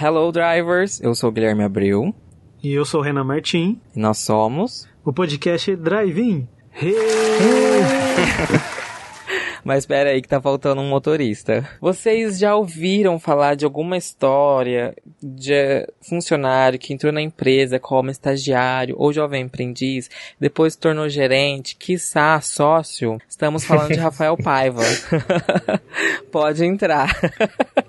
[0.00, 1.00] Hello, drivers!
[1.00, 2.14] Eu sou o Guilherme Abreu.
[2.62, 3.80] E eu sou o Renan Martim.
[3.96, 4.88] E nós somos.
[5.04, 6.46] O podcast Drive-In.
[6.72, 6.94] Hey!
[9.68, 11.68] Mas espera aí que tá faltando um motorista.
[11.78, 18.94] Vocês já ouviram falar de alguma história de funcionário que entrou na empresa como estagiário
[18.98, 20.08] ou jovem aprendiz,
[20.40, 23.18] depois se tornou gerente, quiçá sócio?
[23.28, 24.80] Estamos falando de Rafael Paiva.
[26.32, 27.14] Pode entrar.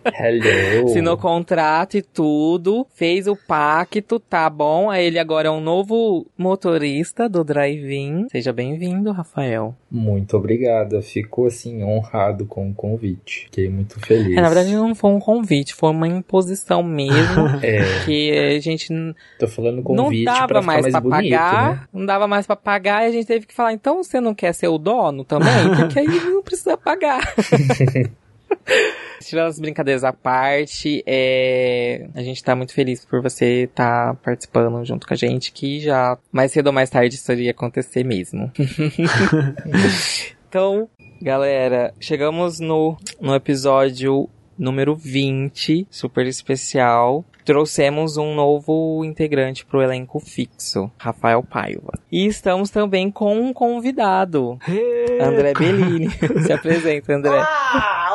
[0.03, 0.89] Hello.
[0.89, 4.89] Assinou contrato e tudo, fez o pacto, tá bom?
[4.89, 8.27] Aí ele agora é um novo motorista do Drive-In.
[8.29, 9.73] Seja bem-vindo, Rafael.
[9.91, 11.02] Muito obrigada.
[11.02, 13.45] Fico assim honrado com o convite.
[13.45, 14.38] Fiquei muito feliz.
[14.38, 17.49] É, na verdade não foi um convite, foi uma imposição mesmo.
[17.62, 18.88] É, que a gente
[19.38, 21.88] tô falando não convite dava pra mais, mais pra bonito, pagar, né?
[21.93, 24.53] não dava mais pra pagar e a gente teve que falar, então você não quer
[24.53, 25.75] ser o dono também?
[25.75, 27.20] Porque aí não precisa pagar.
[29.21, 32.07] Tirando as brincadeiras à parte, é...
[32.15, 36.17] a gente tá muito feliz por você estar participando junto com a gente, que já
[36.31, 38.51] mais cedo ou mais tarde isso iria acontecer mesmo.
[40.47, 40.89] então,
[41.21, 47.23] galera, chegamos no, no episódio número 20, super especial.
[47.45, 51.93] Trouxemos um novo integrante pro elenco fixo, Rafael Paiva.
[52.11, 54.59] E estamos também com um convidado!
[55.20, 56.09] André Bellini.
[56.45, 57.31] Se apresenta, André.
[57.31, 58.09] Olá,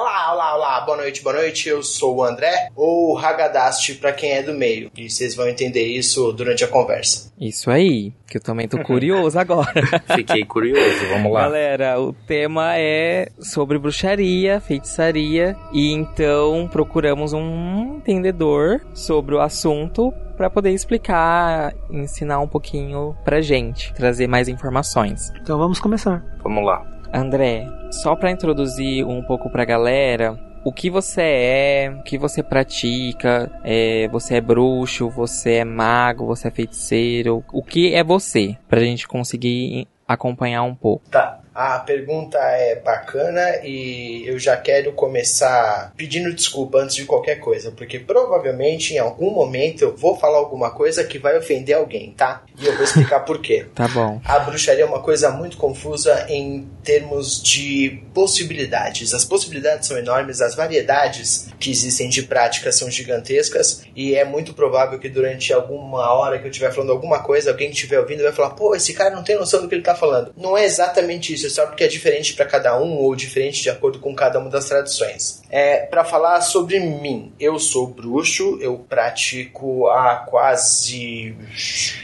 [0.85, 1.69] boa noite, boa noite.
[1.69, 4.91] Eu sou o André, ou Hagadast pra quem é do meio.
[4.97, 7.33] E vocês vão entender isso durante a conversa.
[7.41, 9.73] Isso aí, que eu também tô curioso agora.
[10.15, 11.43] Fiquei curioso, vamos lá.
[11.43, 20.13] Galera, o tema é sobre bruxaria, feitiçaria, e então procuramos um entendedor sobre o assunto
[20.37, 25.33] para poder explicar, ensinar um pouquinho pra gente, trazer mais informações.
[25.41, 26.23] Então vamos começar.
[26.43, 26.85] Vamos lá.
[27.13, 32.43] André, só pra introduzir um pouco pra galera, o que você é, o que você
[32.43, 38.57] pratica, é, você é bruxo, você é mago, você é feiticeiro, o que é você,
[38.69, 41.09] pra gente conseguir acompanhar um pouco.
[41.11, 47.37] Tá, a pergunta é bacana e eu já quero começar pedindo desculpa antes de qualquer
[47.37, 52.13] coisa, porque provavelmente em algum momento eu vou falar alguma coisa que vai ofender alguém,
[52.13, 52.43] tá?
[52.59, 53.67] E eu vou explicar por quê.
[53.75, 54.21] Tá bom.
[54.25, 59.13] A bruxaria é uma coisa muito confusa em termos de possibilidades.
[59.13, 64.55] As possibilidades são enormes, as variedades que existem de práticas são gigantescas e é muito
[64.55, 68.23] provável que durante alguma hora que eu estiver falando alguma coisa, alguém que estiver ouvindo
[68.23, 70.33] vai falar: pô, esse cara não tem noção do que ele tá falando.
[70.37, 73.71] Não é exatamente isso, é só porque é diferente para cada um ou diferente de
[73.71, 75.43] acordo com cada uma das tradições.
[75.51, 81.37] É, para falar sobre mim, eu sou bruxo, eu pratico há quase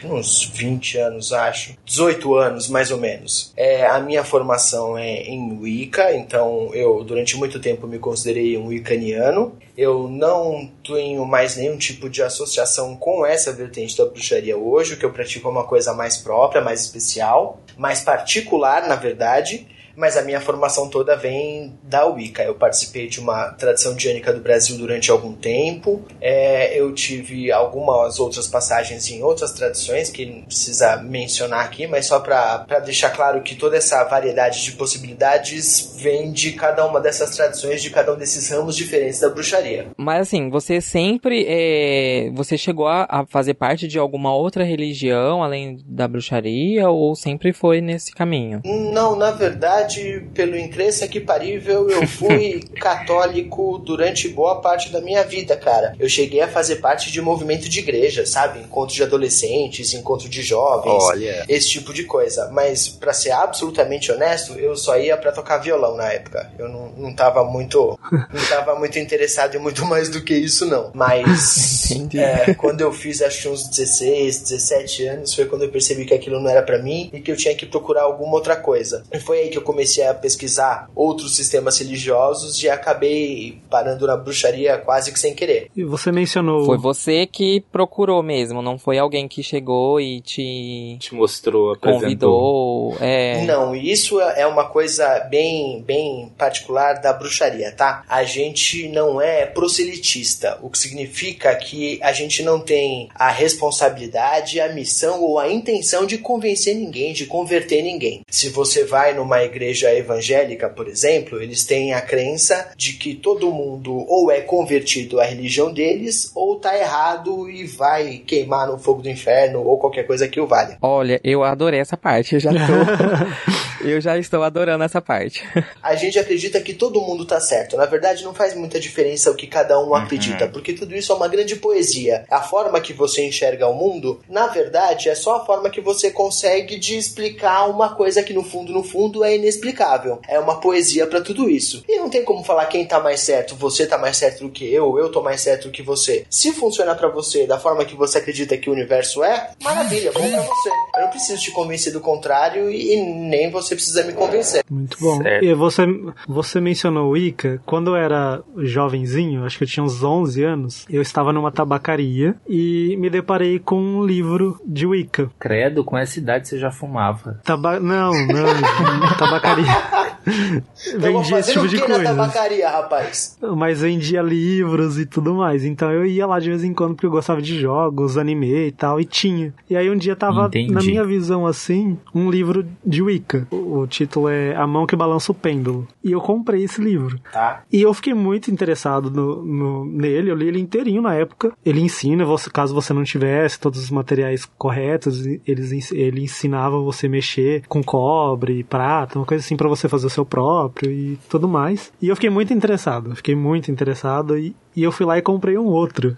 [0.04, 1.76] uns 20 anos, acho.
[1.84, 3.52] 18 anos, mais ou menos.
[3.56, 8.66] É, a minha formação é em Wicca, então eu durante muito tempo me considerei um
[8.68, 9.58] Wiccaniano.
[9.76, 14.94] Eu não tenho mais nenhum tipo de associação com essa vertente da bruxaria hoje.
[14.94, 19.29] O que eu pratico é uma coisa mais própria, mais especial, mais particular, na verdade
[19.30, 19.66] verdade
[20.00, 22.42] mas a minha formação toda vem da Wicca.
[22.42, 26.02] Eu participei de uma tradição diânica do Brasil durante algum tempo.
[26.22, 32.06] É, eu tive algumas outras passagens em outras tradições que não precisa mencionar aqui, mas
[32.06, 37.36] só para deixar claro que toda essa variedade de possibilidades vem de cada uma dessas
[37.36, 39.88] tradições, de cada um desses ramos diferentes da bruxaria.
[39.98, 45.42] Mas assim, você sempre é, você chegou a, a fazer parte de alguma outra religião
[45.42, 48.62] além da bruxaria ou sempre foi nesse caminho?
[48.64, 49.89] Não, na verdade,
[50.34, 50.80] pelo incrível
[51.10, 55.94] que parível, eu fui católico durante boa parte da minha vida, cara.
[55.98, 58.60] Eu cheguei a fazer parte de movimento de igreja, sabe?
[58.60, 61.44] Encontro de adolescentes, encontro de jovens, Olha.
[61.48, 62.48] esse tipo de coisa.
[62.50, 66.50] Mas, pra ser absolutamente honesto, eu só ia pra tocar violão na época.
[66.58, 67.98] Eu não, não tava muito.
[68.32, 70.90] Não tava muito interessado em muito mais do que isso, não.
[70.94, 71.90] Mas.
[72.14, 76.14] É, quando eu fiz acho que uns 16, 17 anos, foi quando eu percebi que
[76.14, 79.02] aquilo não era pra mim e que eu tinha que procurar alguma outra coisa.
[79.12, 84.16] E foi aí que eu comecei a pesquisar outros sistemas religiosos e acabei parando na
[84.16, 85.70] bruxaria quase que sem querer.
[85.76, 86.66] E você mencionou.
[86.66, 92.00] Foi você que procurou mesmo, não foi alguém que chegou e te Te mostrou, apresentou.
[92.00, 92.96] convidou.
[93.00, 98.02] É, Não, isso é uma coisa bem, bem particular da bruxaria, tá?
[98.08, 104.60] A gente não é proselitista, o que significa que a gente não tem a responsabilidade,
[104.60, 108.22] a missão ou a intenção de convencer ninguém, de converter ninguém.
[108.28, 113.52] Se você vai numa igreja evangélica, por exemplo, eles têm a crença de que todo
[113.52, 119.02] mundo ou é convertido à religião deles ou tá errado e vai queimar no fogo
[119.02, 120.78] do inferno ou qualquer coisa que o valha.
[120.82, 122.56] Olha, eu adorei essa parte, eu já tô.
[123.80, 125.42] Eu já estou adorando essa parte.
[125.82, 127.76] A gente acredita que todo mundo tá certo.
[127.76, 131.14] Na verdade, não faz muita diferença o que cada um acredita, porque tudo isso é
[131.14, 132.24] uma grande poesia.
[132.30, 136.10] A forma que você enxerga o mundo, na verdade, é só a forma que você
[136.10, 140.20] consegue de explicar uma coisa que no fundo, no fundo, é inexplicável.
[140.28, 141.82] É uma poesia para tudo isso.
[141.88, 144.64] E não tem como falar quem tá mais certo, você tá mais certo do que
[144.72, 146.24] eu, eu tô mais certo do que você.
[146.28, 150.28] Se funcionar para você da forma que você acredita que o universo é, maravilha, bom
[150.28, 150.70] pra você.
[151.00, 154.62] Eu não preciso te convencer do contrário e nem você precisa me convencer.
[154.70, 155.22] Muito bom.
[155.22, 155.44] Certo.
[155.44, 155.86] E você,
[156.28, 157.58] você mencionou o Ica.
[157.64, 162.36] Quando eu era jovenzinho, acho que eu tinha uns 11 anos, eu estava numa tabacaria
[162.46, 165.30] e me deparei com um livro de Wicca.
[165.38, 167.40] Credo, com essa idade você já fumava.
[167.44, 167.80] Taba...
[167.80, 169.99] Não, não, tabacaria.
[170.24, 172.02] Tava vendia esse tipo de coisa.
[172.04, 173.38] tabacaria, rapaz?
[173.56, 175.64] Mas vendia livros e tudo mais.
[175.64, 178.72] Então eu ia lá de vez em quando porque eu gostava de jogos, anime e
[178.72, 179.52] tal, e tinha.
[179.68, 180.72] E aí um dia tava, Entendi.
[180.72, 183.46] na minha visão assim, um livro de Wicca.
[183.50, 185.86] O, o título é A Mão que Balança o Pêndulo.
[186.02, 187.18] E eu comprei esse livro.
[187.32, 187.62] Tá.
[187.72, 191.52] E eu fiquei muito interessado no, no- nele, eu li ele inteirinho na época.
[191.64, 197.08] Ele ensina, você, caso você não tivesse todos os materiais corretos, eles, ele ensinava você
[197.08, 201.48] mexer com cobre, prata, uma coisa assim pra você fazer o seu próprio e tudo
[201.48, 201.92] mais.
[202.00, 205.56] E eu fiquei muito interessado, fiquei muito interessado e, e eu fui lá e comprei
[205.56, 206.16] um outro.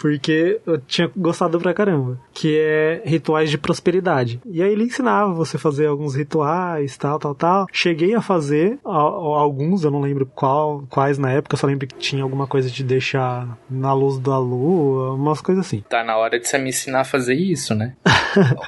[0.00, 2.18] Porque eu tinha gostado pra caramba.
[2.32, 4.40] Que é rituais de prosperidade.
[4.46, 7.66] E aí ele ensinava você a fazer alguns rituais, tal, tal, tal.
[7.70, 11.94] Cheguei a fazer alguns, eu não lembro qual, quais na época, eu só lembro que
[11.96, 15.84] tinha alguma coisa de deixar na luz da lua, umas coisas assim.
[15.88, 17.94] Tá na hora de você me ensinar a fazer isso, né?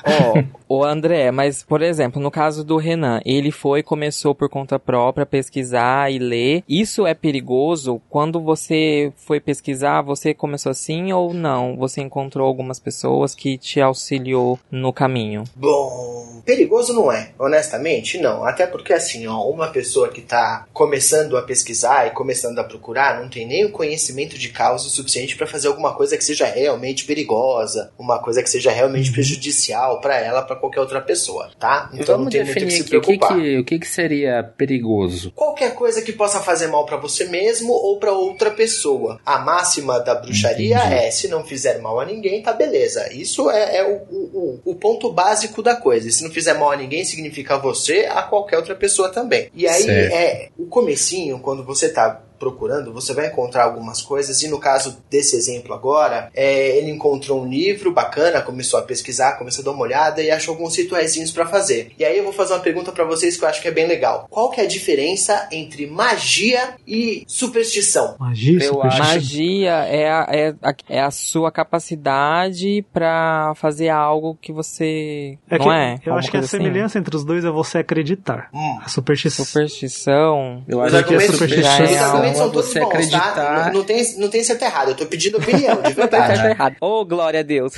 [0.05, 4.49] Ó, o André, mas, por exemplo, no caso do Renan, ele foi e começou por
[4.49, 6.65] conta própria pesquisar e ler.
[6.69, 8.01] Isso é perigoso?
[8.09, 11.77] Quando você foi pesquisar, você começou assim ou não?
[11.77, 15.45] Você encontrou algumas pessoas que te auxiliou no caminho?
[15.55, 18.45] Bom, perigoso não é, honestamente, não.
[18.45, 23.21] Até porque assim, ó, uma pessoa que tá começando a pesquisar e começando a procurar
[23.21, 26.47] não tem nem o conhecimento de causa o suficiente pra fazer alguma coisa que seja
[26.47, 31.91] realmente perigosa, uma coisa que seja realmente prejudicial pra ela, pra qualquer outra pessoa, tá?
[31.93, 33.37] Então não Vamos tem muito o que se aqui o que, preocupar.
[33.41, 35.31] que, o que, que seria perigoso.
[35.33, 39.21] Qualquer coisa que possa fazer mal pra você mesmo ou pra outra pessoa.
[39.25, 40.95] A máxima da bruxaria Entendi.
[40.95, 43.13] é: se não fizer mal a ninguém, tá beleza.
[43.13, 46.11] Isso é, é o, o, o- ponto básico da coisa.
[46.11, 49.49] Se não fizer mal a ninguém, significa você a qualquer outra pessoa também.
[49.55, 50.15] E aí Certo.
[50.15, 54.99] é o comecinho, quando você tá procurando, você vai encontrar algumas coisas, e no caso
[55.09, 59.71] desse exemplo agora, é, ele encontrou um livro bacana, começou a pesquisar, começou a dar
[59.71, 61.93] uma olhada e achou alguns rituaizinhos pra fazer.
[61.97, 63.87] E aí eu vou fazer uma pergunta pra vocês que eu acho que é bem
[63.87, 64.27] legal.
[64.29, 68.17] Qual que é a diferença entre magia e superstição?
[68.19, 69.07] Magia, Eu superstição.
[69.07, 75.59] Magia é a, é, a, é a sua capacidade pra fazer algo que você É
[75.59, 75.97] que não é?
[76.05, 76.49] eu acho que a assim?
[76.49, 78.49] semelhança entre os dois é você acreditar.
[78.53, 78.79] Hum.
[78.85, 79.45] A superstição.
[79.45, 80.65] Superstição.
[80.67, 83.19] Eu acho que a argumentos, superstição argumentos são todos você bons, tá?
[83.19, 83.67] acreditar.
[83.67, 86.27] Não, não tem, não tem certo errado, eu tô pedindo opinião, de Tá verdade.
[86.37, 86.77] certo ou errado.
[86.81, 87.75] Oh, glória a Deus.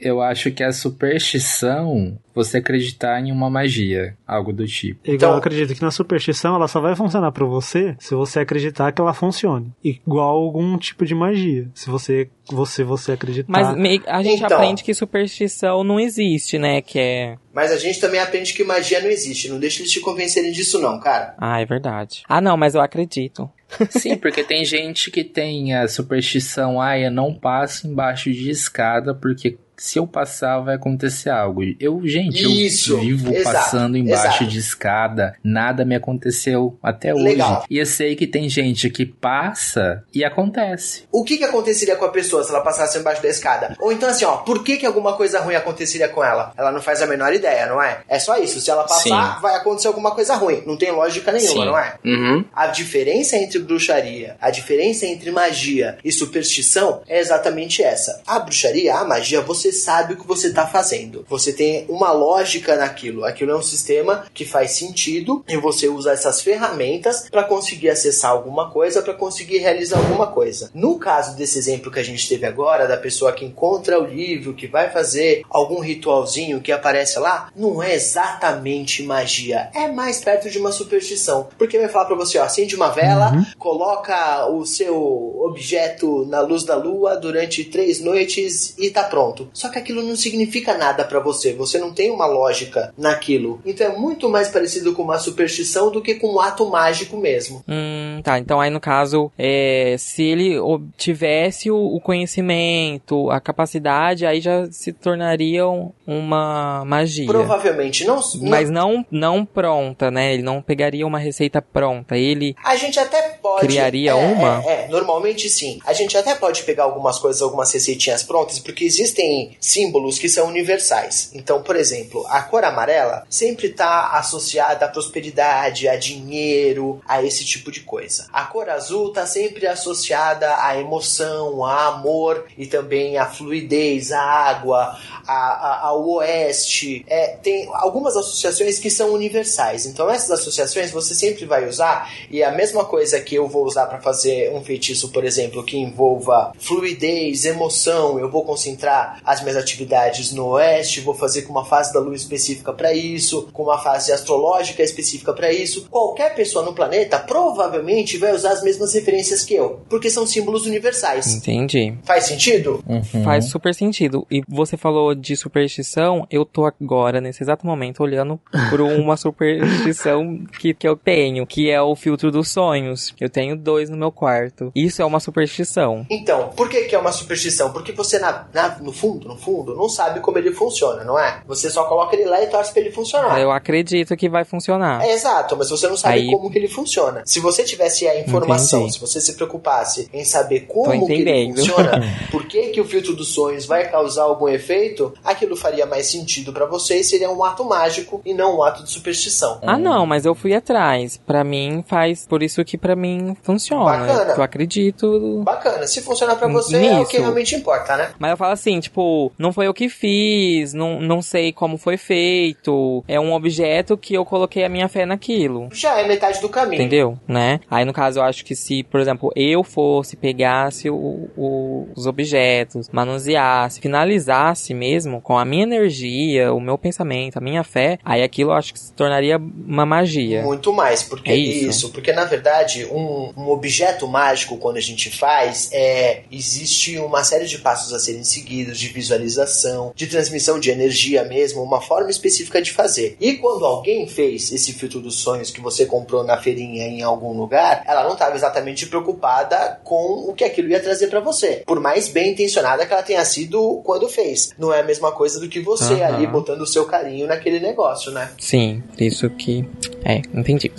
[0.00, 5.00] Eu acho que a superstição, você acreditar em uma magia, algo do tipo.
[5.04, 8.40] Igual Então- eu acredito que na superstição ela só vai funcionar pra você se você
[8.40, 9.72] acreditar que ela funcione.
[9.84, 11.68] Igual algum tipo de magia.
[11.74, 13.50] Se você você você acreditar.
[13.52, 13.68] Mas
[14.06, 14.56] a gente Então.
[14.56, 16.80] aprende que superstição não existe, né?
[16.80, 17.36] Que é.
[17.52, 19.48] Mas a gente também aprende que magia não existe.
[19.50, 21.34] Não deixa eles te convencerem disso, não, cara.
[21.38, 22.22] Ah, é verdade.
[22.28, 23.50] Ah, não, mas eu acredito.
[23.90, 29.14] Sim, porque tem gente que tem a superstição, ah, eu não passo embaixo de escada
[29.14, 31.62] porque se eu passar vai acontecer algo.
[31.78, 34.46] Eu, gente, Isso, eu vivo exato, passando embaixo exato.
[34.46, 37.58] de escada, nada me aconteceu até Legal.
[37.58, 37.66] hoje.
[37.70, 41.04] E eu sei que tem gente que passa e acontece.
[41.12, 43.76] O que que aconteceria com a pessoa se ela passasse embaixo da escada?
[43.80, 46.52] Ou então assim, ó, por que que alguma coisa ruim aconteceria com ela?
[46.56, 48.00] Ela não faz a menor ideia, não é?
[48.08, 48.60] É só isso.
[48.60, 49.42] Se ela passar, Sim.
[49.42, 50.62] vai acontecer alguma coisa ruim.
[50.66, 51.66] Não tem lógica nenhuma, Sim.
[51.66, 51.94] não é?
[52.04, 52.44] Uhum.
[52.52, 58.22] A diferença entre bruxaria, a diferença entre magia e superstição é exatamente essa.
[58.26, 61.24] A bruxaria, a magia, você sabe o que você está fazendo.
[61.28, 63.24] Você tem uma lógica naquilo.
[63.24, 68.30] Aquilo é um sistema que faz sentido e você usa essas ferramentas para conseguir acessar
[68.30, 70.70] alguma coisa, para conseguir realizar alguma coisa.
[70.74, 74.54] No caso desse exemplo que a gente teve agora, da pessoa que encontra o livro,
[74.54, 79.70] que vai fazer algum ritualzinho que aparece lá, não é exatamente magia.
[79.74, 81.48] É mais perto de uma superstição.
[81.58, 86.64] Porque vai falar para você, ó, acende uma vela, coloca o seu objeto na luz
[86.64, 89.48] da lua durante três noites e tá pronto.
[89.58, 93.60] Só que aquilo não significa nada para você, você não tem uma lógica naquilo.
[93.66, 97.64] Então é muito mais parecido com uma superstição do que com um ato mágico mesmo.
[97.68, 98.38] Hum, tá.
[98.38, 100.54] Então aí no caso, é, se ele
[100.96, 105.64] tivesse o conhecimento, a capacidade, aí já se tornaria
[106.06, 107.26] uma magia.
[107.26, 108.20] Provavelmente não.
[108.42, 110.34] Mas não, não pronta, né?
[110.34, 112.16] Ele não pegaria uma receita pronta.
[112.16, 112.54] Ele.
[112.64, 113.66] A gente até pode.
[113.66, 114.62] Criaria é, uma?
[114.64, 115.80] É, é, normalmente sim.
[115.84, 120.46] A gente até pode pegar algumas coisas, algumas receitinhas prontas, porque existem símbolos que são
[120.46, 121.30] universais.
[121.34, 127.44] Então, por exemplo, a cor amarela sempre está associada à prosperidade, a dinheiro, a esse
[127.44, 128.26] tipo de coisa.
[128.32, 134.20] A cor azul está sempre associada à emoção, a amor e também à fluidez, à
[134.20, 137.04] água, a, a, ao oeste.
[137.06, 139.86] É, tem algumas associações que são universais.
[139.86, 143.86] Então, essas associações você sempre vai usar, e a mesma coisa que eu vou usar
[143.86, 149.56] para fazer um feitiço, por exemplo, que envolva fluidez, emoção, eu vou concentrar as minhas
[149.56, 153.78] atividades no oeste, vou fazer com uma fase da lua específica para isso, com uma
[153.78, 155.86] fase astrológica específica para isso.
[155.90, 160.66] Qualquer pessoa no planeta provavelmente vai usar as mesmas referências que eu, porque são símbolos
[160.66, 161.34] universais.
[161.34, 161.96] Entendi.
[162.04, 162.82] Faz sentido?
[162.86, 163.24] Uhum.
[163.24, 164.26] Faz super sentido.
[164.30, 168.40] E você falou de superstição, eu tô agora, nesse exato momento, olhando
[168.70, 173.14] por uma superstição que, que eu tenho, que é o filtro dos sonhos.
[173.20, 174.72] Eu tenho dois no meu quarto.
[174.74, 176.06] Isso é uma superstição.
[176.10, 177.72] Então, por que, que é uma superstição?
[177.72, 181.40] Porque você, na, na, no fundo, no fundo, não sabe como ele funciona, não é?
[181.46, 183.40] Você só coloca ele lá e torce pra ele funcionar.
[183.40, 185.02] Eu acredito que vai funcionar.
[185.02, 186.30] É exato, mas você não sabe Aí...
[186.30, 187.22] como que ele funciona.
[187.24, 188.94] Se você tivesse a informação, Entendi.
[188.94, 193.16] se você se preocupasse em saber como que ele funciona, por que, que o filtro
[193.16, 197.42] dos sonhos vai causar algum efeito, aquilo faria mais sentido para você e seria um
[197.42, 199.58] ato mágico e não um ato de superstição.
[199.62, 201.18] Ah, não, mas eu fui atrás.
[201.26, 203.84] Para mim faz, por isso que para mim funciona.
[203.84, 204.34] Bacana.
[204.34, 205.42] Eu acredito.
[205.44, 205.86] Bacana.
[205.86, 206.94] Se funcionar para você nisso.
[206.94, 208.10] é o que realmente importa, né?
[208.18, 209.00] Mas eu falo assim, tipo,
[209.38, 213.04] não foi eu que fiz, não, não sei como foi feito.
[213.06, 215.68] É um objeto que eu coloquei a minha fé naquilo.
[215.72, 216.80] Já é metade do caminho.
[216.80, 217.18] Entendeu?
[217.26, 217.60] Né?
[217.70, 222.06] Aí no caso eu acho que se, por exemplo, eu fosse, pegasse o, o, os
[222.06, 228.22] objetos, manuseasse, finalizasse mesmo com a minha energia, o meu pensamento, a minha fé, aí
[228.22, 230.42] aquilo eu acho que se tornaria uma magia.
[230.42, 231.68] Muito mais, porque é isso.
[231.68, 231.92] isso.
[231.92, 237.46] porque na verdade um, um objeto mágico quando a gente faz é existe uma série
[237.46, 242.60] de passos a serem seguidos, de visualização, de transmissão de energia mesmo, uma forma específica
[242.60, 243.16] de fazer.
[243.20, 247.32] E quando alguém fez esse filtro dos sonhos que você comprou na feirinha em algum
[247.32, 251.62] lugar, ela não estava exatamente preocupada com o que aquilo ia trazer para você.
[251.66, 254.50] Por mais bem intencionada que ela tenha sido quando fez.
[254.58, 256.04] Não é a mesma coisa do que você uhum.
[256.04, 258.30] ali botando o seu carinho naquele negócio, né?
[258.38, 259.64] Sim, isso que.
[260.04, 260.72] É, entendi.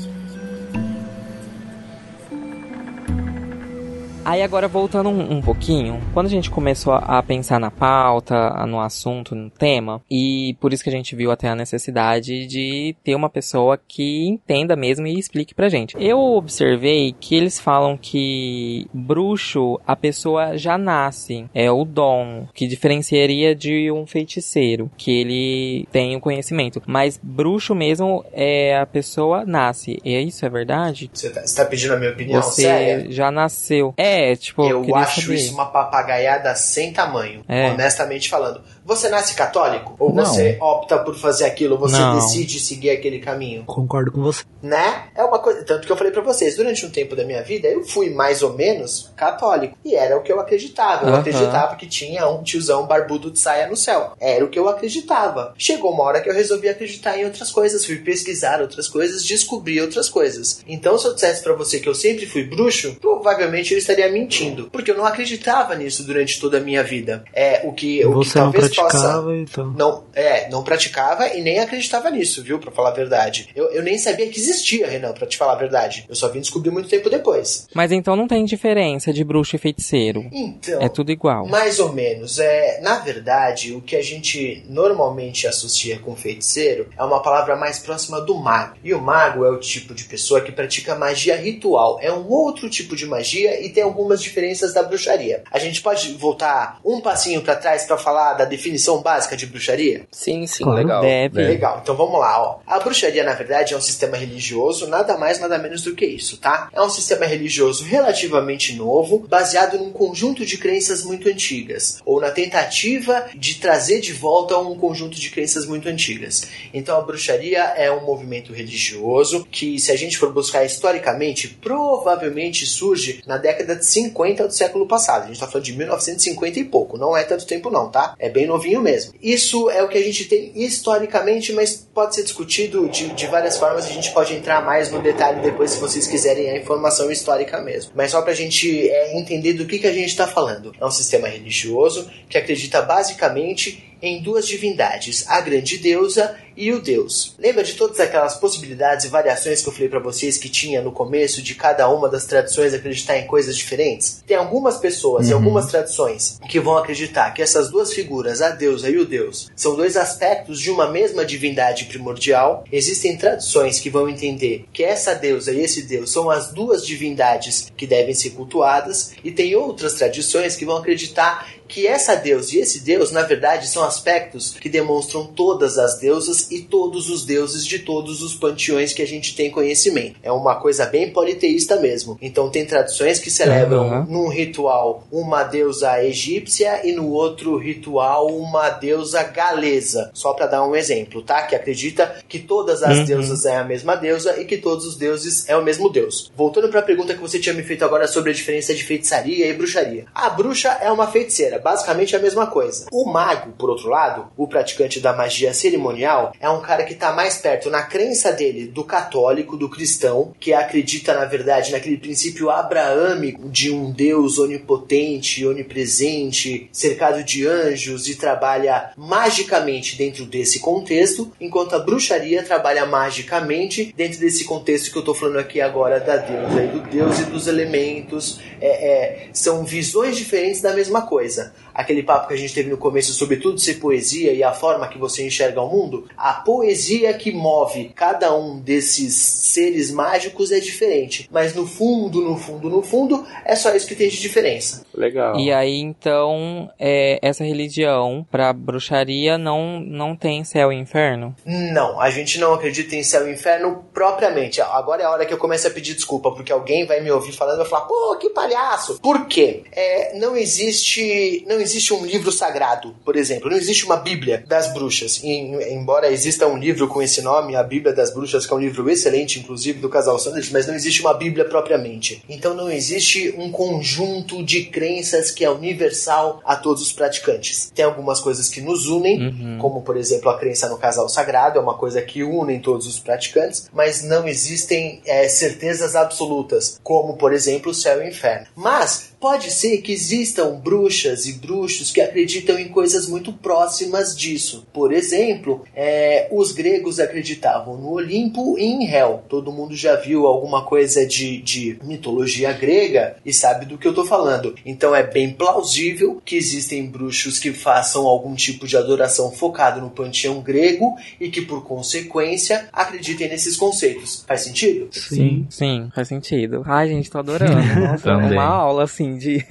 [4.30, 8.80] Aí agora voltando um, um, pouquinho, quando a gente começou a, pensar na pauta, no
[8.80, 13.16] assunto, no tema, e por isso que a gente viu até a necessidade de ter
[13.16, 15.98] uma pessoa que entenda mesmo e explique pra gente.
[16.00, 22.68] Eu observei que eles falam que bruxo, a pessoa já nasce, é o dom, que
[22.68, 26.84] diferenciaria de um feiticeiro, que ele tem o conhecimento.
[26.86, 30.00] Mas bruxo mesmo é a pessoa nasce.
[30.06, 31.10] E isso é verdade?
[31.12, 32.44] Você tá, tá pedindo a minha opinião?
[32.44, 33.12] Você séria?
[33.12, 33.92] já nasceu.
[33.98, 34.64] É, é, tipo.
[34.64, 35.36] Eu acho saber.
[35.36, 37.70] isso uma papagaiada sem tamanho, é.
[37.70, 38.62] honestamente falando.
[38.86, 39.96] Você nasce católico?
[40.00, 40.26] Ou não.
[40.26, 41.78] você opta por fazer aquilo?
[41.78, 42.16] Você não.
[42.16, 43.64] decide seguir aquele caminho?
[43.66, 44.44] Concordo com você.
[44.62, 45.06] Né?
[45.16, 45.64] É uma coisa.
[45.64, 48.42] Tanto que eu falei para vocês, durante um tempo da minha vida, eu fui mais
[48.42, 49.78] ou menos católico.
[49.86, 51.06] E era o que eu acreditava.
[51.06, 51.20] Eu uh -huh.
[51.20, 54.14] acreditava que tinha um tiozão barbudo de saia no céu.
[54.20, 55.54] Era o que eu acreditava.
[55.58, 59.80] Chegou uma hora que eu resolvi acreditar em outras coisas, fui pesquisar outras coisas, descobri
[59.82, 60.64] outras coisas.
[60.68, 64.70] Então, se eu dissesse para você que eu sempre fui bruxo, provavelmente eu estaria mentindo.
[64.72, 67.24] Porque eu não acreditava nisso durante toda a minha vida.
[67.34, 69.74] É o que, o você que talvez praticava, então.
[69.78, 72.60] Não, é, não praticava e nem acreditava nisso, viu?
[72.60, 73.50] Pra falar a verdade.
[73.56, 76.06] Eu, eu nem sabia que existia, Renan, pra te falar a verdade.
[76.08, 77.68] Eu só vim descobrir muito tempo depois.
[77.74, 80.26] Mas então não tem diferença de bruxo e feiticeiro.
[80.32, 80.82] Então.
[80.82, 81.48] É tudo igual.
[81.48, 82.40] Mais ou menos.
[82.40, 87.80] É, na verdade, o que a gente normalmente associa com feiticeiro é uma palavra mais
[87.80, 88.76] próxima do mago.
[88.84, 92.00] E o mago é o tipo de pessoa que pratica magia ritual.
[92.02, 95.44] É um outro tipo de magia e tem algumas diferenças da bruxaria.
[95.52, 99.46] A gente pode voltar um passinho para trás para falar da definição definição básica de
[99.48, 100.06] bruxaria?
[100.12, 101.02] Sim, sim, claro, legal.
[101.02, 101.42] Deve.
[101.42, 102.60] Legal, então vamos lá, ó.
[102.68, 106.38] A bruxaria, na verdade, é um sistema religioso, nada mais, nada menos do que isso,
[106.38, 106.70] tá?
[106.74, 112.32] É um sistema religioso relativamente novo, baseado num conjunto de crenças muito antigas, ou na
[112.32, 116.48] tentativa de trazer de volta um conjunto de crenças muito antigas.
[116.74, 122.66] Então a bruxaria é um movimento religioso que, se a gente for buscar historicamente, provavelmente
[122.66, 125.24] surge na década de 50 do século passado.
[125.24, 128.16] A gente tá falando de 1950 e pouco, não é tanto tempo não, tá?
[128.20, 129.14] É bem novinho mesmo.
[129.22, 133.58] Isso é o que a gente tem historicamente, mas pode ser discutido de, de várias
[133.58, 133.86] formas.
[133.86, 137.92] A gente pode entrar mais no detalhe depois, se vocês quiserem a informação histórica mesmo.
[137.96, 140.74] Mas só pra gente é, entender do que, que a gente está falando.
[140.80, 146.82] É um sistema religioso que acredita basicamente em duas divindades, a grande deusa e o
[146.82, 147.36] deus.
[147.40, 150.92] Lembra de todas aquelas possibilidades e variações que eu falei para vocês que tinha no
[150.92, 154.22] começo de cada uma das tradições acreditar em coisas diferentes?
[154.28, 155.32] Tem algumas pessoas uhum.
[155.32, 159.50] e algumas tradições que vão acreditar que essas duas figuras, a deusa e o deus,
[159.56, 162.66] são dois aspectos de uma mesma divindade primordial.
[162.70, 167.72] Existem tradições que vão entender que essa deusa e esse deus são as duas divindades
[167.78, 172.60] que devem ser cultuadas, e tem outras tradições que vão acreditar que essa deusa e
[172.60, 177.66] esse deus, na verdade, são aspectos que demonstram todas as deusas e todos os deuses
[177.66, 180.20] de todos os panteões que a gente tem conhecimento.
[180.24, 182.18] É uma coisa bem politeísta mesmo.
[182.22, 184.06] Então tem tradições que celebram uhum.
[184.06, 190.10] num ritual uma deusa egípcia e no outro ritual uma deusa galesa.
[190.14, 191.44] Só para dar um exemplo, tá?
[191.44, 193.06] Que acredita que todas as uhum.
[193.06, 196.32] deusas é a mesma deusa e que todos os deuses é o mesmo deus.
[196.36, 199.46] Voltando para a pergunta que você tinha me feito agora sobre a diferença de feitiçaria
[199.46, 200.06] e bruxaria.
[200.16, 202.88] A bruxa é uma feiticeira basicamente a mesma coisa.
[202.92, 207.12] O mago, por outro lado, o praticante da magia cerimonial, é um cara que está
[207.12, 212.50] mais perto na crença dele do católico, do cristão, que acredita, na verdade, naquele princípio
[212.50, 221.32] abraâmico de um Deus onipotente, onipresente, cercado de anjos e trabalha magicamente dentro desse contexto,
[221.40, 226.18] enquanto a bruxaria trabalha magicamente dentro desse contexto que eu estou falando aqui agora da
[226.18, 228.40] deusa e do Deus e dos elementos.
[228.62, 232.78] É, é, são visões diferentes da mesma coisa aquele papo que a gente teve no
[232.78, 237.14] começo sobre tudo ser poesia e a forma que você enxerga o mundo, a poesia
[237.14, 241.30] que move cada um desses seres mágicos é diferente.
[241.32, 244.86] Mas no fundo, no fundo, no fundo, é só isso que tem de diferença.
[244.94, 245.40] Legal.
[245.40, 251.36] E aí, então, é, essa religião pra bruxaria não, não tem céu e inferno?
[251.46, 254.62] Não, a gente não acredita em céu e inferno propriamente.
[254.62, 257.32] Agora é a hora que eu começo a pedir desculpa, porque alguém vai me ouvir
[257.32, 259.00] falando e vai falar, pô, que palhaço!
[259.00, 259.64] Por quê?
[259.72, 264.74] É, não existe não existe um livro sagrado, por exemplo, não existe uma Bíblia das
[264.74, 265.22] bruxas.
[265.24, 265.30] E,
[265.74, 268.90] embora exista um livro com esse nome, a Bíblia das Bruxas, que é um livro
[268.90, 272.24] excelente, inclusive, do casal Sanders, mas não existe uma Bíblia propriamente.
[272.28, 277.72] Então não existe um conjunto de crenças que é universal a todos os praticantes.
[277.74, 279.58] Tem algumas coisas que nos unem, uhum.
[279.60, 283.00] como por exemplo a crença no casal sagrado, é uma coisa que une todos os
[283.00, 288.48] praticantes, mas não existem é, certezas absolutas, como por exemplo o céu e o inferno.
[288.56, 294.66] Mas Pode ser que existam bruxas e bruxos que acreditam em coisas muito próximas disso.
[294.72, 299.26] Por exemplo, é, os gregos acreditavam no Olimpo e em Hel.
[299.28, 303.92] Todo mundo já viu alguma coisa de, de mitologia grega e sabe do que eu
[303.92, 304.56] estou falando.
[304.66, 309.90] Então é bem plausível que existem bruxos que façam algum tipo de adoração focado no
[309.90, 314.24] panteão grego e que, por consequência, acreditem nesses conceitos.
[314.26, 314.88] Faz sentido?
[314.92, 316.64] Sim, sim, faz sentido.
[316.66, 317.80] Ai, gente, tô adorando.
[317.80, 319.46] Nossa, uma aula assim assim, de,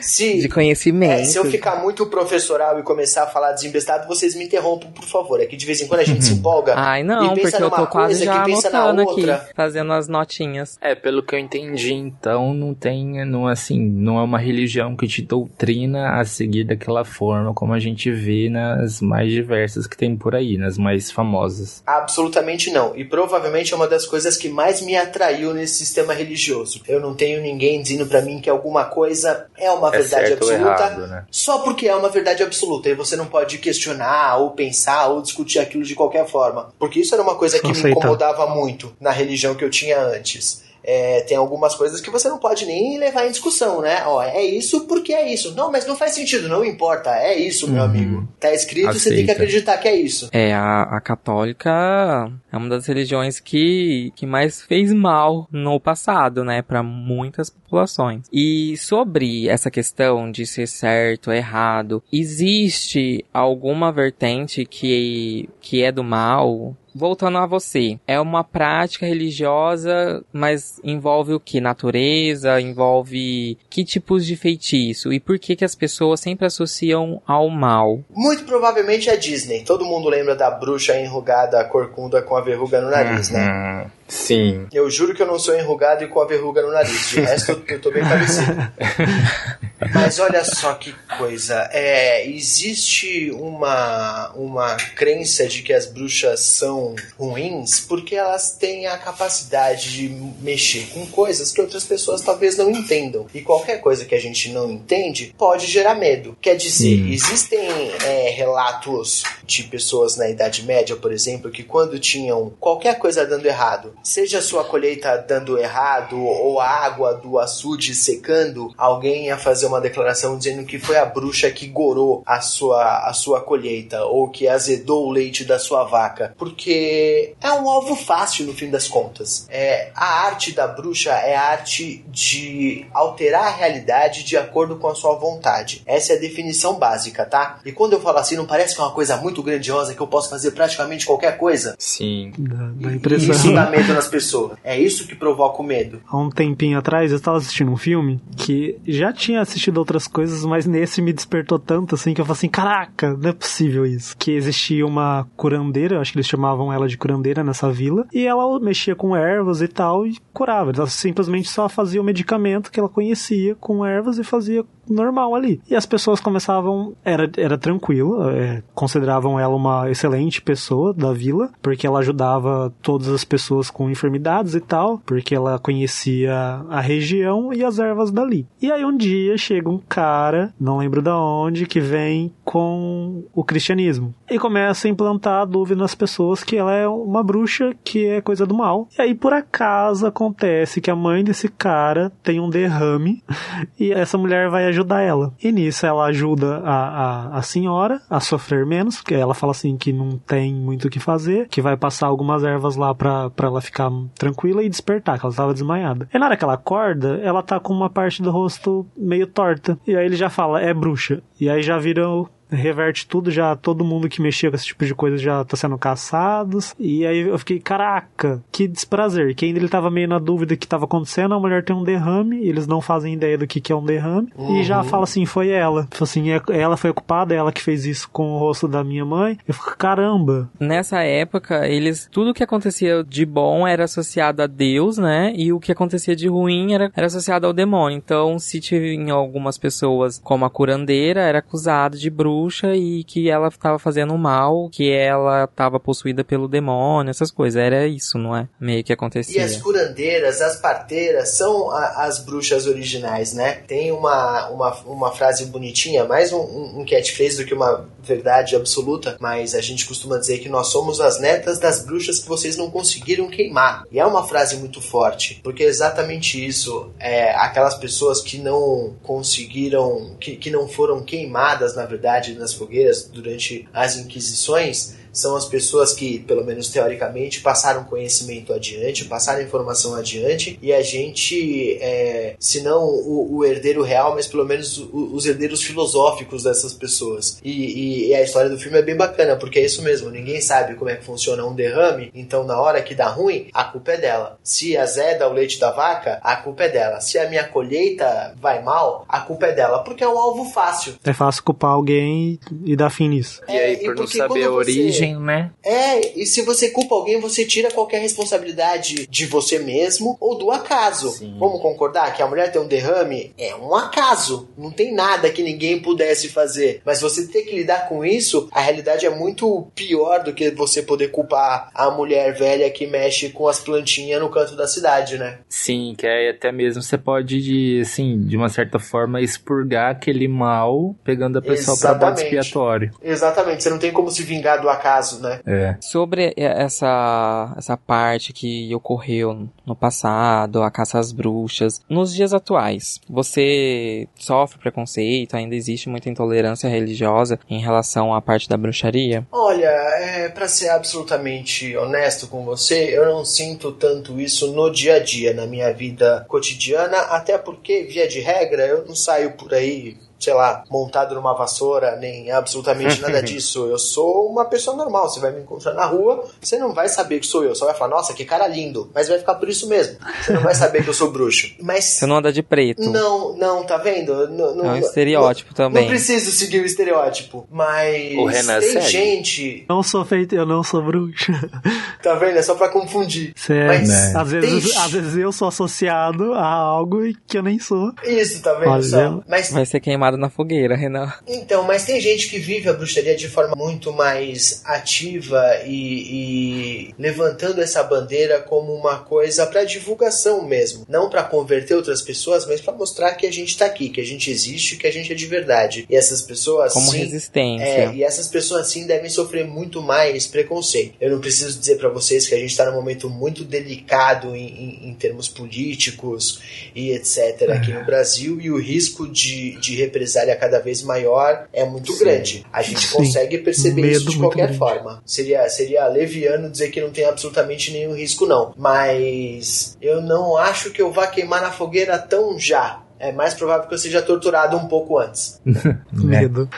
[0.00, 1.20] se, de conhecimento.
[1.20, 5.04] É, se eu ficar muito professoral e começar a falar desembestado, vocês me interrompam, por
[5.04, 5.40] favor.
[5.40, 6.74] É que de vez em quando a gente se empolga.
[6.76, 10.78] Ai, não, porque eu tô quase já anotando aqui, fazendo as notinhas.
[10.80, 15.06] É, pelo que eu entendi, então, não tem, não, assim, não é uma religião que
[15.06, 20.16] te doutrina a seguir daquela forma como a gente vê nas mais diversas que tem
[20.16, 21.82] por aí, nas mais famosas.
[21.86, 22.96] Absolutamente não.
[22.96, 26.82] E provavelmente é uma das coisas que mais me atraiu nesse sistema religioso.
[26.86, 30.54] Eu não tenho ninguém dizendo para mim que alguma coisa é uma é verdade absoluta
[30.54, 31.24] errado, né?
[31.30, 35.58] só porque é uma verdade absoluta e você não pode questionar ou pensar ou discutir
[35.58, 36.72] aquilo de qualquer forma.
[36.78, 40.65] Porque isso era uma coisa que me incomodava muito na religião que eu tinha antes
[40.86, 44.04] é, tem algumas coisas que você não pode nem levar em discussão, né?
[44.06, 45.52] Ó, é isso porque é isso.
[45.54, 47.10] Não, mas não faz sentido, não importa.
[47.10, 47.88] É isso, meu uhum.
[47.88, 48.28] amigo.
[48.38, 49.00] Tá escrito, Aceita.
[49.02, 50.28] você tem que acreditar que é isso.
[50.32, 56.44] É, a, a católica é uma das religiões que, que mais fez mal no passado,
[56.44, 56.62] né?
[56.62, 58.26] Para muitas populações.
[58.32, 65.90] E sobre essa questão de ser certo ou errado, existe alguma vertente que, que é
[65.90, 66.76] do mal?
[66.96, 71.60] Voltando a você, é uma prática religiosa, mas envolve o que?
[71.60, 72.60] Natureza?
[72.60, 75.12] Envolve que tipos de feitiço?
[75.12, 78.00] E por que que as pessoas sempre associam ao mal?
[78.10, 79.62] Muito provavelmente é Disney.
[79.64, 83.40] Todo mundo lembra da bruxa enrugada, corcunda com a verruga no nariz, né?
[83.40, 83.46] uhum.
[83.46, 83.90] né?
[84.08, 84.66] Sim.
[84.72, 87.10] Eu juro que eu não sou enrugado e com a verruga no nariz.
[87.10, 88.52] De resto, eu tô bem parecido.
[89.92, 91.68] Mas olha só que coisa.
[91.72, 98.96] É, existe uma, uma crença de que as bruxas são ruins porque elas têm a
[98.96, 100.08] capacidade de
[100.40, 103.26] mexer com coisas que outras pessoas talvez não entendam.
[103.34, 106.36] E qualquer coisa que a gente não entende pode gerar medo.
[106.40, 107.12] Quer dizer, hum.
[107.12, 107.68] existem
[108.04, 113.46] é, relatos de pessoas na Idade Média, por exemplo, que quando tinham qualquer coisa dando
[113.46, 119.36] errado, seja a sua colheita dando errado ou a água do açude secando, alguém ia
[119.36, 124.04] fazer uma declaração dizendo que foi a bruxa que gorou a sua, a sua colheita
[124.04, 128.70] ou que azedou o leite da sua vaca, porque é um alvo fácil no fim
[128.70, 129.46] das contas.
[129.50, 134.88] É, a arte da bruxa é a arte de alterar a realidade de acordo com
[134.88, 135.82] a sua vontade.
[135.86, 137.60] Essa é a definição básica, tá?
[137.64, 140.06] E quando eu falo assim, não parece que é uma coisa muito grandiosa que eu
[140.06, 141.74] posso fazer praticamente qualquer coisa?
[141.78, 142.32] Sim.
[142.38, 143.34] Dá, dá impressão.
[143.34, 144.58] Isso dá medo nas pessoas.
[144.62, 146.00] É isso que provoca o medo.
[146.06, 150.44] Há um tempinho atrás eu estava assistindo um filme que já tinha assistido outras coisas,
[150.44, 154.16] mas nesse me despertou tanto assim que eu falei assim: caraca, não é possível isso.
[154.16, 158.58] Que existia uma curandeira, acho que eles chamavam ela de curandeira nessa vila, e ela
[158.60, 160.72] mexia com ervas e tal e curava.
[160.74, 165.60] Ela simplesmente só fazia o medicamento que ela conhecia com ervas e fazia normal ali.
[165.68, 166.94] E as pessoas começavam.
[167.04, 173.08] Era, era tranquilo, é, consideravam ela uma excelente pessoa da vila, porque ela ajudava todas
[173.08, 176.34] as pessoas com enfermidades e tal, porque ela conhecia
[176.68, 178.46] a região e as ervas dali.
[178.60, 183.44] E aí um dia chega um cara, não lembro da onde, que vem com o
[183.44, 188.06] cristianismo e começa a implantar a dúvida nas pessoas que ela é uma bruxa, que
[188.06, 188.88] é coisa do mal.
[188.98, 193.22] E aí por acaso acontece que a mãe desse cara tem um derrame
[193.78, 195.32] e essa mulher vai ajudar ela.
[195.42, 199.76] E nisso ela ajuda a, a, a senhora a sofrer menos, porque ela fala assim
[199.76, 203.48] que não tem muito o que fazer, que vai passar algumas ervas lá pra, pra
[203.48, 206.08] ela ficar tranquila e despertar, que ela tava desmaiada.
[206.12, 209.78] E na hora que ela acorda, ela tá com uma parte do rosto meio torta.
[209.86, 211.22] E aí ele já fala, é bruxa.
[211.40, 212.08] E aí já vira
[212.50, 215.76] reverte tudo, já todo mundo que mexia com esse tipo de coisa já tá sendo
[215.78, 216.74] caçados.
[216.78, 219.34] E aí eu fiquei, caraca, que desprazer.
[219.34, 221.82] Que ainda ele tava meio na dúvida do que tava acontecendo, a mulher tem um
[221.82, 224.28] derrame, eles não fazem ideia do que, que é um derrame.
[224.36, 224.56] Uhum.
[224.56, 225.88] E já fala assim, foi ela.
[226.00, 229.38] Assim, é, ela foi ocupada, ela que fez isso com o rosto da minha mãe.
[229.46, 230.48] Eu fico, caramba.
[230.60, 235.32] Nessa época, eles, tudo que acontecia de bom era associado a Deus, né?
[235.34, 237.96] E o que acontecia de ruim era, era associado ao demônio.
[237.96, 243.30] Então, se tinha algumas pessoas como a curandeira, era acusado de bruxa bruxa e que
[243.30, 247.60] ela estava fazendo mal, que ela estava possuída pelo demônio, essas coisas.
[247.60, 248.48] Era isso, não é?
[248.60, 249.40] Meio que acontecia.
[249.40, 253.62] E as curandeiras, as parteiras, são a, as bruxas originais, né?
[253.66, 258.54] Tem uma, uma, uma frase bonitinha, mais um, um, um catchphrase do que uma verdade
[258.54, 262.56] absoluta, mas a gente costuma dizer que nós somos as netas das bruxas que vocês
[262.56, 263.84] não conseguiram queimar.
[263.90, 266.90] E é uma frase muito forte, porque é exatamente isso.
[266.98, 273.08] É, aquelas pessoas que não conseguiram, que, que não foram queimadas, na verdade, nas fogueiras
[273.12, 279.94] durante as Inquisições são as pessoas que, pelo menos teoricamente, passaram conhecimento adiante, passaram informação
[279.94, 285.14] adiante, e a gente, é, se não o, o, herdeiro real, mas pelo menos o,
[285.14, 287.38] os herdeiros filosóficos dessas pessoas.
[287.42, 290.40] E, e, e, a história do filme é bem bacana, porque é isso mesmo, ninguém
[290.40, 293.92] sabe como é que funciona um derrame, então na hora que dá ruim, a culpa
[293.92, 294.38] é dela.
[294.42, 297.00] Se azeda o leite da vaca, a culpa é dela.
[297.00, 300.94] Se a minha colheita vai mal, a culpa é dela, porque é um alvo fácil.
[301.02, 303.40] É fácil culpar alguém e dar fim nisso.
[303.48, 305.50] E aí, por não saber a origem, né?
[305.64, 310.50] É, e se você culpa alguém, você tira qualquer responsabilidade de você mesmo ou do
[310.50, 311.10] acaso.
[311.10, 311.36] Sim.
[311.38, 313.32] Vamos concordar que a mulher tem um derrame?
[313.38, 314.48] É um acaso.
[314.56, 316.80] Não tem nada que ninguém pudesse fazer.
[316.84, 320.82] Mas você ter que lidar com isso, a realidade é muito pior do que você
[320.82, 325.38] poder culpar a mulher velha que mexe com as plantinhas no canto da cidade, né?
[325.48, 330.94] Sim, que é até mesmo você pode, assim, de uma certa forma, expurgar aquele mal
[331.04, 332.92] pegando a pessoa para bode expiatório.
[333.02, 335.40] Exatamente, você não tem como se vingar do acaso caso, né?
[335.46, 335.76] É.
[335.80, 343.00] Sobre essa, essa parte que ocorreu no passado, a caça às bruxas, nos dias atuais,
[343.08, 345.34] você sofre preconceito?
[345.34, 349.26] Ainda existe muita intolerância religiosa em relação à parte da bruxaria?
[349.30, 354.94] Olha, é, para ser absolutamente honesto com você, eu não sinto tanto isso no dia
[354.94, 359.52] a dia, na minha vida cotidiana, até porque, via de regra, eu não saio por
[359.52, 363.66] aí sei lá, montado numa vassoura, nem absolutamente nada disso.
[363.66, 365.08] Eu sou uma pessoa normal.
[365.08, 367.54] Você vai me encontrar na rua, você não vai saber que sou eu.
[367.54, 368.90] Só vai falar, nossa, que cara lindo.
[368.94, 369.96] Mas vai ficar por isso mesmo.
[370.22, 371.54] Você não vai saber que eu sou bruxo.
[371.60, 371.84] Mas.
[371.84, 372.82] Você não anda de preto.
[372.90, 374.28] Não, não, tá vendo?
[374.28, 375.82] Não, não, é um estereótipo não, também.
[375.82, 377.46] Não preciso seguir o estereótipo.
[377.50, 378.14] Mas.
[378.16, 378.88] O Renan tem segue.
[378.88, 379.64] gente.
[379.68, 381.32] Não sou feito, eu não sou bruxa.
[382.02, 382.36] Tá vendo?
[382.38, 383.32] É só pra confundir.
[383.34, 383.66] Sério.
[383.66, 384.12] Mas Né.
[384.16, 387.92] Às vezes, tem- às vezes eu sou associado a algo e que eu nem sou.
[388.04, 389.20] Isso, tá vendo só?
[389.28, 391.12] Mas Vai ser queimado na fogueira, Renan.
[391.26, 396.94] Então, mas tem gente que vive a bruxaria de forma muito mais ativa e, e
[396.98, 402.60] levantando essa bandeira como uma coisa para divulgação mesmo, não para converter outras pessoas, mas
[402.60, 405.14] para mostrar que a gente tá aqui, que a gente existe, que a gente é
[405.14, 405.86] de verdade.
[405.90, 407.64] E essas pessoas Como sim, resistência.
[407.64, 410.94] é, e essas pessoas sim devem sofrer muito mais preconceito.
[411.00, 414.46] Eu não preciso dizer para vocês que a gente está num momento muito delicado em,
[414.46, 416.40] em- em termos políticos
[416.74, 417.50] e etc.
[417.50, 421.98] aqui no Brasil e o risco de, de represália cada vez maior é muito Sim.
[421.98, 422.46] grande.
[422.52, 422.96] A gente Sim.
[422.96, 424.58] consegue perceber Medo isso de qualquer grande.
[424.58, 425.02] forma.
[425.04, 428.52] Seria, seria leviano dizer que não tem absolutamente nenhum risco, não.
[428.56, 432.82] Mas eu não acho que eu vá queimar na fogueira tão já.
[432.98, 435.40] É mais provável que eu seja torturado um pouco antes.
[435.92, 436.48] Medo.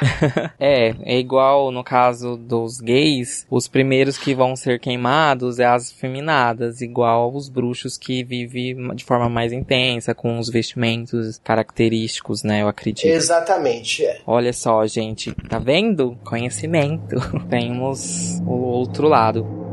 [0.60, 5.92] É, é igual no caso dos gays, os primeiros que vão ser queimados é as
[5.92, 12.62] feminadas, igual os bruxos que vivem de forma mais intensa, com os vestimentos característicos, né,
[12.62, 13.06] eu acredito.
[13.06, 14.04] Exatamente.
[14.04, 14.20] É.
[14.26, 16.16] Olha só, gente, tá vendo?
[16.24, 17.16] Conhecimento.
[17.48, 19.67] Temos o outro lado.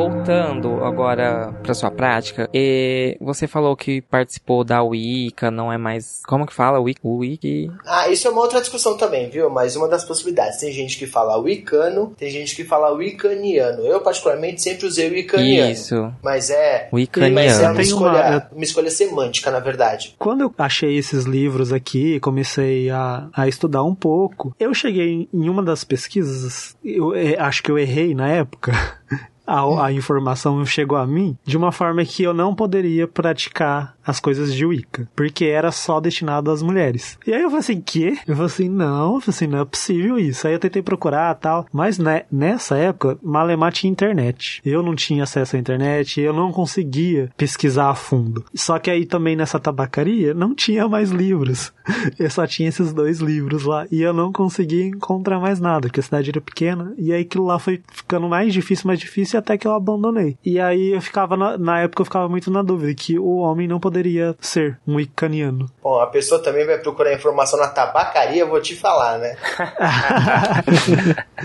[0.00, 6.20] Voltando agora para sua prática, eh, você falou que participou da Wicca, não é mais.
[6.28, 6.78] Como que fala?
[6.78, 7.00] Wicca?
[7.02, 7.48] Wicca?
[7.86, 9.48] Ah, isso é uma outra discussão também, viu?
[9.48, 10.60] Mas uma das possibilidades.
[10.60, 13.86] Tem gente que fala wicano, tem gente que fala wiccaniano.
[13.86, 15.72] Eu, particularmente, sempre usei wiccaniano.
[15.72, 16.88] Isso, Mas é.
[16.92, 17.72] Mas é Wiccaniano.
[17.72, 20.14] uma escolha, uma- uma escolha semântica, na verdade.
[20.18, 25.48] Quando eu achei esses livros aqui, comecei a, a estudar um pouco, eu cheguei em
[25.48, 28.72] uma das pesquisas, eu eh, acho que eu errei na época.
[29.46, 34.20] A, a informação chegou a mim de uma forma que eu não poderia praticar as
[34.20, 37.18] coisas de Wicca, porque era só destinado às mulheres.
[37.26, 38.16] E aí eu falei assim, quê?
[38.26, 40.46] Eu falei assim, não, eu falei assim, não é possível isso.
[40.46, 44.60] Aí eu tentei procurar tal, mas né, nessa época, Malemar tinha internet.
[44.64, 48.44] Eu não tinha acesso à internet, eu não conseguia pesquisar a fundo.
[48.54, 51.72] Só que aí também nessa tabacaria não tinha mais livros.
[52.18, 56.00] Eu só tinha esses dois livros lá e eu não conseguia encontrar mais nada, porque
[56.00, 59.56] a cidade era pequena e aí aquilo lá foi ficando mais difícil, mais difícil até
[59.58, 60.36] que eu abandonei.
[60.44, 63.66] E aí eu ficava na, na época eu ficava muito na dúvida que o homem
[63.68, 65.66] não poderia ser um icaniano.
[65.82, 69.36] Bom, a pessoa também vai procurar informação na tabacaria, eu vou te falar, né?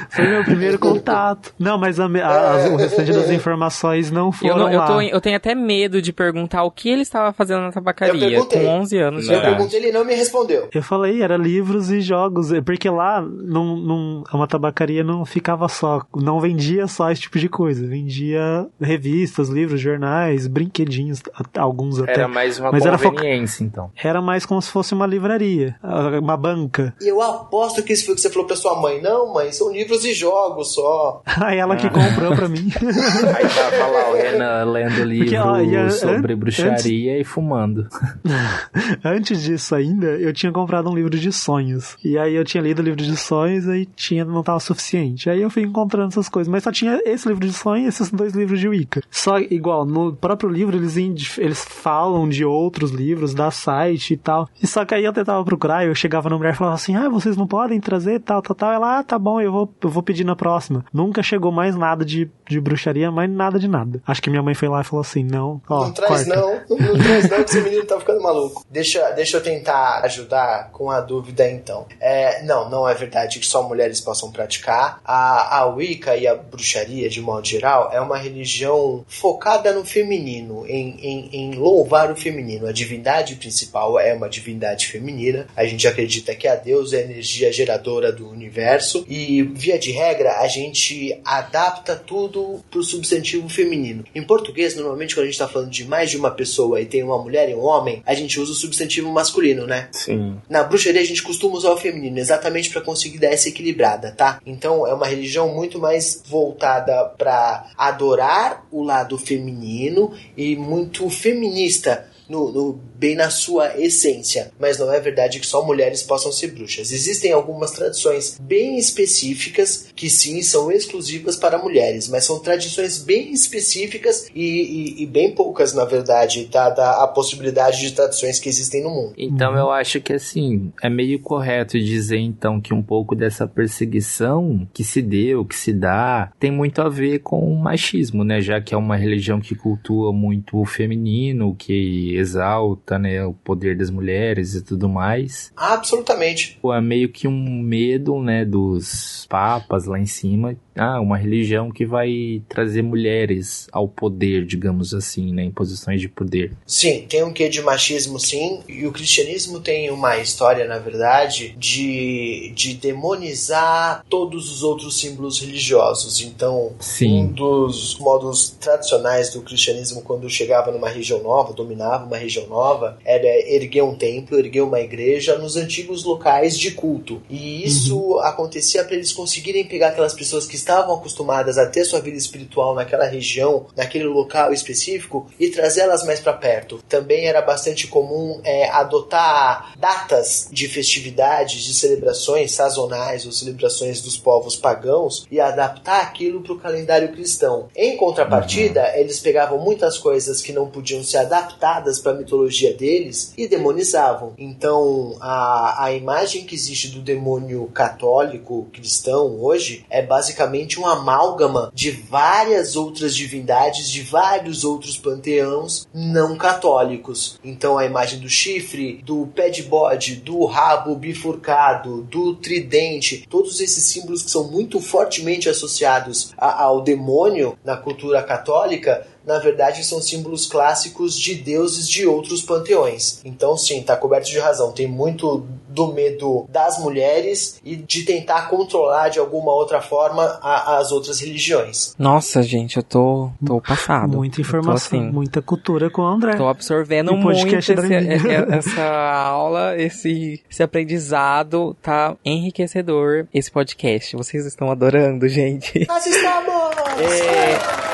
[0.09, 1.53] Foi meu primeiro contato.
[1.59, 4.87] Não, mas a a- as- o restante das informações não Eu, foram não- eu, lá.
[4.87, 8.29] tô- eu tenho até medo de perguntar o que ele estava fazendo na Eu tabacaria
[8.29, 8.63] perguntei.
[8.65, 9.39] com 11 anos de Eu Não.
[9.39, 9.55] idade.
[9.55, 10.69] perguntei, ele não me respondeu.
[10.73, 15.67] Eu falei, era livros e jogos, é porque lá não, não, uma tabacaria não ficava
[15.67, 21.21] só, não vendia só esse tipo de coisa, vendia revistas, livros, jornais, brinquedinhos,
[21.57, 22.13] alguns até.
[22.13, 23.91] Era mais uma Mas era foca- conveniência, então.
[24.01, 26.93] Era mais como se fosse uma livraria, ah, uma banca.
[27.01, 29.01] E eu aposto que isso foi o que você falou pra sua mãe.
[29.01, 31.21] Não, mãe, são livros e jogos só.
[31.41, 32.69] Aí ela que comprou pra mim.
[32.81, 37.87] Aí tava lá o Renan lendo livro ó, e a- sobre an- bruxaria e fumando.
[39.03, 41.95] Antes disso ainda, eu tinha comprado um livro de sonhos.
[42.03, 45.29] E aí eu tinha lido o livro de sonhos e tinha, não tava suficiente.
[45.29, 46.51] Aí eu fui encontrando essas coisas.
[46.51, 49.01] Mas só tinha esse livro de sonhos e esses dois livros de Wicca.
[49.09, 50.97] Só igual, no próprio livro eles,
[51.37, 54.49] eles falam de outros livros, da site e tal.
[54.61, 57.09] E só que aí eu tentava procurar, eu chegava na mulher e falava assim: Ah,
[57.09, 58.71] vocês não podem trazer tal, tal, tal.
[58.71, 60.85] Ela, ah, tá bom, eu vou, eu vou pedir na próxima.
[60.93, 64.01] Nunca chegou mais nada de, de bruxaria, mais nada de nada.
[64.05, 66.35] Acho que minha mãe foi lá e falou assim: Não, ó, não traz corta.
[66.35, 68.65] não, não traz não, que esse menino tá ficando maluco.
[68.69, 71.85] Deixa, deixa eu tentar ajudar com a dúvida então.
[71.99, 74.99] É, não, não é verdade que só mulheres possam praticar.
[75.05, 77.60] A, a Wicca e a bruxaria, de modo geral,
[77.91, 82.67] é uma religião focada no feminino, em, em, em louvar o feminino.
[82.67, 85.47] A divindade principal é uma divindade feminina.
[85.55, 89.05] A gente acredita que a deusa é a energia geradora do universo.
[89.07, 94.03] E, via de regra, a gente adapta tudo pro substantivo feminino.
[94.13, 97.03] Em português, normalmente, quando a gente tá falando de mais de uma pessoa e tem
[97.03, 99.89] uma mulher e um homem, a gente usa o substantivo masculino, né?
[99.91, 100.37] Sim.
[100.49, 104.39] Na bruxaria a gente costuma usar o feminino exatamente para conseguir dar essa equilibrada, tá?
[104.45, 107.40] Então é uma religião muito mais voltada para
[107.77, 114.51] adorar o lado feminino e muito feminista no, no, bem na sua essência.
[114.59, 116.91] Mas não é verdade que só mulheres possam ser bruxas.
[116.91, 123.33] Existem algumas tradições bem específicas que sim são exclusivas para mulheres, mas são tradições bem
[123.33, 128.83] específicas e, e, e bem poucas, na verdade, dada a possibilidade de tradições que existem
[128.83, 129.13] no mundo.
[129.17, 134.67] Então eu acho que assim, é meio correto dizer então que um pouco dessa perseguição
[134.71, 138.41] que se deu, que se dá, tem muito a ver com o machismo, né?
[138.41, 143.77] Já que é uma religião que cultua muito o feminino, que exalta, né, o poder
[143.77, 145.51] das mulheres e tudo mais.
[145.55, 146.59] Absolutamente.
[146.63, 151.85] É meio que um medo, né, dos papas lá em cima ah, uma religião que
[151.85, 156.53] vai trazer mulheres ao poder, digamos assim, né, em posições de poder.
[156.65, 161.55] Sim, tem um quê de machismo, sim, e o cristianismo tem uma história, na verdade,
[161.57, 166.21] de, de demonizar todos os outros símbolos religiosos.
[166.21, 167.23] Então, sim.
[167.23, 172.97] um dos modos tradicionais do cristianismo, quando chegava numa região nova, dominava uma região nova,
[173.05, 177.21] era erguer um templo, erguer uma igreja nos antigos locais de culto.
[177.29, 178.19] E isso uhum.
[178.19, 182.73] acontecia para eles conseguirem pegar aquelas pessoas que estavam acostumadas a ter sua vida espiritual
[182.73, 186.81] naquela região, naquele local específico, e trazê-las mais para perto.
[186.87, 194.17] Também era bastante comum é, adotar datas de festividades, de celebrações sazonais ou celebrações dos
[194.17, 197.67] povos pagãos e adaptar aquilo para o calendário cristão.
[197.75, 198.99] Em contrapartida, uhum.
[198.99, 204.33] eles pegavam muitas coisas que não podiam ser adaptadas para a mitologia deles e demonizavam.
[204.37, 210.85] Então, a, a imagem que existe do demônio católico cristão hoje é basicamente basicamente um
[210.85, 217.39] amálgama de várias outras divindades, de vários outros panteões não católicos.
[217.43, 223.61] Então a imagem do chifre, do pé de bode, do rabo bifurcado, do tridente, todos
[223.61, 229.83] esses símbolos que são muito fortemente associados a, ao demônio na cultura católica na verdade
[229.83, 233.21] são símbolos clássicos de deuses de outros panteões.
[233.23, 234.71] Então, sim, está coberto de razão.
[234.71, 240.77] Tem muito do medo das mulheres e de tentar controlar de alguma outra forma a,
[240.77, 241.95] as outras religiões.
[241.97, 244.17] Nossa, gente, eu tô, tô passado.
[244.17, 246.35] Muita informação, assim, muita cultura com o André.
[246.35, 247.73] Tô absorvendo muito esse,
[248.51, 251.75] essa aula, esse, esse aprendizado.
[251.81, 254.15] Tá enriquecedor esse podcast.
[254.15, 255.85] Vocês estão adorando, gente.
[255.87, 256.51] Nós estamos!
[256.99, 257.91] É...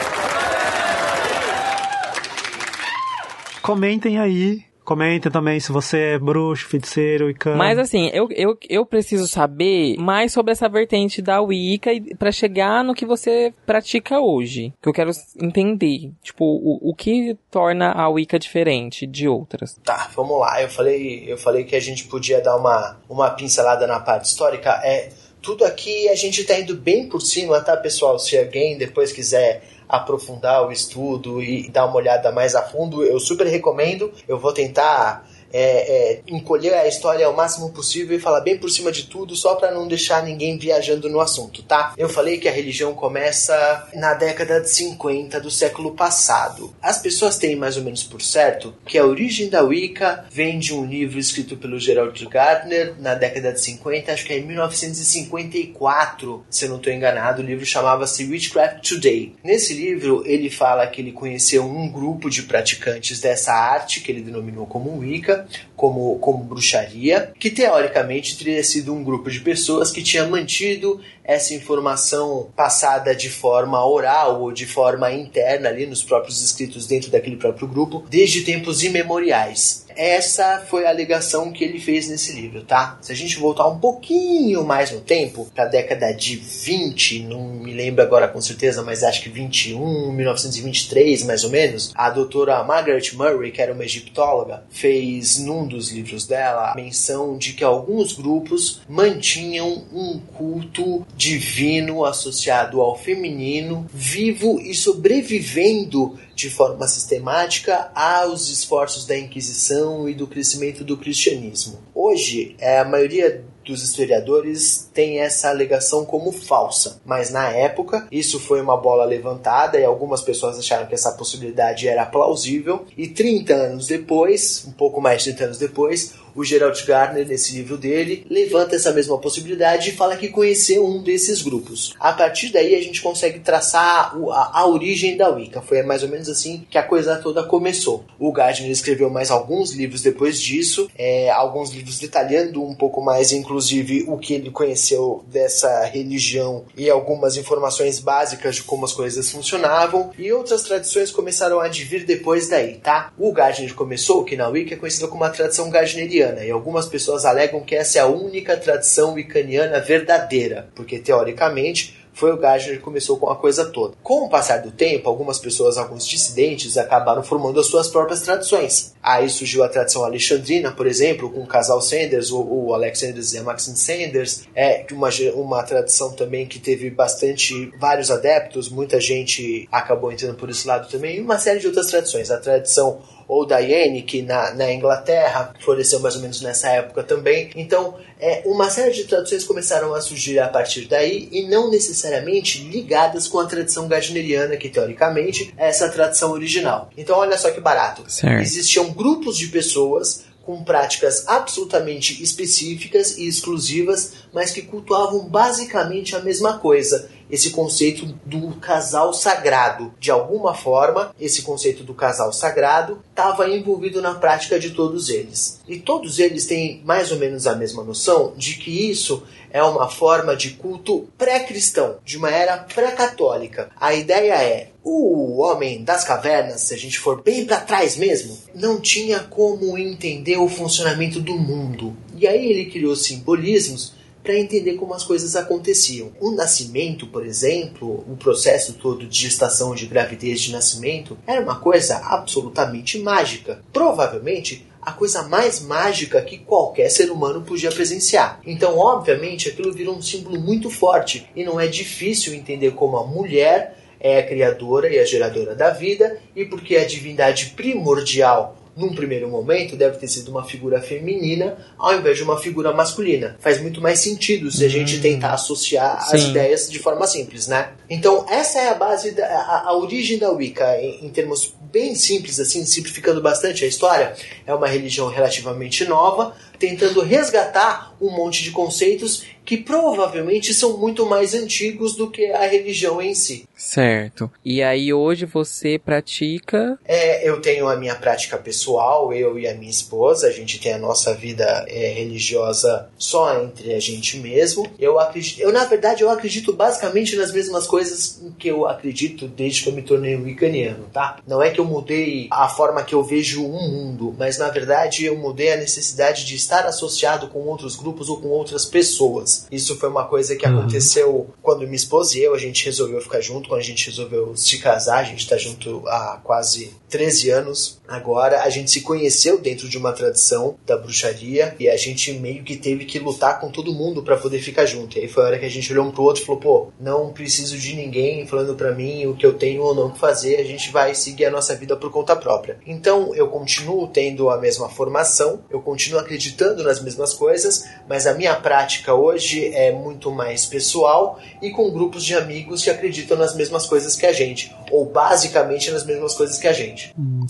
[3.61, 7.58] Comentem aí Comentem também se você é bruxo, feiticeiro e cão.
[7.58, 12.86] Mas assim, eu, eu, eu preciso saber mais sobre essa vertente da Wicca para chegar
[12.86, 14.71] no que você pratica hoje.
[14.82, 16.13] Que eu quero entender.
[16.23, 19.78] Tipo, o, o que torna a Wicca diferente de outras.
[19.84, 20.62] Tá, vamos lá.
[20.62, 24.69] Eu falei, eu falei que a gente podia dar uma, uma pincelada na parte histórica.
[24.86, 25.10] É,
[25.41, 28.17] tudo aqui a gente tá indo bem por cima, tá, pessoal?
[28.17, 33.19] Se alguém depois quiser aprofundar o estudo e dar uma olhada mais a fundo, eu
[33.19, 34.12] super recomendo.
[34.28, 38.69] Eu vou tentar é, é, encolher a história ao máximo possível e falar bem por
[38.69, 41.93] cima de tudo, só para não deixar ninguém viajando no assunto, tá?
[41.97, 46.73] Eu falei que a religião começa na década de 50 do século passado.
[46.81, 50.73] As pessoas têm mais ou menos por certo que a origem da Wicca vem de
[50.73, 56.45] um livro escrito pelo Gerald Gardner na década de 50, acho que é em 1954,
[56.49, 57.41] se eu não estou enganado.
[57.41, 59.36] O livro chamava-se Witchcraft Today.
[59.43, 64.21] Nesse livro, ele fala que ele conheceu um grupo de praticantes dessa arte, que ele
[64.21, 70.03] denominou como Wicca, como, como bruxaria, que teoricamente teria sido um grupo de pessoas que
[70.03, 76.41] tinha mantido essa informação passada de forma oral ou de forma interna ali nos próprios
[76.43, 79.87] escritos dentro daquele próprio grupo desde tempos imemoriais.
[79.97, 82.99] Essa foi a alegação que ele fez nesse livro, tá?
[83.01, 87.49] Se a gente voltar um pouquinho mais no tempo, para a década de 20, não
[87.49, 92.63] me lembro agora com certeza, mas acho que 21, 1923 mais ou menos, a doutora
[92.63, 97.63] Margaret Murray, que era uma egiptóloga, fez num dos livros dela a menção de que
[97.63, 107.89] alguns grupos mantinham um culto divino associado ao feminino, vivo e sobrevivendo de forma sistemática
[107.95, 111.80] aos esforços da Inquisição e do crescimento do cristianismo.
[111.95, 118.39] Hoje, é, a maioria dos historiadores tem essa alegação como falsa, mas na época isso
[118.39, 123.54] foi uma bola levantada e algumas pessoas acharam que essa possibilidade era plausível e 30
[123.54, 128.23] anos depois, um pouco mais de 30 anos depois, o Gerald Gardner, nesse livro dele,
[128.30, 131.95] levanta essa mesma possibilidade e fala que conheceu um desses grupos.
[132.00, 135.63] A partir daí a gente consegue traçar a, a origem da Wicca.
[135.63, 138.06] Foi mais ou menos assim que a coisa toda começou.
[138.19, 143.32] O Gardner escreveu mais alguns livros depois disso, é, alguns livros detalhando um pouco mais,
[143.32, 149.32] inclusive, o que ele conheceu dessa religião e algumas informações básicas de como as coisas
[149.32, 150.12] funcionavam.
[150.19, 153.12] E outras tradições começaram a advir depois daí, tá?
[153.17, 157.25] O Gardner começou, que na Wicca é conhecido como uma tradição gardneriana, e algumas pessoas
[157.25, 162.83] alegam que essa é a única tradição wiccaniana verdadeira, porque teoricamente foi o Gardner que
[162.83, 163.93] começou com a coisa toda.
[164.01, 168.95] Com o passar do tempo, algumas pessoas, alguns dissidentes, acabaram formando as suas próprias tradições.
[169.03, 173.33] Aí surgiu a tradição alexandrina, por exemplo, com o casal Sanders, o, o Alex Sanders
[173.33, 178.99] e a Maxine Sanders, é uma, uma tradição também que teve bastante, vários adeptos, muita
[178.99, 182.31] gente acabou entrando por esse lado também, e uma série de outras tradições.
[182.31, 187.49] A tradição ou Diane, que na, na Inglaterra floresceu mais ou menos nessa época também.
[187.55, 192.63] Então, é, uma série de traduções começaram a surgir a partir daí e não necessariamente
[192.63, 196.89] ligadas com a tradição gardneriana, que teoricamente é essa tradição original.
[196.97, 198.09] Então, olha só que barato.
[198.09, 198.41] Certo.
[198.41, 206.19] Existiam grupos de pessoas com práticas absolutamente específicas e exclusivas, mas que cultuavam basicamente a
[206.19, 209.93] mesma coisa esse conceito do casal sagrado.
[209.99, 215.59] De alguma forma, esse conceito do casal sagrado estava envolvido na prática de todos eles.
[215.67, 219.89] E todos eles têm mais ou menos a mesma noção de que isso é uma
[219.89, 223.69] forma de culto pré-cristão, de uma era pré-católica.
[223.80, 228.38] A ideia é o homem das cavernas, se a gente for bem para trás mesmo,
[228.55, 231.95] não tinha como entender o funcionamento do mundo.
[232.15, 233.97] E aí ele criou simbolismos
[234.28, 236.11] para entender como as coisas aconteciam.
[236.19, 241.57] O nascimento, por exemplo, o processo todo de gestação, de gravidez, de nascimento, era uma
[241.61, 243.63] coisa absolutamente mágica.
[243.71, 248.41] Provavelmente a coisa mais mágica que qualquer ser humano podia presenciar.
[248.45, 253.07] Então, obviamente, aquilo virou um símbolo muito forte e não é difícil entender como a
[253.07, 258.93] mulher é a criadora e a geradora da vida e porque a divindade primordial num
[258.93, 263.36] primeiro momento, deve ter sido uma figura feminina ao invés de uma figura masculina.
[263.39, 265.01] Faz muito mais sentido se a gente hum.
[265.01, 266.15] tentar associar Sim.
[266.15, 267.71] as ideias de forma simples, né?
[267.89, 271.95] Então, essa é a base, da, a, a origem da Wicca, em, em termos bem
[271.95, 274.13] simples, assim, simplificando bastante a história.
[274.45, 281.06] É uma religião relativamente nova, tentando resgatar um monte de conceitos que provavelmente são muito
[281.06, 283.48] mais antigos do que a religião em si.
[283.56, 284.30] Certo.
[284.43, 286.78] E aí hoje você pratica?
[286.84, 290.74] É, eu tenho a minha prática pessoal, eu e a minha esposa, a gente tem
[290.74, 294.70] a nossa vida é, religiosa só entre a gente mesmo.
[294.78, 299.64] Eu acredito, eu na verdade eu acredito basicamente nas mesmas coisas que eu acredito desde
[299.64, 301.20] que eu me tornei wiccaniano, tá?
[301.26, 304.50] Não é que eu mudei a forma que eu vejo o um mundo, mas na
[304.50, 309.36] verdade eu mudei a necessidade de estar associado com outros grupos ou com outras pessoas.
[309.51, 310.59] Isso foi uma coisa que uhum.
[310.59, 314.35] aconteceu quando minha esposa e eu, a gente resolveu ficar junto, quando a gente resolveu
[314.35, 317.79] se casar, a gente tá junto há quase 13 anos.
[317.88, 322.43] Agora, a gente se conheceu dentro de uma tradição da bruxaria e a gente meio
[322.43, 324.97] que teve que lutar com todo mundo para poder ficar junto.
[324.97, 326.67] E aí foi a hora que a gente olhou um pro outro e falou: pô,
[326.79, 330.38] não preciso de ninguém falando para mim o que eu tenho ou não que fazer,
[330.38, 332.59] a gente vai seguir a nossa vida por conta própria.
[332.65, 338.13] Então, eu continuo tendo a mesma formação, eu continuo acreditando nas mesmas coisas, mas a
[338.13, 343.35] minha prática hoje é muito mais pessoal e com grupos de amigos que acreditam nas
[343.35, 346.93] mesmas coisas que a gente, ou basicamente nas mesmas coisas que a gente.
[346.97, 347.25] Hum,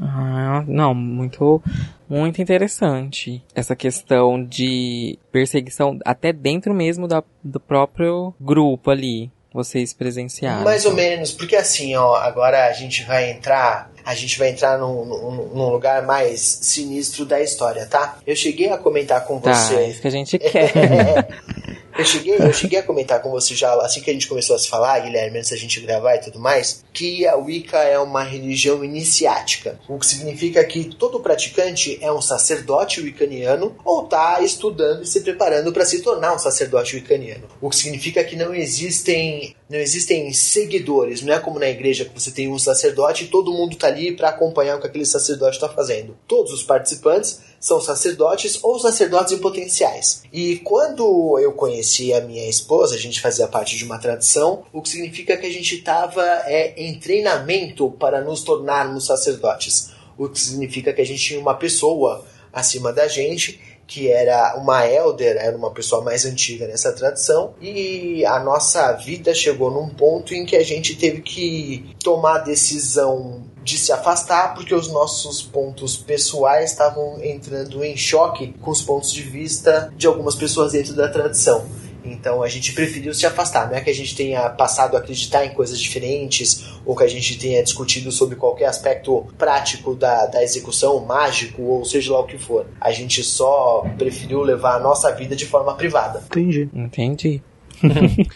[0.00, 1.62] Ah, não, muito
[2.08, 9.92] muito interessante essa questão de perseguição até dentro mesmo da, do próprio grupo ali vocês
[9.92, 10.62] presenciaram?
[10.62, 14.78] Mais ou menos, porque assim, ó, agora a gente vai entrar, a gente vai entrar
[14.78, 18.18] num, num, num lugar mais sinistro da história, tá?
[18.26, 19.74] Eu cheguei a comentar com tá, você.
[19.74, 21.28] É isso que a gente quer.
[21.96, 24.58] Eu cheguei, eu cheguei a comentar com você já, assim que a gente começou a
[24.58, 28.22] se falar, Guilherme, antes da gente gravar e tudo mais, que a Wicca é uma
[28.22, 35.02] religião iniciática, o que significa que todo praticante é um sacerdote wiccaniano ou está estudando
[35.02, 37.48] e se preparando para se tornar um sacerdote wiccaniano.
[37.60, 42.12] O que significa que não existem não existem seguidores, não é como na igreja que
[42.12, 45.56] você tem um sacerdote e todo mundo está ali para acompanhar o que aquele sacerdote
[45.56, 46.16] está fazendo.
[46.26, 50.22] Todos os participantes são sacerdotes ou sacerdotes potenciais.
[50.32, 54.80] E quando eu conheci a minha esposa, a gente fazia parte de uma tradição, o
[54.80, 59.90] que significa que a gente estava é, em treinamento para nos tornarmos sacerdotes.
[60.16, 64.86] O que significa que a gente tinha uma pessoa acima da gente que era uma
[64.86, 70.32] elder, era uma pessoa mais antiga nessa tradição, e a nossa vida chegou num ponto
[70.32, 75.96] em que a gente teve que tomar decisão de se afastar porque os nossos pontos
[75.96, 81.08] pessoais estavam entrando em choque com os pontos de vista de algumas pessoas dentro da
[81.08, 81.66] tradição.
[82.04, 83.68] Então a gente preferiu se afastar.
[83.68, 87.08] Não é que a gente tenha passado a acreditar em coisas diferentes ou que a
[87.08, 92.26] gente tenha discutido sobre qualquer aspecto prático da, da execução, mágico ou seja lá o
[92.26, 92.66] que for.
[92.80, 96.22] A gente só preferiu levar a nossa vida de forma privada.
[96.26, 96.68] Entendi.
[96.74, 97.42] Entendi.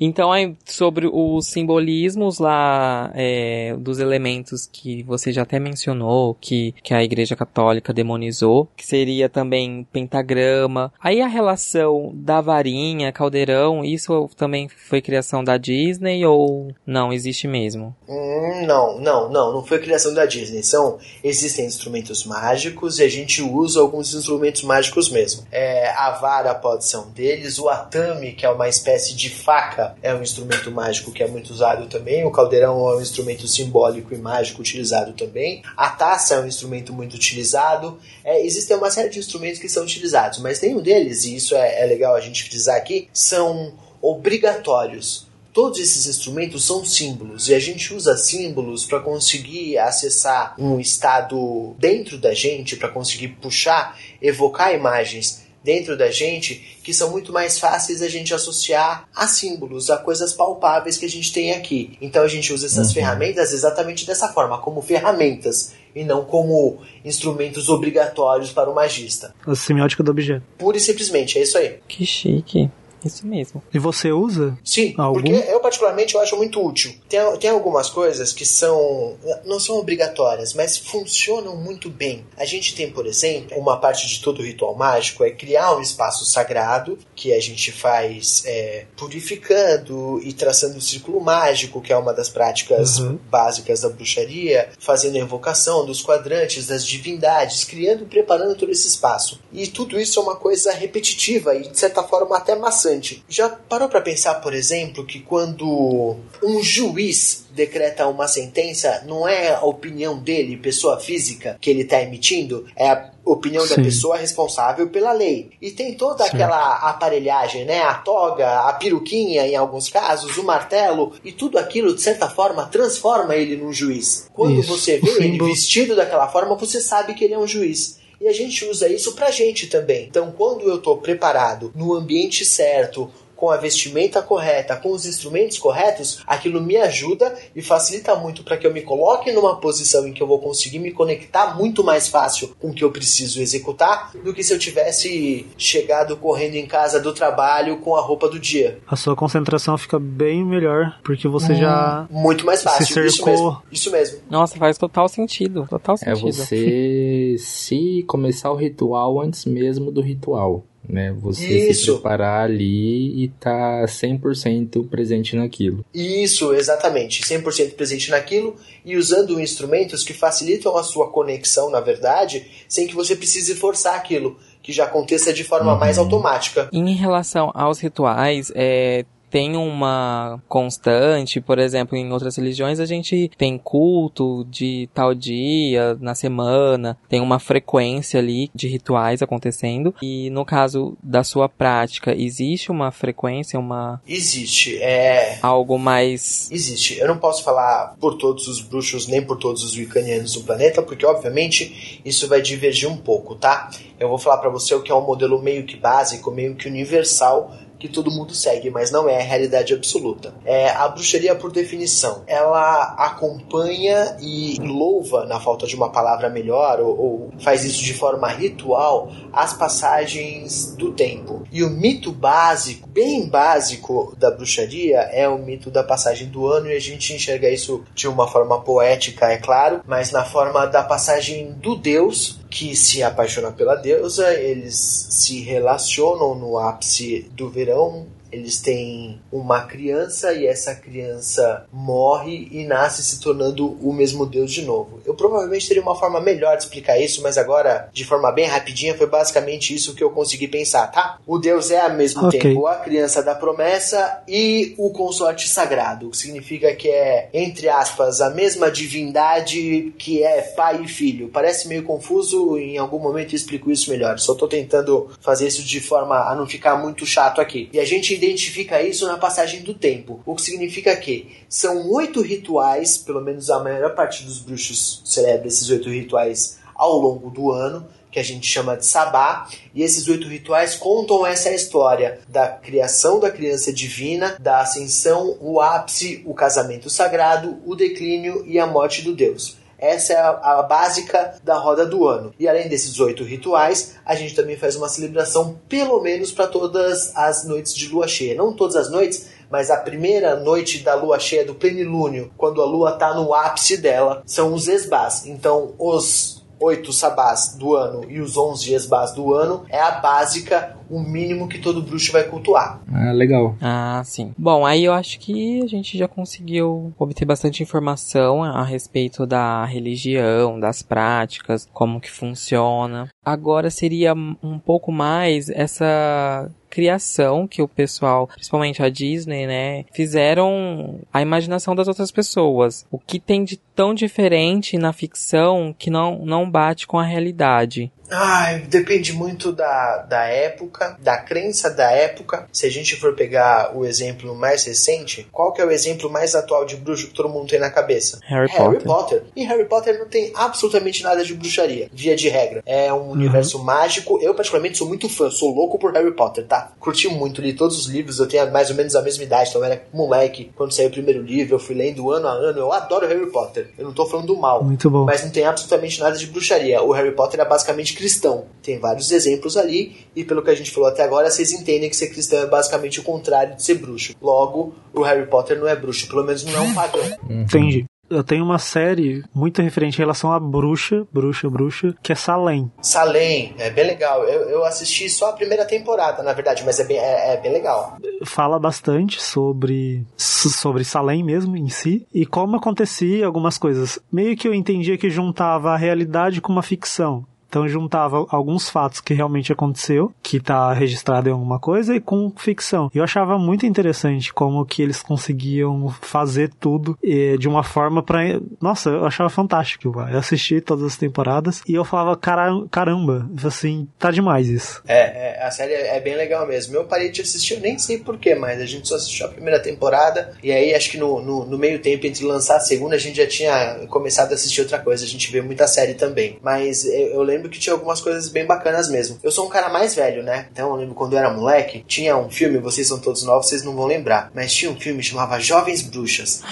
[0.00, 0.30] então,
[0.64, 7.02] sobre os simbolismos lá é, dos elementos que você já até mencionou, que, que a
[7.02, 10.92] Igreja Católica demonizou, que seria também pentagrama.
[11.00, 17.46] Aí a relação da varinha, caldeirão, isso também foi criação da Disney ou não existe
[17.46, 17.94] mesmo?
[18.08, 20.62] Hum, não, não, não, não foi criação da Disney.
[20.62, 25.46] São existem instrumentos mágicos e a gente usa alguns instrumentos mágicos mesmo.
[25.52, 29.83] É, a vara pode ser um deles, o atame, que é uma espécie de faca
[30.02, 32.24] é um instrumento mágico que é muito usado também.
[32.24, 35.62] O caldeirão é um instrumento simbólico e mágico utilizado também.
[35.76, 37.98] A taça é um instrumento muito utilizado.
[38.24, 41.82] É, existem uma série de instrumentos que são utilizados, mas nenhum deles, e isso é,
[41.82, 45.26] é legal a gente frisar aqui, são obrigatórios.
[45.52, 51.76] Todos esses instrumentos são símbolos e a gente usa símbolos para conseguir acessar um estado
[51.78, 57.58] dentro da gente, para conseguir puxar, evocar imagens dentro da gente que são muito mais
[57.58, 61.96] fáceis a gente associar a símbolos, a coisas palpáveis que a gente tem aqui.
[62.00, 62.94] Então a gente usa essas uhum.
[62.94, 69.34] ferramentas exatamente dessa forma, como ferramentas e não como instrumentos obrigatórios para o magista.
[69.46, 70.44] A semiótica do objeto.
[70.58, 71.78] Pura e simplesmente, é isso aí.
[71.88, 72.68] Que chique.
[73.04, 73.62] Isso mesmo.
[73.72, 74.56] E você usa?
[74.64, 75.20] Sim, Algum?
[75.20, 76.94] porque eu particularmente eu acho muito útil.
[77.08, 82.24] Tem, tem algumas coisas que são não são obrigatórias, mas funcionam muito bem.
[82.36, 86.24] A gente tem, por exemplo, uma parte de todo ritual mágico é criar um espaço
[86.24, 92.12] sagrado que a gente faz é, purificando e traçando um círculo mágico, que é uma
[92.12, 93.18] das práticas uhum.
[93.30, 98.88] básicas da bruxaria, fazendo a invocação dos quadrantes, das divindades, criando e preparando todo esse
[98.88, 99.40] espaço.
[99.52, 103.24] E tudo isso é uma coisa repetitiva e de certa forma até maçante interessante.
[103.28, 109.54] Já parou para pensar, por exemplo, que quando um juiz decreta uma sentença, não é
[109.54, 113.76] a opinião dele, pessoa física, que ele está emitindo, é a opinião Sim.
[113.76, 115.50] da pessoa responsável pela lei.
[115.62, 116.30] E tem toda Sim.
[116.30, 117.80] aquela aparelhagem, né?
[117.82, 122.66] A toga, a peruquinha em alguns casos, o martelo, e tudo aquilo, de certa forma,
[122.66, 124.28] transforma ele num juiz.
[124.32, 124.68] Quando Isso.
[124.68, 128.32] você vê ele vestido daquela forma, você sabe que ele é um juiz e a
[128.32, 130.06] gente usa isso pra gente também.
[130.06, 135.58] Então, quando eu tô preparado no ambiente certo, com a vestimenta correta, com os instrumentos
[135.58, 140.12] corretos, aquilo me ajuda e facilita muito para que eu me coloque numa posição em
[140.12, 144.12] que eu vou conseguir me conectar muito mais fácil com o que eu preciso executar
[144.22, 148.38] do que se eu tivesse chegado correndo em casa do trabalho com a roupa do
[148.38, 148.78] dia.
[148.86, 152.86] A sua concentração fica bem melhor porque você hum, já muito mais fácil.
[152.86, 153.08] Se cercou.
[153.10, 153.62] Isso mesmo.
[153.70, 154.18] Isso mesmo.
[154.30, 156.28] Nossa, faz total sentido, total é sentido.
[156.28, 161.12] É você se começar o ritual antes mesmo do ritual né?
[161.20, 161.84] Você Isso.
[161.84, 165.84] se preparar ali e tá 100% presente naquilo.
[165.92, 172.46] Isso, exatamente, 100% presente naquilo e usando instrumentos que facilitam a sua conexão, na verdade,
[172.68, 175.78] sem que você precise forçar aquilo, que já aconteça de forma uhum.
[175.78, 176.68] mais automática.
[176.72, 179.04] Em relação aos rituais, é,
[179.34, 185.98] tem uma constante, por exemplo, em outras religiões a gente tem culto de tal dia,
[186.00, 189.92] na semana, tem uma frequência ali de rituais acontecendo.
[190.00, 194.00] E no caso da sua prática, existe uma frequência, uma.
[194.06, 194.80] Existe.
[194.80, 195.40] É.
[195.42, 196.48] Algo mais.
[196.52, 196.96] Existe.
[197.00, 200.80] Eu não posso falar por todos os bruxos, nem por todos os wicanianos do planeta,
[200.80, 203.68] porque obviamente isso vai divergir um pouco, tá?
[203.98, 206.68] Eu vou falar para você o que é um modelo meio que básico, meio que
[206.68, 210.34] universal que todo mundo segue, mas não é a realidade absoluta.
[210.44, 216.80] É, a bruxaria, por definição, ela acompanha e louva, na falta de uma palavra melhor,
[216.80, 221.42] ou, ou faz isso de forma ritual, as passagens do tempo.
[221.52, 226.70] E o mito básico, bem básico da bruxaria, é o mito da passagem do ano,
[226.70, 230.82] e a gente enxerga isso de uma forma poética, é claro, mas na forma da
[230.82, 238.06] passagem do Deus que se apaixona pela deusa, eles se relacionam no ápice do verão
[238.34, 244.52] eles têm uma criança e essa criança morre e nasce se tornando o mesmo Deus
[244.52, 245.00] de novo.
[245.04, 248.96] Eu provavelmente teria uma forma melhor de explicar isso, mas agora, de forma bem rapidinha,
[248.96, 251.18] foi basicamente isso que eu consegui pensar, tá?
[251.26, 252.40] O Deus é ao mesmo Ok.
[252.40, 257.68] tempo a criança da promessa e o consorte sagrado, o que significa que é, entre
[257.68, 261.28] aspas, a mesma divindade que é pai e filho.
[261.28, 264.18] Parece meio confuso, em algum momento eu explico isso melhor.
[264.18, 267.68] Só tô tentando fazer isso de forma a não ficar muito chato aqui.
[267.72, 272.20] E a gente identifica isso na passagem do tempo, o que significa que são oito
[272.20, 277.50] rituais, pelo menos a maior parte dos bruxos celebra esses oito rituais ao longo do
[277.50, 282.46] ano, que a gente chama de sabá, e esses oito rituais contam essa história da
[282.46, 288.68] criação da criança divina, da ascensão, o ápice, o casamento sagrado, o declínio e a
[288.68, 289.56] morte do Deus.
[289.84, 292.32] Essa é a, a básica da roda do ano.
[292.38, 297.14] E além desses oito rituais, a gente também faz uma celebração, pelo menos para todas
[297.14, 298.34] as noites de lua cheia.
[298.34, 302.64] Não todas as noites, mas a primeira noite da lua cheia do plenilúnio, quando a
[302.64, 305.26] lua está no ápice dela, são os esbás.
[305.26, 310.76] Então, os oito sabás do ano e os onze esbás do ano é a básica,
[310.88, 312.80] o mínimo que todo bruxo vai cultuar.
[312.92, 313.54] Ah, legal.
[313.60, 314.32] Ah, sim.
[314.36, 319.64] Bom, aí eu acho que a gente já conseguiu obter bastante informação a respeito da
[319.64, 323.08] religião, das práticas, como que funciona.
[323.24, 330.98] Agora seria um pouco mais essa criação que o pessoal, principalmente a Disney, né, fizeram
[331.12, 332.84] a imaginação das outras pessoas.
[332.90, 337.90] O que tem de tão diferente na ficção que não, não bate com a realidade.
[338.10, 342.46] Ai, depende muito da, da época, da crença da época.
[342.52, 346.34] Se a gente for pegar o exemplo mais recente, qual que é o exemplo mais
[346.34, 348.20] atual de bruxo que todo mundo tem na cabeça?
[348.24, 348.84] Harry, Harry Potter.
[348.84, 349.22] Potter.
[349.34, 352.62] E Harry Potter não tem absolutamente nada de bruxaria, via de regra.
[352.66, 354.20] É um universo mágico.
[354.20, 356.72] Eu, particularmente, sou muito fã, sou louco por Harry Potter, tá?
[356.78, 359.62] Curti muito, li todos os livros, eu tenho mais ou menos a mesma idade, então
[359.62, 362.58] eu era moleque quando saiu o primeiro livro, eu fui lendo ano a ano.
[362.58, 363.63] Eu adoro Harry Potter.
[363.78, 364.62] Eu não tô falando do mal.
[364.62, 365.04] Muito bom.
[365.04, 366.82] Mas não tem absolutamente nada de bruxaria.
[366.82, 368.46] O Harry Potter é basicamente cristão.
[368.62, 371.96] Tem vários exemplos ali, e pelo que a gente falou até agora, vocês entendem que
[371.96, 374.14] ser cristão é basicamente o contrário de ser bruxo.
[374.20, 377.02] Logo, o Harry Potter não é bruxo, pelo menos não é um pagão.
[377.28, 377.86] Entendi.
[378.08, 382.70] Eu tenho uma série muito referente em relação a bruxa, bruxa, bruxa, que é Salem.
[382.82, 384.24] Salem, é bem legal.
[384.24, 387.52] Eu, eu assisti só a primeira temporada, na verdade, mas é bem, é, é bem
[387.52, 387.96] legal.
[388.24, 393.98] Fala bastante sobre, sobre Salem mesmo em si e como acontecia algumas coisas.
[394.12, 397.26] Meio que eu entendia que juntava a realidade com uma ficção.
[397.54, 402.32] Então juntava alguns fatos que realmente aconteceu, que tá registrado em alguma coisa, e com
[402.36, 402.90] ficção.
[402.92, 408.02] E eu achava muito interessante como que eles conseguiam fazer tudo eh, de uma forma
[408.02, 408.22] pra.
[408.60, 409.86] Nossa, eu achava fantástico.
[410.10, 414.82] Eu assisti todas as temporadas e eu falava, "Cara- caramba, assim, tá demais isso.
[414.88, 416.74] É, é, a série é bem legal mesmo.
[416.74, 420.32] Eu parei de assistir, nem sei porquê, mas a gente só assistiu a primeira temporada.
[420.42, 423.16] E aí, acho que no, no, no meio tempo entre lançar a segunda, a gente
[423.18, 425.04] já tinha começado a assistir outra coisa.
[425.04, 426.36] A gente vê muita série também.
[426.42, 429.18] Mas eu, eu lembro que tinha algumas coisas bem bacanas mesmo.
[429.22, 430.46] Eu sou um cara mais velho, né?
[430.52, 433.62] Então eu lembro quando eu era moleque, tinha um filme, vocês são todos novos, vocês
[433.64, 434.30] não vão lembrar.
[434.34, 436.42] Mas tinha um filme que chamava Jovens Bruxas.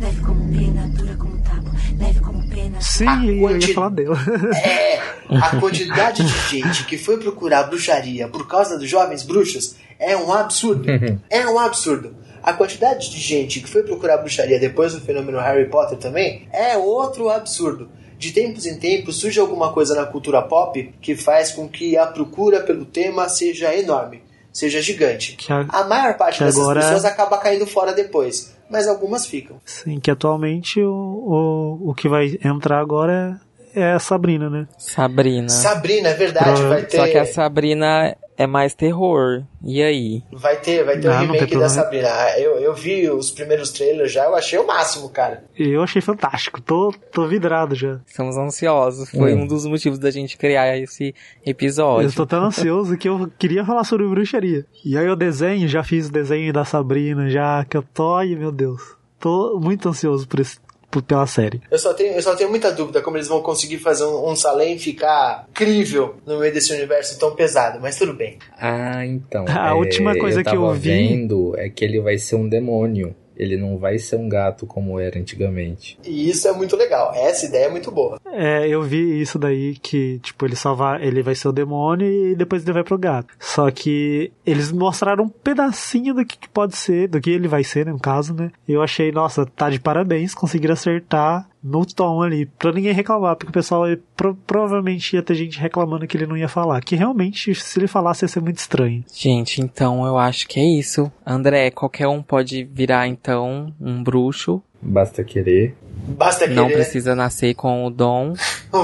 [0.00, 1.70] Leve como pena, dura como tapo.
[1.98, 2.80] Leve como pena.
[2.80, 4.16] Sim, A eu ia quanti- falar dela.
[4.64, 4.98] É,
[5.40, 10.32] a quantidade de gente que foi procurar bruxaria por causa dos jovens bruxos é um
[10.32, 10.84] absurdo.
[11.30, 12.14] É um absurdo.
[12.44, 16.76] A quantidade de gente que foi procurar bruxaria depois do fenômeno Harry Potter também é
[16.76, 17.88] outro absurdo.
[18.18, 22.06] De tempos em tempos surge alguma coisa na cultura pop que faz com que a
[22.06, 24.22] procura pelo tema seja enorme,
[24.52, 25.36] seja gigante.
[25.50, 29.56] A- A maior parte dessas agora- pessoas acaba caindo fora depois, mas algumas ficam.
[29.64, 34.66] Sim, que atualmente o, o, o que vai entrar agora é a Sabrina, né?
[34.78, 35.48] Sabrina.
[35.48, 36.96] Sabrina, é verdade, Pra- vai ter.
[36.98, 39.42] Só que a Sabrina é mais terror.
[39.62, 40.22] E aí?
[40.32, 41.68] Vai ter, vai ter Ah, o não remake tem da.
[41.68, 42.08] Sabrina.
[42.08, 45.44] Ah, Eu, eu vi os primeiros trailers já, eu achei o máximo, cara.
[45.58, 47.98] Eu achei fantástico, tô, tô vidrado já.
[48.06, 49.08] Estamos ansiosos.
[49.10, 49.42] Foi Hum.
[49.42, 51.14] um dos motivos da gente criar esse
[51.44, 52.08] episódio.
[52.08, 54.66] Eu tô tão ansioso que eu queria falar sobre bruxaria.
[54.84, 58.34] E aí eu desenho, já fiz o desenho da Sabrina, já que eu tô, ai
[58.34, 58.82] meu Deus.
[59.20, 60.58] Tô muito ansioso por esse,
[61.02, 61.60] pela série.
[61.70, 64.36] Eu só tenho, eu só tenho muita dúvida como eles vão conseguir fazer um, um
[64.36, 68.38] Salem ficar crível no meio desse universo tão pesado, mas tudo bem.
[68.58, 69.44] Ah, então.
[69.48, 73.14] A é, última coisa que eu vi- vendo é que ele vai ser um demônio.
[73.36, 75.98] Ele não vai ser um gato como era antigamente.
[76.04, 77.12] E isso é muito legal.
[77.14, 78.18] Essa ideia é muito boa.
[78.26, 82.06] É, eu vi isso daí que, tipo, ele só vai, ele vai ser o demônio
[82.06, 83.34] e depois ele vai pro gato.
[83.38, 87.64] Só que eles mostraram um pedacinho do que, que pode ser, do que ele vai
[87.64, 88.50] ser, né, no caso, né?
[88.68, 93.48] Eu achei, nossa, tá de parabéns, conseguiram acertar no tom ali, pra ninguém reclamar, porque
[93.48, 96.82] o pessoal ia- pro- provavelmente ia ter gente reclamando que ele não ia falar.
[96.82, 99.02] Que realmente, se ele falasse, ia ser muito estranho.
[99.12, 101.10] Gente, então eu acho que é isso.
[101.26, 104.62] André, qualquer um pode virar então um bruxo.
[104.82, 105.74] Basta querer.
[106.06, 108.34] Basta Não querer, precisa nascer com o dom.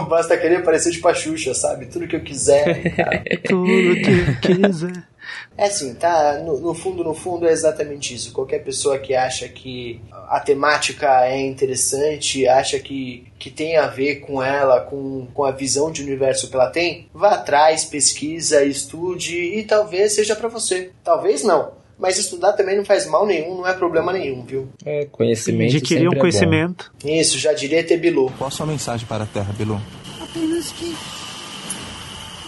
[0.08, 1.84] basta querer parecer tipo a Xuxa, sabe?
[1.86, 2.94] Tudo que eu quiser.
[3.46, 5.09] Tudo que quiser.
[5.56, 6.40] É assim, tá?
[6.44, 8.32] No, no fundo, no fundo é exatamente isso.
[8.32, 14.20] Qualquer pessoa que acha que a temática é interessante, acha que, que tem a ver
[14.20, 19.36] com ela, com, com a visão de universo que ela tem, vá atrás, pesquisa, estude
[19.36, 20.92] e talvez seja pra você.
[21.02, 21.72] Talvez não.
[21.98, 24.68] Mas estudar também não faz mal nenhum, não é problema nenhum, viu?
[24.86, 26.20] É, conhecimento Adquirir um é bom.
[26.20, 26.90] conhecimento.
[27.04, 28.32] Isso, já diria Tebilu.
[28.38, 29.78] Qual a sua mensagem para a Terra, Bilu?
[30.18, 30.96] Apenas que.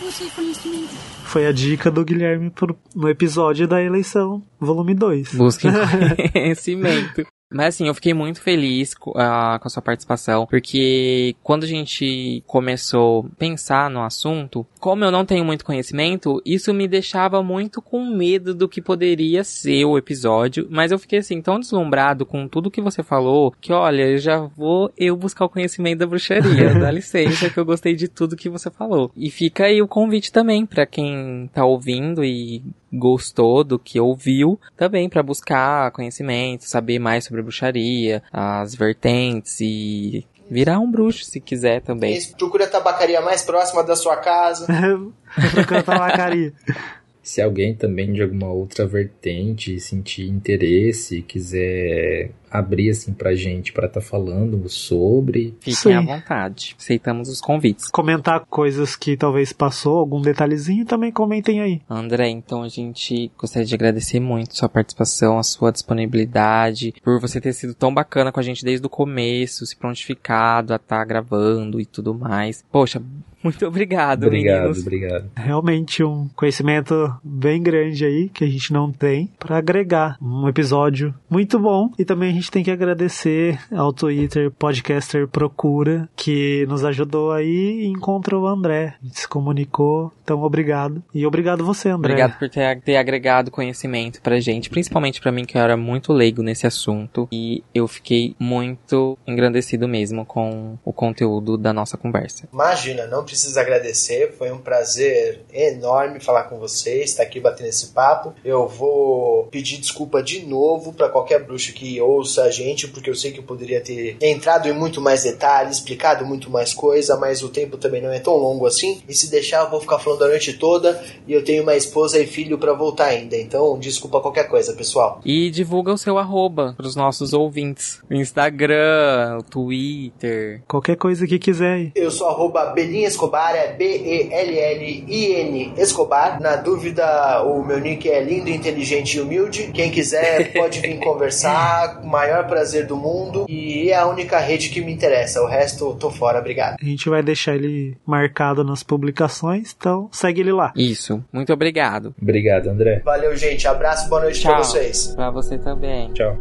[0.03, 0.95] Você conhecimento.
[1.33, 5.33] Foi a dica do Guilherme pro- no episódio da eleição, volume 2.
[5.35, 5.71] Busquem
[6.31, 7.25] conhecimento.
[7.53, 11.67] Mas assim, eu fiquei muito feliz co- ah, com a sua participação, porque quando a
[11.67, 17.43] gente começou a pensar no assunto, como eu não tenho muito conhecimento, isso me deixava
[17.43, 22.25] muito com medo do que poderia ser o episódio, mas eu fiquei assim, tão deslumbrado
[22.27, 26.07] com tudo que você falou, que olha, eu já vou eu buscar o conhecimento da
[26.07, 29.11] bruxaria, dá licença que eu gostei de tudo que você falou.
[29.17, 32.63] E fica aí o convite também pra quem tá ouvindo e
[32.93, 39.61] gostou do que ouviu, também para buscar conhecimento, saber mais sobre a bruxaria, as vertentes
[39.61, 42.15] e virar um bruxo se quiser também.
[42.15, 44.67] Isso, Procure a tabacaria mais próxima da sua casa.
[45.53, 46.53] Procurando tabacaria.
[47.23, 53.73] Se alguém também de alguma outra vertente sentir interesse e quiser abrir assim pra gente
[53.73, 55.93] pra tá falando sobre, Fiquem Sim.
[55.95, 56.77] à vontade.
[56.79, 57.89] Aceitamos os convites.
[57.89, 61.81] Comentar coisas que talvez passou, algum detalhezinho, também comentem aí.
[61.89, 67.41] André, então a gente gostaria de agradecer muito sua participação, a sua disponibilidade, por você
[67.41, 71.81] ter sido tão bacana com a gente desde o começo, se prontificado a estar gravando
[71.81, 72.65] e tudo mais.
[72.71, 73.03] Poxa,
[73.43, 74.81] muito obrigado, obrigado, meninos.
[74.81, 75.31] obrigado.
[75.35, 80.17] Realmente um conhecimento bem grande aí que a gente não tem pra agregar.
[80.23, 86.09] Um episódio muito bom e também a gente tem que agradecer ao Twitter Podcaster Procura
[86.17, 88.95] que nos ajudou aí e encontrou o André.
[89.03, 91.03] A gente se comunicou, então obrigado.
[91.15, 92.13] E obrigado você, André.
[92.13, 96.13] Obrigado por ter, ter agregado conhecimento pra gente, principalmente pra mim que eu era muito
[96.13, 102.49] leigo nesse assunto e eu fiquei muito engrandecido mesmo com o conteúdo da nossa conversa.
[102.53, 104.33] Imagina, não precisa agradecer.
[104.39, 108.35] Foi um prazer enorme falar com vocês, estar aqui batendo esse papo.
[108.45, 113.15] Eu vou pedir desculpa de novo para qualquer bruxo que ouça a gente, porque eu
[113.15, 117.43] sei que eu poderia ter entrado em muito mais detalhes, explicado muito mais coisa, mas
[117.43, 119.03] o tempo também não é tão longo assim.
[119.09, 122.19] E se deixar, eu vou ficar falando a noite toda e eu tenho uma esposa
[122.19, 123.37] e filho para voltar ainda.
[123.37, 125.21] Então, desculpa qualquer coisa, pessoal.
[125.25, 128.01] E divulga o seu arroba pros nossos ouvintes.
[128.11, 130.63] Instagram, Twitter.
[130.67, 131.93] Qualquer coisa que quiser aí.
[131.95, 136.41] Eu sou arroba Belin Escobar, é B-E-L-L-I-N Escobar.
[136.41, 139.71] Na dúvida, o meu nick é lindo, inteligente e humilde.
[139.73, 143.47] Quem quiser pode vir conversar, com o maior prazer do mundo.
[143.49, 146.77] E é a única rede que me interessa, o resto tô fora, obrigado.
[146.81, 150.73] A gente vai deixar ele marcado nas publicações, então segue ele lá.
[150.77, 151.25] Isso.
[151.33, 152.15] Muito obrigado.
[152.21, 153.01] Obrigado, André.
[153.05, 153.67] Valeu, gente.
[153.67, 154.65] Abraço, boa noite pra Tchau.
[154.65, 155.09] vocês.
[155.15, 156.13] Pra você também.
[156.13, 156.37] Tchau.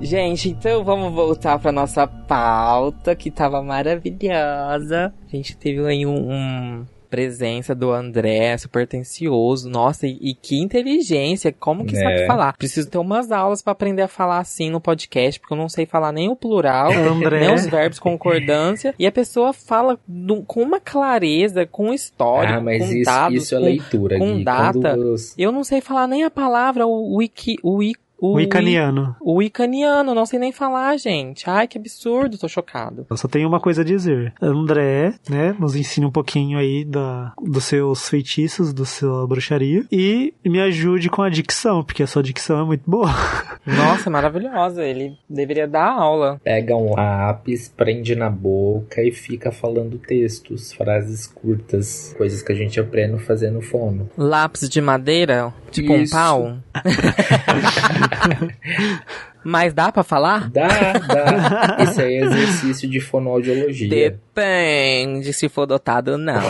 [0.00, 5.12] Gente, então vamos voltar pra nossa pauta que tava maravilhosa.
[5.26, 9.68] A gente teve aí um, um presença do André, super atencioso.
[9.68, 12.00] Nossa, e, e que inteligência, como que É.
[12.02, 12.56] sabe falar?
[12.56, 15.86] Preciso ter umas aulas pra aprender a falar assim no podcast, porque eu não sei
[15.86, 17.40] falar nem o plural, André.
[17.40, 18.94] nem os verbos concordância.
[18.98, 23.42] E a pessoa fala do- com uma clareza, com história, ah, mas com isso, dados,
[23.42, 24.44] isso é com- leitura, com Gui.
[24.44, 24.78] data.
[24.80, 28.40] Quando os- Eu não sei falar nem a palavra, o wiki, o wiki, o O
[28.40, 29.16] Icaniano.
[29.20, 31.48] o Icaniano, não sei nem falar, gente.
[31.48, 33.06] Ai, que absurdo, tô chocado.
[33.08, 34.32] Eu só tenho uma coisa a dizer.
[34.40, 39.84] André, né, nos ensina um pouquinho aí da, dos seus feitiços, da sua bruxaria.
[39.90, 43.08] E me ajude com a dicção, porque a sua dicção é muito boa.
[43.66, 44.84] Nossa, maravilhosa.
[44.84, 46.40] Ele deveria dar aula.
[46.42, 52.54] Pega um lápis, prende na boca e fica falando textos, frases curtas, coisas que a
[52.54, 54.08] gente aprende fazendo fono.
[54.16, 56.14] Lápis de madeira, tipo um Isso.
[56.14, 56.56] pau.
[59.44, 60.50] Mas dá pra falar?
[60.50, 61.82] Dá, dá.
[61.84, 63.88] Isso aí é exercício de fonoaudiologia.
[63.88, 66.42] Depende se for dotado ou não.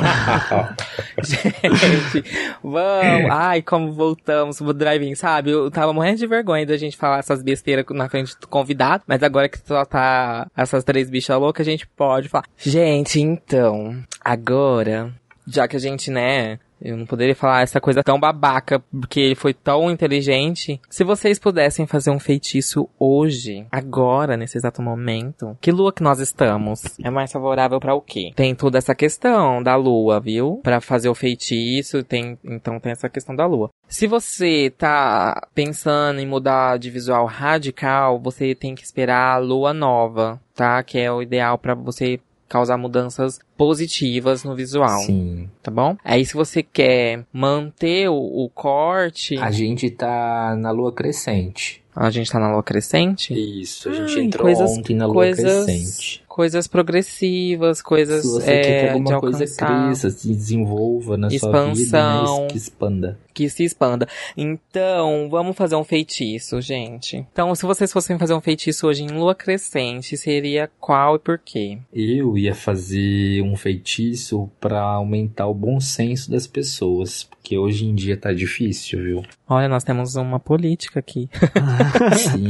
[1.23, 2.25] gente,
[2.63, 3.31] vamos.
[3.31, 5.51] Ai, como voltamos pro drive-in, sabe?
[5.51, 9.23] Eu tava morrendo de vergonha da gente falar essas besteiras na frente do convidado, mas
[9.23, 12.47] agora que só tá essas três bichas loucas, a gente pode falar.
[12.57, 15.13] Gente, então, agora,
[15.47, 19.35] já que a gente, né, Eu não poderia falar essa coisa tão babaca, porque ele
[19.35, 20.81] foi tão inteligente.
[20.89, 26.21] Se vocês pudessem fazer um feitiço hoje, agora, nesse exato momento, que lua que nós
[26.21, 26.83] estamos?
[27.03, 28.33] É mais favorável pra o quê?
[28.35, 30.61] Tem toda essa questão da lua, viu?
[30.63, 33.71] Pra fazer o feitiço, tem, então tem essa questão da lua.
[33.89, 39.73] Se você tá pensando em mudar de visual radical, você tem que esperar a lua
[39.73, 40.83] nova, tá?
[40.83, 45.49] Que é o ideal pra você causar mudanças positivas no visual, Sim.
[45.63, 45.97] tá bom?
[46.05, 51.83] Aí se você quer manter o, o corte, A gente tá na lua crescente.
[51.95, 53.35] a gente tá na lua crescente.
[53.35, 56.23] Isso, a gente Ai, entrou coisas- ontem na lua coisas- crescente.
[56.39, 61.29] Coisas progressivas, coisas Se você é, quer que de alguma coisa cresça, se desenvolva na
[61.31, 62.43] sua vida, Expansão.
[62.43, 63.19] né, que expanda.
[63.35, 64.07] que se expanda.
[64.37, 67.27] Então, vamos fazer um feitiço, gente.
[67.33, 71.41] Então, se vocês fossem fazer um feitiço hoje em lua crescente, seria qual e por
[71.45, 71.79] quê?
[71.93, 77.97] Eu ia fazer um feitiço pra aumentar o bom senso das pessoas, porque hoje em
[77.97, 79.23] dia tá difícil, viu?
[79.49, 81.29] Olha, nós temos uma política aqui.
[82.17, 82.47] Sim.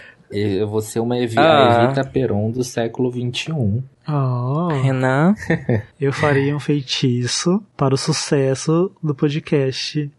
[0.30, 1.80] Eu vou ser uma Evi Ah.
[1.80, 3.82] a Evita Peron do século XXI.
[4.08, 5.34] Oh, Renan,
[6.00, 10.10] eu faria um feitiço para o sucesso do podcast.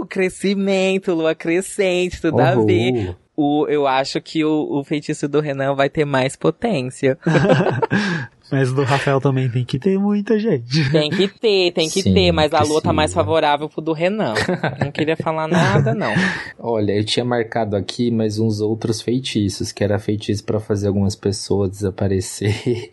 [0.00, 2.66] o crescimento, lua crescente, tudo a Uhul.
[2.66, 3.16] ver.
[3.36, 7.18] O, eu acho que o, o feitiço do Renan vai ter mais potência.
[8.52, 10.90] Mas do Rafael também tem que ter muita gente.
[10.90, 13.94] Tem que ter, tem que Sim, ter, mas a lua tá mais favorável pro do
[13.94, 14.34] Renan.
[14.78, 16.12] Não queria falar nada, não.
[16.60, 21.16] Olha, eu tinha marcado aqui mais uns outros feitiços, que era feitiço pra fazer algumas
[21.16, 22.92] pessoas desaparecer.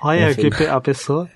[0.00, 1.28] Olha Um que a pessoa.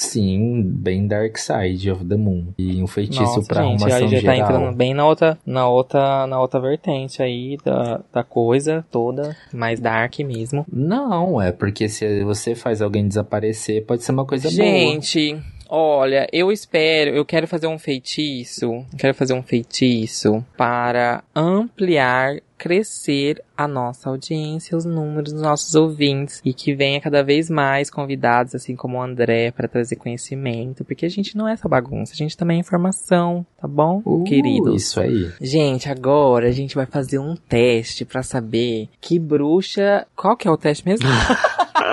[0.00, 2.46] Sim, bem Dark Side of the Moon.
[2.56, 4.36] E um feitiço gente, arrumação aí já tá geral.
[4.36, 9.78] entrando bem na outra, na outra, na outra vertente aí da, da coisa toda, mais
[9.78, 10.64] dark mesmo.
[10.72, 14.56] Não, é porque se você faz alguém desaparecer, pode ser uma coisa boa.
[14.56, 15.36] Gente,
[15.68, 23.42] olha, eu espero, eu quero fazer um feitiço, quero fazer um feitiço para ampliar, crescer
[23.56, 28.54] a nossa audiência, os números dos nossos ouvintes e que venha cada vez mais convidados,
[28.54, 32.16] assim como o André, para trazer conhecimento, porque a gente não é essa bagunça, a
[32.16, 34.82] gente também é informação, tá bom, Uh, queridos?
[34.82, 35.30] Isso aí.
[35.40, 40.06] Gente, agora a gente vai fazer um teste pra saber que bruxa.
[40.14, 41.06] Qual que é o teste mesmo?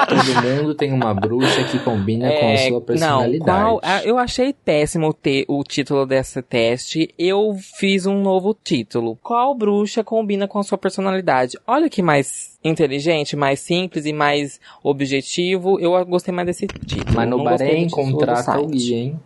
[0.08, 3.43] Todo mundo tem uma bruxa que combina com a É, sua Não, personalidade.
[3.45, 7.14] qual, ah, eu achei péssimo ter o título desse teste.
[7.20, 9.18] Eu fiz um novo título.
[9.22, 11.58] Qual bruxa combina com a sua personalidade?
[11.68, 15.80] Olha que mais inteligente, mais simples e mais objetivo.
[15.80, 17.14] Eu gostei mais desse título.
[17.16, 19.20] Mas no Não Bahrein contrata hein?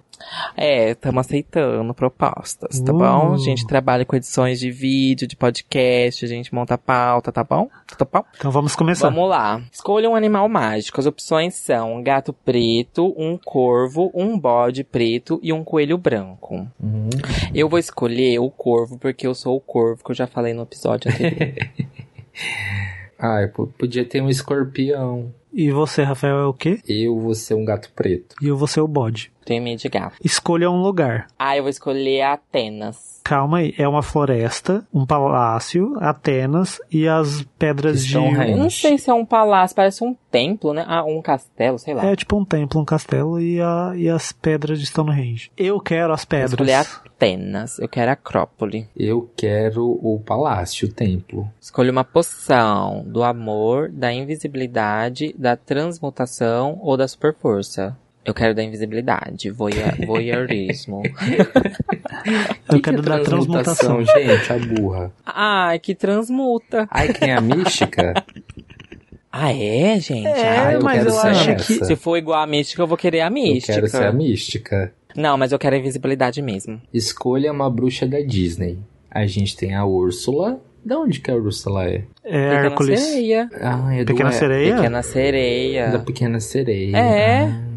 [0.55, 2.97] É, estamos aceitando propostas, tá Uh.
[2.97, 3.33] bom?
[3.33, 7.69] A gente trabalha com edições de vídeo, de podcast, a gente monta pauta, tá bom?
[7.97, 8.23] Tá bom?
[8.37, 9.09] Então vamos começar.
[9.09, 9.61] Vamos lá.
[9.71, 10.99] Escolha um animal mágico.
[10.99, 16.67] As opções são um gato preto, um corvo, um bode preto e um coelho branco.
[16.81, 17.09] Uhum.
[17.53, 20.63] Eu vou escolher o corvo porque eu sou o corvo que eu já falei no
[20.63, 21.55] episódio anterior.
[23.19, 25.31] Ah, p- podia ter um escorpião.
[25.53, 26.79] E você, Rafael, é o quê?
[26.87, 28.35] Eu vou ser um gato preto.
[28.41, 29.30] E eu vou ser o bode.
[29.45, 30.15] Tenho medo de gato.
[30.23, 31.27] Escolha um lugar.
[31.37, 33.11] Ah, eu vou escolher Atenas.
[33.23, 38.09] Calma aí, é uma floresta, um palácio, Atenas e as pedras de.
[38.11, 38.51] Stonehenge.
[38.51, 40.83] Eu não sei se é um palácio, parece um templo, né?
[40.87, 42.05] Ah, um castelo, sei lá.
[42.05, 45.51] É tipo um templo, um castelo e, a, e as pedras de Stonehenge.
[45.55, 46.51] Eu quero as Vou pedras.
[46.51, 47.77] escolher Atenas.
[47.79, 48.89] Eu quero Acrópole.
[48.97, 51.47] Eu quero o palácio, o templo.
[51.61, 57.95] Escolha uma poção do amor, da invisibilidade, da transmutação ou da superforça.
[58.23, 61.01] Eu quero da invisibilidade, voyeur, voyeurismo.
[61.05, 64.03] Eu Que quero que é da transmutação.
[64.05, 65.11] gente, a burra.
[65.25, 66.87] Ai, que transmuta.
[66.91, 68.13] Ai, que nem a mística?
[69.31, 70.27] Ah, é, gente?
[70.27, 71.79] É, Ai, eu mas quero eu ser acho essa.
[71.79, 73.73] que- Se for igual a mística, eu vou querer a Eu mística.
[73.73, 74.93] quero ser a mística.
[75.15, 76.79] Não, mas eu quero a invisibilidade mesmo.
[76.93, 78.77] Escolha uma bruxa da Disney.
[79.09, 80.59] A gente tem a Úrsula.
[80.85, 82.03] Da onde que a Úrsula é?
[82.23, 82.99] É Pequena Hércules.
[82.99, 83.49] sereia.
[83.61, 84.75] Ah, é do Pequena é- sereia?
[84.75, 85.87] Pequena sereia.
[85.91, 86.97] Da Pequena Sereia.
[86.97, 87.43] É.
[87.45, 87.70] Ah.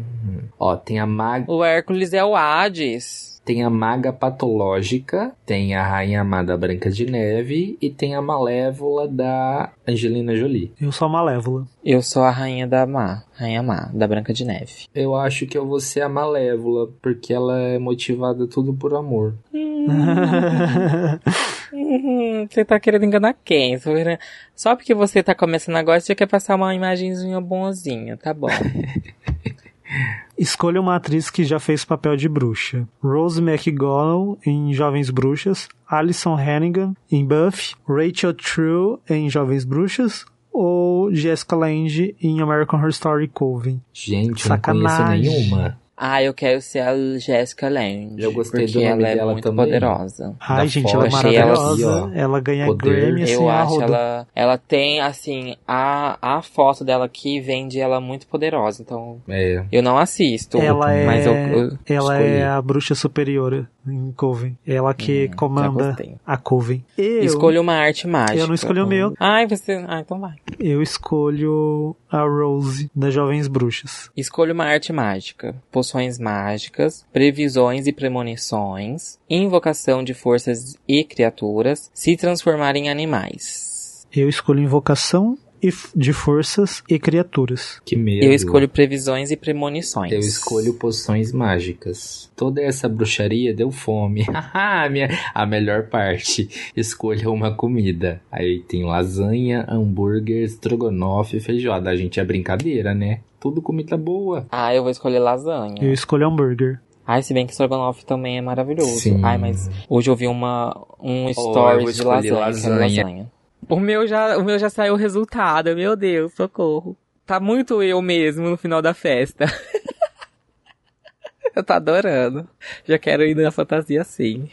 [0.65, 3.39] Ó, tem a maga, O Hércules é o Hades.
[3.45, 9.07] tem a maga patológica, tem a rainha amada Branca de Neve e tem a malévola
[9.07, 10.73] da Angelina Jolie.
[10.81, 11.67] Eu sou a Malévola.
[11.83, 13.21] Eu sou a rainha da Má.
[13.35, 14.85] Rainha Má, da Branca de Neve.
[14.95, 19.35] Eu acho que eu vou ser a malévola, porque ela é motivada tudo por amor.
[19.53, 19.85] Uhum,
[22.49, 23.77] você tá querendo enganar quem?
[23.77, 24.19] Só querendo-
[24.55, 28.47] Só porque você tá começando agora, você quer passar uma imagenzinha bonzinha, tá bom.
[30.37, 32.87] Escolha uma atriz que já fez papel de bruxa.
[33.01, 41.13] Rose McGowan em Jovens Bruxas, Alison Hannigan em Buffy, Rachel True em Jovens Bruxas ou
[41.13, 43.81] Jessica Lange em American Horror Story Coven.
[43.93, 45.05] Gente, eu não Sacanagem.
[45.05, 45.77] conheço nenhuma.
[45.97, 48.15] Ah, eu quero ser a Jessica Lange.
[48.17, 49.65] Eu gostei porque do nome ela é dela muito também.
[49.65, 50.35] poderosa.
[50.39, 51.73] Ai, gente, ela é ela maravilhosa.
[51.73, 53.01] assim, ó, Ela ganha poder.
[53.01, 54.27] Grammy assim, eu a acho ela.
[54.35, 58.81] Ela tem, assim, a, a foto dela aqui vende ela muito poderosa.
[58.81, 60.57] Então, É, eu não assisto.
[60.57, 62.33] Ela é, mas eu, eu ela escolhi.
[62.39, 64.57] é a bruxa superior em Coven.
[64.65, 66.83] Ela que Hum, comanda a Coven.
[66.97, 68.39] Eu, escolho uma arte mágica.
[68.39, 69.13] Eu não escolhi o meu.
[69.19, 69.83] Ai, você.
[69.87, 70.35] Ah, então vai.
[70.59, 74.09] eu escolho a Rose das Jovens Bruxas.
[74.15, 75.55] Escolha uma arte mágica.
[75.71, 84.07] Poções mágicas, previsões e premonições, invocação de forças e criaturas, se transformar em animais.
[84.15, 87.81] Eu escolho invocação e de forças e criaturas.
[87.85, 88.25] que medo.
[88.25, 90.11] Eu escolho previsões e premonições.
[90.11, 92.31] Eu escolho poções mágicas.
[92.35, 94.25] Toda essa bruxaria deu fome.
[94.91, 95.09] Minha...
[95.33, 96.49] A melhor parte.
[96.75, 98.21] Escolha uma comida.
[98.31, 101.89] Aí tem lasanha, hambúrguer, estrogonofe, feijoada.
[101.89, 103.21] A gente é brincadeira, né?
[103.39, 104.47] Tudo comida boa.
[104.51, 105.77] Ah, eu vou escolher lasanha.
[105.81, 106.79] Eu escolho hambúrguer.
[107.07, 108.99] Ai, se bem que estrogonofe também é maravilhoso.
[108.99, 109.21] Sim.
[109.23, 113.31] Ai, mas hoje eu vi uma, um stories vou de escolher lasanha, lasanha.
[113.67, 116.95] O meu, já, o meu já saiu o resultado, meu Deus, socorro.
[117.25, 119.45] Tá muito eu mesmo no final da festa.
[121.55, 122.47] eu tô adorando.
[122.85, 124.49] Já quero ir na fantasia assim.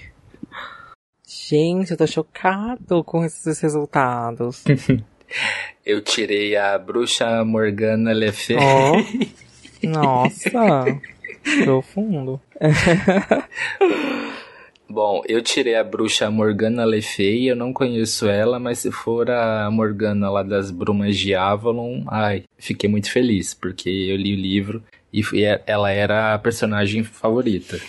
[1.26, 4.64] Gente, eu tô chocado com esses resultados.
[5.84, 8.56] Eu tirei a bruxa Morgana Le Fay.
[8.56, 8.96] Ó,
[9.88, 10.50] Nossa,
[11.64, 12.40] profundo.
[14.92, 19.30] Bom, eu tirei a bruxa Morgana Le Fay, eu não conheço ela, mas se for
[19.30, 24.38] a Morgana lá das Brumas de Avalon, ai, fiquei muito feliz, porque eu li o
[24.38, 27.80] livro e f- e é- ela era a personagem favorita.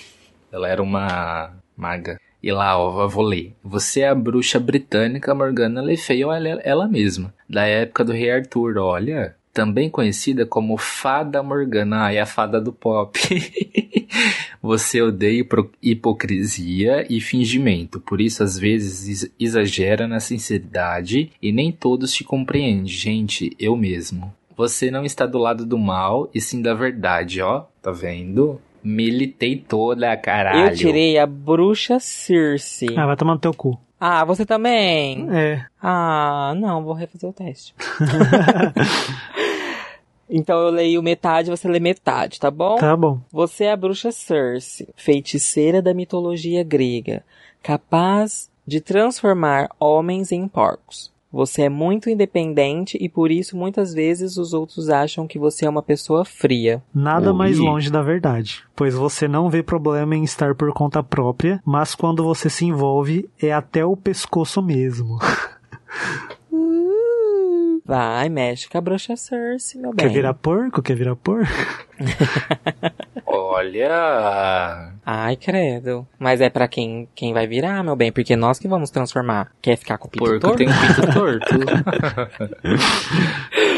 [0.50, 2.18] Ela era uma maga.
[2.42, 3.54] E lá, ó, vou ler.
[3.62, 8.14] Você é a bruxa britânica Morgana Le Fay, ou ela, ela mesma, da época do
[8.14, 9.36] rei Arthur, olha.
[9.54, 13.20] Também conhecida como Fada Morgana, ai, a fada do pop.
[14.62, 15.46] Você odeia
[15.82, 22.24] hipocrisia e fingimento, por isso às vezes ex- exagera na sinceridade e nem todos te
[22.24, 22.88] compreendem.
[22.88, 24.34] Gente, eu mesmo.
[24.56, 27.66] Você não está do lado do mal e sim da verdade, ó.
[27.82, 28.60] Tá vendo?
[28.84, 30.72] Militei toda, caralho.
[30.72, 32.88] Eu tirei a bruxa Circe.
[32.96, 33.80] ah, vai tomar no teu cu.
[34.06, 35.30] Ah, você também?
[35.32, 35.66] É.
[35.82, 37.74] Ah, não, vou refazer o teste.
[40.30, 42.76] então eu leio metade, você lê metade, tá bom?
[42.76, 43.22] Tá bom.
[43.32, 47.24] Você é a bruxa Circe, feiticeira da mitologia grega,
[47.62, 51.13] capaz de transformar homens em porcos.
[51.34, 55.70] Você é muito independente e por isso muitas vezes os outros acham que você é
[55.70, 56.84] uma pessoa fria.
[56.94, 57.38] Nada Ui.
[57.38, 61.96] mais longe da verdade, pois você não vê problema em estar por conta própria, mas
[61.96, 65.18] quando você se envolve é até o pescoço mesmo.
[67.86, 70.08] Vai, mexe com a bruxa Circe, meu bem.
[70.08, 70.82] Quer virar porco?
[70.82, 71.52] Quer virar porco?
[73.26, 74.94] Olha.
[75.06, 76.08] Ai, credo.
[76.18, 79.52] Mas é pra quem, quem vai virar, meu bem, porque nós que vamos transformar.
[79.62, 80.58] Quer ficar com o pinto Porco torto?
[80.58, 81.56] tem um pinto torto.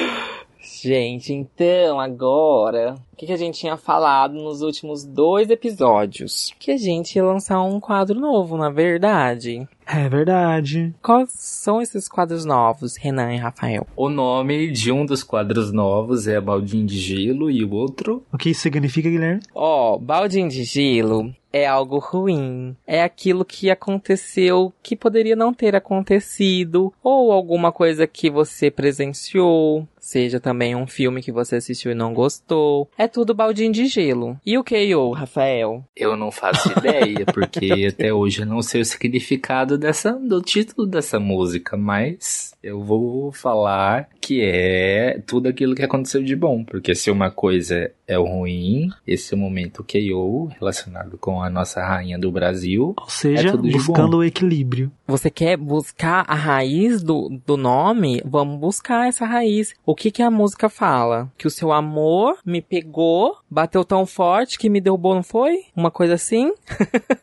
[0.86, 6.54] Gente, então, agora, o que, que a gente tinha falado nos últimos dois episódios?
[6.60, 9.68] Que a gente ia lançar um quadro novo, na verdade.
[9.84, 10.94] É verdade.
[11.02, 13.88] Quais são esses quadros novos, Renan e Rafael?
[13.96, 18.38] o nome de um dos quadros novos é Baldinho de Gelo e o outro O
[18.38, 19.42] que isso significa, Guilherme?
[19.56, 22.76] Ó, baldinho de gelo é algo ruim.
[22.86, 26.94] É aquilo que aconteceu que poderia não ter acontecido.
[27.02, 29.88] Ou alguma coisa que você presenciou.
[30.06, 32.88] Seja também um filme que você assistiu e não gostou.
[32.96, 34.40] É tudo baldinho de gelo.
[34.46, 35.84] E o KO, Rafael?
[35.96, 40.86] Eu não faço ideia, porque até hoje eu não sei o significado dessa, do título
[40.86, 46.64] dessa música, mas eu vou falar que é tudo aquilo que aconteceu de bom.
[46.64, 51.50] Porque se uma coisa é o ruim, esse é o momento KO, relacionado com a
[51.50, 52.94] nossa rainha do Brasil.
[52.96, 54.92] Ou seja, É tudo de buscando o equilíbrio.
[55.08, 58.22] Você quer buscar a raiz do, do nome?
[58.26, 59.74] Vamos buscar essa raiz.
[59.86, 61.32] O que que a música fala?
[61.38, 65.64] Que o seu amor me pegou, bateu tão forte que me deu bom, não foi?
[65.76, 66.52] Uma coisa assim?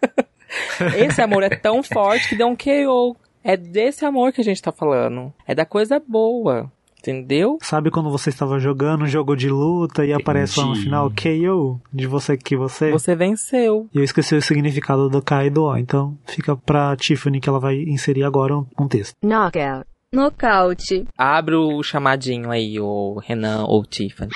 [0.96, 3.16] Esse amor é tão forte que deu um KO.
[3.44, 5.32] É desse amor que a gente tá falando.
[5.46, 6.70] É da coisa boa.
[7.02, 7.58] Entendeu?
[7.60, 10.84] Sabe quando você estava jogando um jogo de luta e aparece lá no Entendi.
[10.84, 12.92] final KO de você que você?
[12.92, 13.88] Você venceu.
[13.92, 17.48] E eu esqueci o significado do K e do O, então fica pra Tiffany que
[17.48, 19.16] ela vai inserir agora um, um texto.
[19.20, 19.84] Knockout.
[20.12, 21.06] Nocaute.
[21.16, 24.30] Abre o chamadinho aí, o Renan ou Tiffany.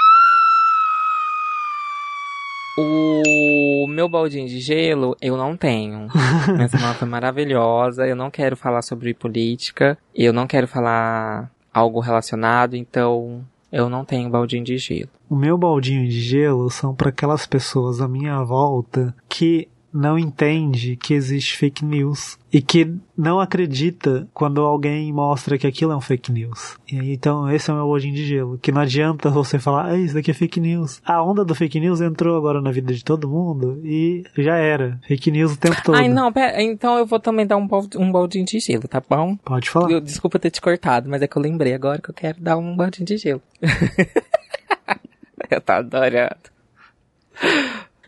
[2.79, 6.09] O meu baldinho de gelo eu não tenho.
[6.55, 8.07] Minha semana foi maravilhosa.
[8.07, 9.99] Eu não quero falar sobre política.
[10.15, 12.75] Eu não quero falar algo relacionado.
[12.75, 15.11] Então, Eu não tenho baldinho de gelo.
[15.29, 20.95] O meu baldinho de gelo são para aquelas pessoas à minha volta que não entende
[20.97, 26.01] que existe fake news e que não acredita quando alguém mostra que aquilo é um
[26.01, 26.77] fake news.
[26.91, 28.59] E então, esse é o meu baldinho de gelo.
[28.59, 31.01] Que não adianta você falar, ah, isso daqui é fake news.
[31.05, 35.01] A onda do fake news entrou agora na vida de todo mundo e já era.
[35.09, 35.95] Fake news o tempo todo.
[35.97, 37.67] Ai, não, pera, então eu vou também dar um,
[37.97, 39.37] um baldinho de gelo, tá bom?
[39.37, 39.91] Pode falar.
[39.91, 42.57] Eu- desculpa ter te cortado, mas é que eu lembrei agora que eu quero dar
[42.59, 43.43] um baldinho de gelo.
[45.51, 46.37] eu tô adorando.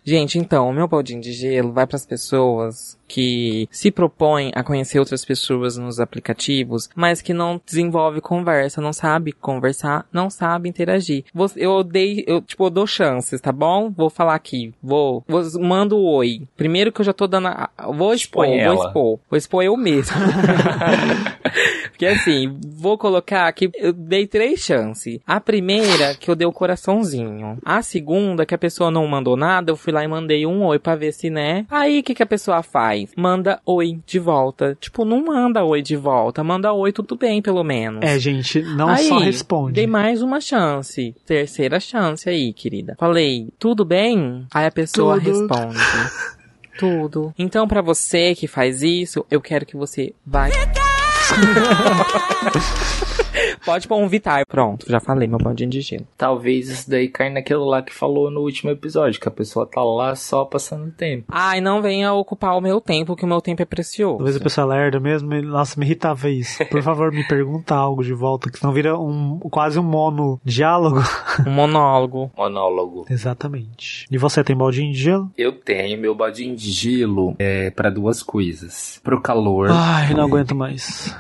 [0.09, 4.63] Gente, então, o meu baldinho de gelo vai para as pessoas que se propõem a
[4.63, 10.69] conhecer outras pessoas nos aplicativos, mas que não desenvolve conversa, não sabe conversar, não sabe
[10.69, 11.25] interagir.
[11.57, 13.91] Eu dei, eu tipo, eu dou chances, tá bom?
[13.91, 16.43] Vou falar aqui, vou, vou mando o oi.
[16.57, 18.87] Primeiro que eu já tô dando, a, vou expor, Expõe vou ela.
[18.87, 20.15] expor, vou expor eu mesmo.
[21.91, 25.19] Porque assim, vou colocar que eu dei três chances.
[25.27, 27.59] A primeira, que eu dei o coraçãozinho.
[27.65, 30.79] A segunda, que a pessoa não mandou nada, eu fui lá e mandei um oi
[30.79, 31.67] pra ver se, né?
[31.69, 32.98] Aí, o que, que a pessoa faz?
[33.17, 34.77] Manda oi de volta.
[34.81, 38.03] Tipo, não manda oi de volta, manda oi tudo bem, pelo menos.
[38.03, 39.75] É, gente, não aí, só responde.
[39.75, 41.15] Dei mais uma chance.
[41.27, 42.97] Terceira chance aí, querida.
[42.99, 44.47] Falei, tudo bem?
[44.53, 45.31] Aí a pessoa Tudo.
[45.31, 45.79] responde.
[46.79, 47.35] Tudo.
[47.37, 50.53] Então, pra você que faz isso, eu quero que você vai.
[53.65, 54.45] Pode pôr um Vitar.
[54.47, 56.07] Pronto, já falei meu bandinho de gelo.
[56.17, 59.83] Talvez isso daí caia naquilo lá que falou no último episódio, que a pessoa tá
[59.83, 61.25] lá só passando tempo.
[61.29, 64.19] Ai, não venha ocupar o meu tempo, que o meu tempo é precioso.
[64.19, 66.65] Talvez a pessoa lerda mesmo, e- nossa, me irritava isso.
[66.67, 71.01] Por favor, me pergunta algo de volta, que senão vira um, quase um mono diálogo.
[71.47, 72.33] Um monólogo.
[72.37, 73.07] Monólogo.
[73.09, 74.07] Exatamente.
[74.11, 75.31] E você tem baldinho de gelo?
[75.39, 79.01] Eu tenho meu baldinho de gelo é para duas coisas.
[79.05, 81.15] Pro calor, Ai, não aguento mais.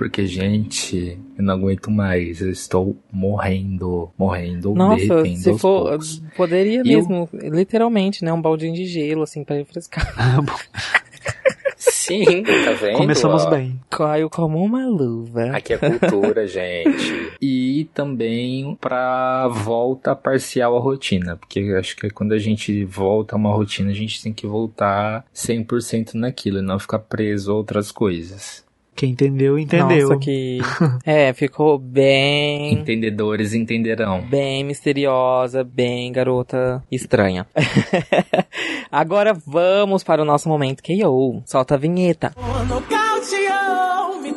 [0.00, 2.40] Porque gente, eu não aguento mais.
[2.40, 5.88] Eu estou morrendo, morrendo, Nossa, derretendo se aos for.
[5.90, 6.22] poucos.
[6.34, 8.32] Poderia Eu- mesmo, literalmente, né?
[8.32, 10.02] Um baldinho de gelo, assim, pra refrescar.
[11.76, 12.96] Sim, tá vendo?
[12.96, 13.50] Começamos ó?
[13.50, 13.78] bem.
[13.90, 15.50] Caiu como uma luva.
[15.56, 17.32] Aqui é cultura, gente.
[17.40, 21.36] E também pra volta parcial à rotina.
[21.36, 24.46] Porque eu acho que quando a gente volta a uma rotina, a gente tem que
[24.46, 28.64] voltar 100% naquilo e não ficar preso a outras coisas.
[29.00, 30.08] Quem entendeu, entendeu.
[30.10, 30.58] Nossa, que.
[31.06, 32.74] É, ficou bem.
[32.74, 34.20] Entendedores entenderão.
[34.20, 37.46] Bem misteriosa, bem garota estranha.
[38.92, 41.42] Agora vamos para o nosso momento KO.
[41.46, 42.34] Solta a vinheta.
[42.68, 44.34] Nocauteou, me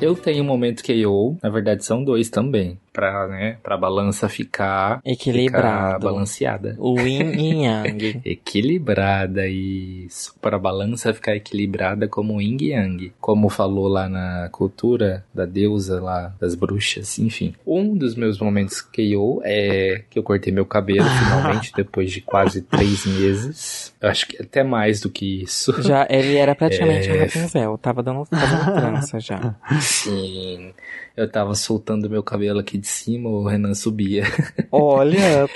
[0.00, 2.78] Eu tenho um momento KO, na verdade são dois também.
[2.92, 5.86] Pra, né, pra balança ficar, Equilibrado.
[5.96, 6.76] ficar balanceada.
[6.78, 8.22] O Yin e Yang.
[8.24, 10.34] Equilibrada isso.
[10.40, 13.12] Para a balança ficar equilibrada como o Yin e Yang.
[13.20, 17.54] Como falou lá na cultura da deusa lá, das bruxas, enfim.
[17.66, 22.62] Um dos meus momentos KO é que eu cortei meu cabelo finalmente, depois de quase
[22.62, 23.94] três meses.
[24.00, 25.82] Eu acho que até mais do que isso.
[25.82, 27.14] Já ele era praticamente É.
[27.14, 27.76] um Rapunzel.
[27.78, 29.54] Tava dando fazendo trança já.
[29.86, 30.74] Sim.
[31.16, 34.24] Eu tava soltando meu cabelo aqui de cima, o Renan subia.
[34.70, 35.48] Olha.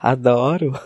[0.00, 0.72] Adoro.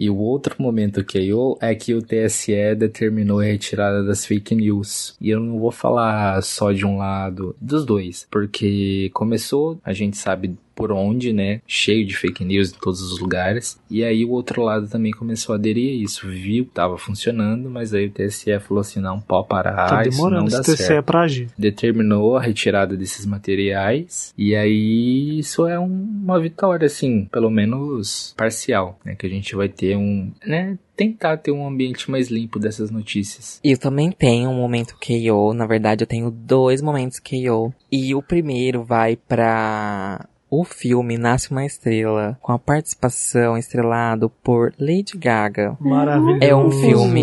[0.00, 4.54] E o outro momento que eu é que o TSE determinou a retirada das fake
[4.54, 5.16] news.
[5.20, 10.16] E eu não vou falar só de um lado, dos dois, porque começou, a gente
[10.16, 11.60] sabe por onde, né?
[11.66, 13.80] Cheio de fake news em todos os lugares.
[13.90, 17.68] E aí o outro lado também começou a aderir a isso, viu que tava funcionando,
[17.68, 20.72] mas aí o TSE falou assim: não, pode parar, Tá isso não demorando dá esse
[20.76, 21.48] TCE certo pra agir.
[21.58, 28.32] determinou a retirada desses materiais e aí isso é um- uma vitória assim, pelo menos
[28.36, 32.58] parcial, né, que a gente vai ter um, né, tentar ter um ambiente mais limpo
[32.60, 33.60] dessas notícias.
[33.64, 35.52] Eu também tenho um momento KO.
[35.54, 37.72] Na verdade, eu tenho dois momentos KO.
[37.90, 44.72] E o primeiro vai pra o filme Nasce uma Estrela, com a participação estrelado por
[44.78, 45.76] Lady Gaga.
[45.80, 46.38] Maravilhoso.
[46.42, 47.22] É um filme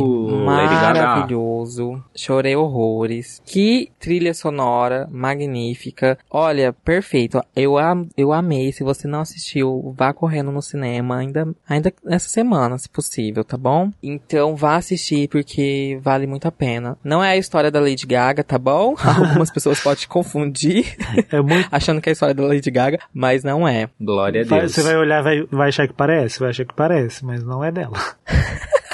[0.99, 2.03] maravilhoso.
[2.15, 3.41] Chorei horrores.
[3.45, 6.17] Que trilha sonora magnífica.
[6.30, 7.41] Olha, perfeito.
[7.55, 8.71] Eu, am- eu amei.
[8.71, 13.57] Se você não assistiu, vá correndo no cinema ainda, ainda essa semana, se possível, tá
[13.57, 13.91] bom?
[14.01, 16.97] Então vá assistir porque vale muito a pena.
[17.03, 18.95] Não é a história da Lady Gaga, tá bom?
[19.03, 20.95] Algumas pessoas podem confundir
[21.32, 21.67] É muito.
[21.71, 23.89] achando que é a história da Lady Gaga, mas não é.
[23.99, 24.74] Glória a Deus.
[24.74, 26.38] Você vai olhar, vai, vai achar que parece?
[26.38, 27.97] Vai achar que parece, mas não é dela.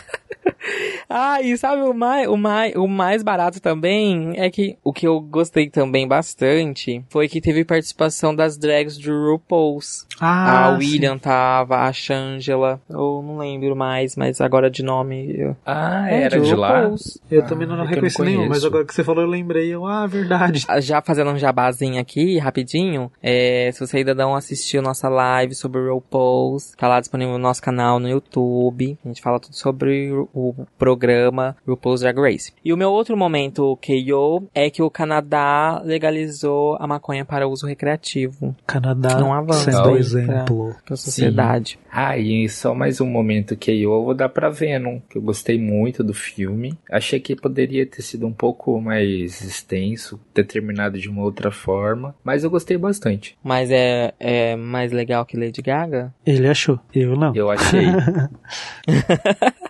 [1.14, 5.06] Ah, e sabe o mais, o mais, o mais barato também é que o que
[5.06, 10.08] eu gostei também bastante foi que teve participação das drags do RuPaul's.
[10.20, 15.36] Ah, a William tava, a Shangela, eu não lembro mais, mas agora de nome.
[15.38, 15.56] Eu...
[15.66, 16.82] Ah, É, era de lá?
[16.82, 17.20] RuPaul's.
[17.30, 19.30] Eu também não Ah, é eu reconheci não nenhum, mas agora que você falou eu
[19.30, 20.66] lembrei, eu, ah, verdade.
[20.80, 25.80] Já fazendo um jabazinho aqui, rapidinho, é, se você ainda não assistiu nossa live sobre
[25.82, 28.98] o RuPaul's, tá lá disponível no nosso canal no YouTube.
[29.04, 30.66] A gente fala tudo sobre o, o
[31.02, 32.54] programa RuPaul's Drag Race.
[32.64, 37.66] E o meu outro momento KO é que o Canadá legalizou a maconha para uso
[37.66, 40.76] recreativo Canadá Não avança sendo aí exemplo.
[40.86, 41.80] para a sociedade.
[41.92, 45.60] Ah, e só mais um momento que eu vou dar pra Venom, que eu gostei
[45.60, 46.78] muito do filme.
[46.90, 52.16] Achei que poderia ter sido um pouco mais extenso, ter terminado de uma outra forma,
[52.24, 53.36] mas eu gostei bastante.
[53.44, 56.14] Mas é, é mais legal que Lady Gaga?
[56.26, 57.36] Ele achou, eu não.
[57.36, 57.88] Eu achei.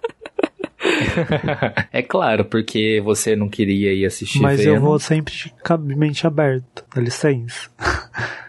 [1.92, 4.76] é claro, porque você não queria ir assistir Mas Venom.
[4.76, 7.70] eu vou sempre de mente aberta, dá licença.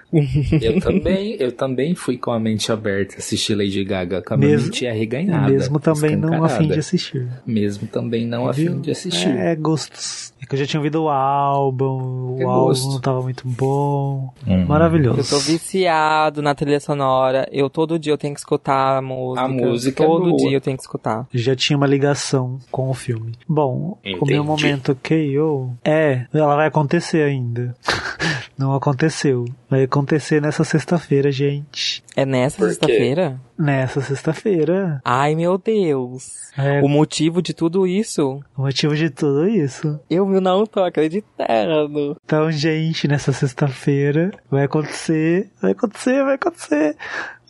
[0.61, 4.51] Eu também, eu também fui com a mente aberta assistir Lady Gaga, com a minha
[4.51, 5.51] Mesmo- mente arreganhada.
[5.51, 7.27] Mesmo também não afim de assistir.
[7.47, 9.29] Mesmo também não afim de assistir.
[9.29, 10.33] É, gostos.
[10.43, 12.93] É que eu já tinha ouvido o álbum, o É álbum gosto.
[12.93, 14.33] não tava muito bom.
[14.47, 14.67] Uhum.
[14.67, 15.21] Maravilhoso.
[15.21, 17.49] Eu tô viciado na trilha sonora.
[17.53, 19.45] Eu todo dia eu tenho que escutar a música.
[19.45, 20.37] A música é Todo boa.
[20.37, 21.27] dia eu tenho que escutar.
[21.33, 23.33] Já tinha uma ligação com o filme.
[23.49, 24.33] Bom, o Entendi.
[24.33, 27.75] meu momento KO é, ela vai acontecer ainda.
[28.59, 29.45] não aconteceu.
[29.69, 32.03] Vai acontecer nessa sexta-feira, gente.
[32.17, 33.41] É nessa sexta-feira?
[33.59, 35.01] Nessa sexta-feira.
[35.05, 36.51] Ai, meu Deus.
[36.57, 38.41] É O motivo de tudo isso?
[38.57, 39.99] o motivo de tudo isso.
[40.11, 42.17] Eu não tô acreditando.
[42.25, 46.97] Então, gente, nessa sexta-feira vai acontecer, vai acontecer, vai acontecer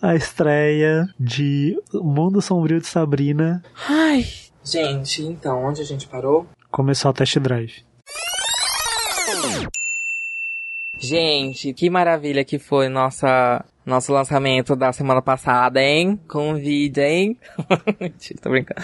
[0.01, 3.62] a estreia de Mundo Sombrio de Sabrina.
[3.89, 4.24] Ai.
[4.65, 6.47] Gente, então, onde a gente parou?
[6.70, 7.83] Começou a test drive.
[11.03, 16.19] Gente, que maravilha que foi nossa, nosso lançamento da semana passada, hein?
[18.01, 18.81] Mentira, tô brincando.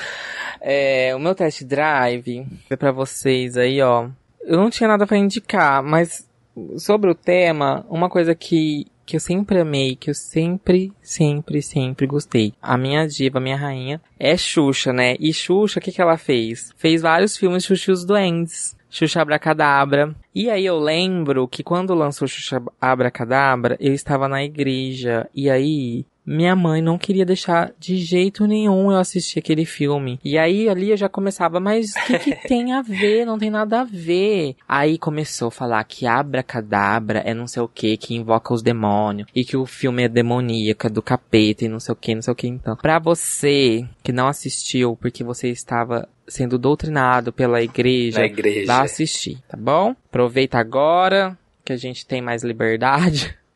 [0.60, 4.08] É, o meu test drive foi pra vocês aí, ó.
[4.40, 6.28] Eu não tinha nada pra indicar, mas
[6.76, 12.04] sobre o tema, uma coisa que, que eu sempre amei, que eu sempre, sempre, sempre
[12.04, 12.52] gostei.
[12.60, 15.14] A minha diva, a minha rainha, é Xuxa, né?
[15.20, 16.72] E Xuxa, o que que ela fez?
[16.76, 18.76] Fez vários filmes Xuxa e os Duendes.
[18.90, 20.14] Xuxa Abracadabra.
[20.34, 25.28] E aí eu lembro que quando lançou Xuxa Abracadabra, eu estava na igreja.
[25.34, 30.20] E aí minha mãe não queria deixar de jeito nenhum eu assistir aquele filme.
[30.22, 33.24] E aí ali eu já começava, mas o que, que tem a ver?
[33.24, 34.54] Não tem nada a ver.
[34.68, 39.26] Aí começou a falar que abracadabra é não sei o que, que invoca os demônios.
[39.34, 42.20] E que o filme é demoníaco, é do capeta e não sei o que, não
[42.20, 42.46] sei o que.
[42.46, 48.66] Então, pra você que não assistiu porque você estava sendo doutrinado pela igreja, igreja.
[48.66, 49.94] vá assistir, tá bom?
[50.08, 53.36] Aproveita agora que a gente tem mais liberdade.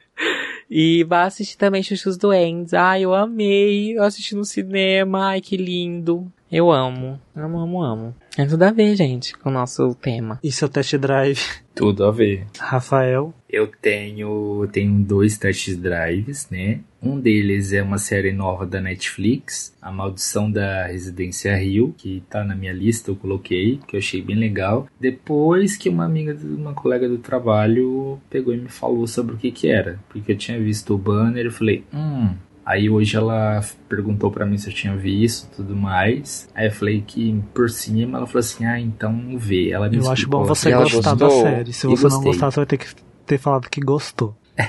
[0.75, 2.73] E vá assistir também Xuxos Doentes.
[2.73, 3.95] Ai, eu amei.
[3.95, 5.27] Eu assisti no cinema.
[5.27, 6.33] Ai, que lindo.
[6.51, 7.21] Eu amo.
[7.37, 8.15] Amo, amo, amo.
[8.39, 10.41] É tudo a ver, gente, com o nosso tema.
[10.43, 11.39] E seu test drive,
[11.75, 12.47] Tudo a ver.
[12.59, 13.33] Rafael?
[13.49, 16.81] Eu tenho, tenho dois test drives, né?
[17.03, 22.45] Um deles é uma série nova da Netflix, A Maldição da Residência Rio, que tá
[22.45, 24.87] na minha lista, eu coloquei, que eu achei bem legal.
[25.01, 29.39] Depois que uma amiga, de- uma colega do trabalho pegou e me falou sobre o
[29.39, 32.35] que que era, porque eu tinha visto o banner e falei, hum.
[32.65, 36.49] Aí hoje ela perguntou pra mim se eu tinha visto e tudo mais.
[36.55, 39.71] Aí eu falei que por cima ela falou assim: "Ah, então vê".
[39.71, 41.73] Ela me Eu acho bom você assim, gostar da série.
[41.73, 42.87] Se você não gostar, você vai ter que
[43.27, 44.37] ter falado que gostou.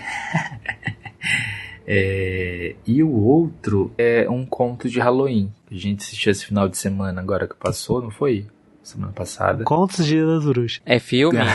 [1.85, 5.51] É, e o outro é um conto de Halloween.
[5.67, 8.47] Que a gente assistiu esse final de semana agora que passou, não foi?
[8.81, 9.63] Semana passada.
[9.63, 10.81] Contos de das Bruxas.
[10.85, 11.39] É filme?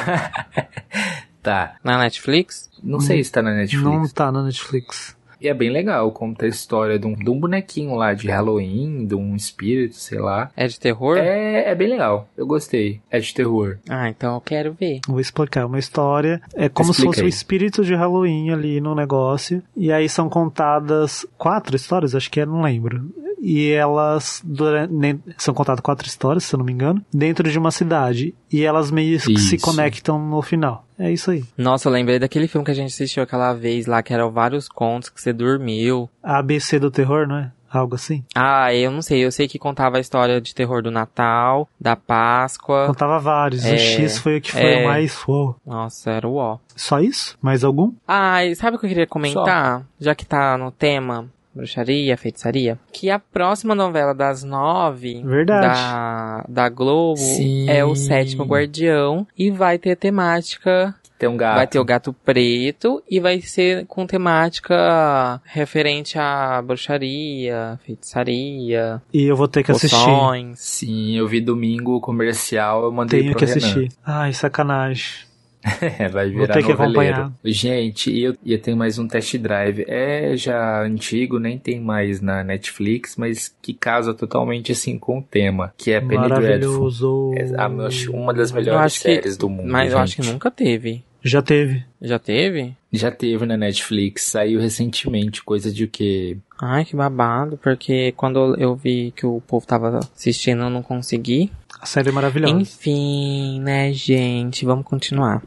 [1.41, 1.77] Tá.
[1.83, 2.69] na Netflix?
[2.83, 3.83] Não sei se tá na Netflix.
[3.83, 5.17] Não tá na Netflix.
[5.41, 9.07] E é bem legal, conta a história de um, de um bonequinho lá de Halloween,
[9.07, 10.51] de um espírito, sei lá.
[10.57, 11.17] É de terror?
[11.19, 13.01] É, é bem legal, eu gostei.
[13.11, 13.79] É de terror.
[13.89, 15.01] Ah, então eu quero ver.
[15.07, 15.67] Vou explicar.
[15.67, 17.29] Uma história é como se Explica fosse o aí.
[17.29, 19.63] espírito de Halloween ali no negócio.
[19.77, 23.11] E aí são contadas quatro histórias, acho que é, não lembro.
[23.41, 27.59] E elas dura- ne- são contadas quatro histórias, se eu não me engano, dentro de
[27.59, 28.35] uma cidade.
[28.53, 30.85] E elas meio que se conectam no final.
[30.99, 31.45] É isso aí.
[31.57, 34.69] Nossa, eu lembrei daquele filme que a gente assistiu aquela vez lá, que eram vários
[34.69, 36.11] contos que você dormiu.
[36.23, 37.53] A ABC do terror, não é?
[37.71, 38.25] Algo assim.
[38.35, 39.23] Ah, eu não sei.
[39.25, 42.87] Eu sei que contava a história de terror do Natal, da Páscoa.
[42.87, 43.63] Contava vários.
[43.65, 44.83] É, o X foi o que foi é.
[44.83, 45.23] o mais.
[45.29, 45.55] Uou.
[45.67, 46.59] Nossa, era o ó.
[46.75, 47.37] Só isso?
[47.43, 47.93] Mais algum?
[48.07, 49.85] Ah, e sabe o que eu queria comentar?
[50.01, 51.29] Já que tá no tema
[51.59, 55.67] bruxaria, feitiçaria, que a próxima novela das nove Verdade.
[55.67, 57.69] da, da Globo Sim.
[57.69, 61.57] é o Sétimo Guardião e vai ter temática Tem um gato.
[61.57, 69.25] Vai ter o gato preto e vai ser com temática referente à bruxaria, feitiçaria, E
[69.25, 69.97] eu vou ter que assistir.
[69.97, 70.61] poções.
[70.61, 73.59] Sim, eu vi domingo o comercial, eu mandei Tenho pro que Renan.
[73.59, 73.89] assistir.
[74.05, 75.28] Ai, sacanagem.
[75.99, 77.15] É, vai Vou virar ter que noveleiro.
[77.17, 77.33] acompanhar.
[77.45, 79.85] Gente, e eu, eu tenho mais um test drive.
[79.89, 85.23] É já antigo, nem tem mais na Netflix, mas que casa totalmente assim com o
[85.23, 86.29] tema, que é Penny Dreadful.
[86.29, 87.33] Maravilhoso.
[87.37, 87.69] É a-
[88.17, 89.71] uma das melhores acho que- séries do mundo.
[89.71, 90.33] Mas eu acho que gente.
[90.33, 91.03] nunca teve.
[91.23, 91.85] Já teve.
[92.01, 92.77] Já teve?
[92.93, 98.75] Já teve na Netflix, saiu recentemente, coisa de que Ai, que babado, porque quando eu
[98.77, 101.51] vi que o povo tava assistindo, eu não consegui.
[101.81, 102.55] A série é maravilhosa.
[102.55, 104.65] Enfim, né, gente?
[104.65, 105.43] Vamos continuar.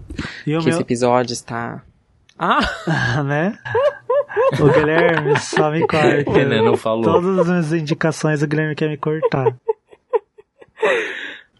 [0.46, 0.70] E o Que meu...
[0.74, 1.84] esse episódio está.
[2.40, 3.22] Ah!
[3.24, 3.58] né?
[4.60, 6.32] O Guilherme só me corta.
[6.32, 7.04] Renan não falou.
[7.04, 9.54] Todas as minhas indicações o Guilherme quer me cortar.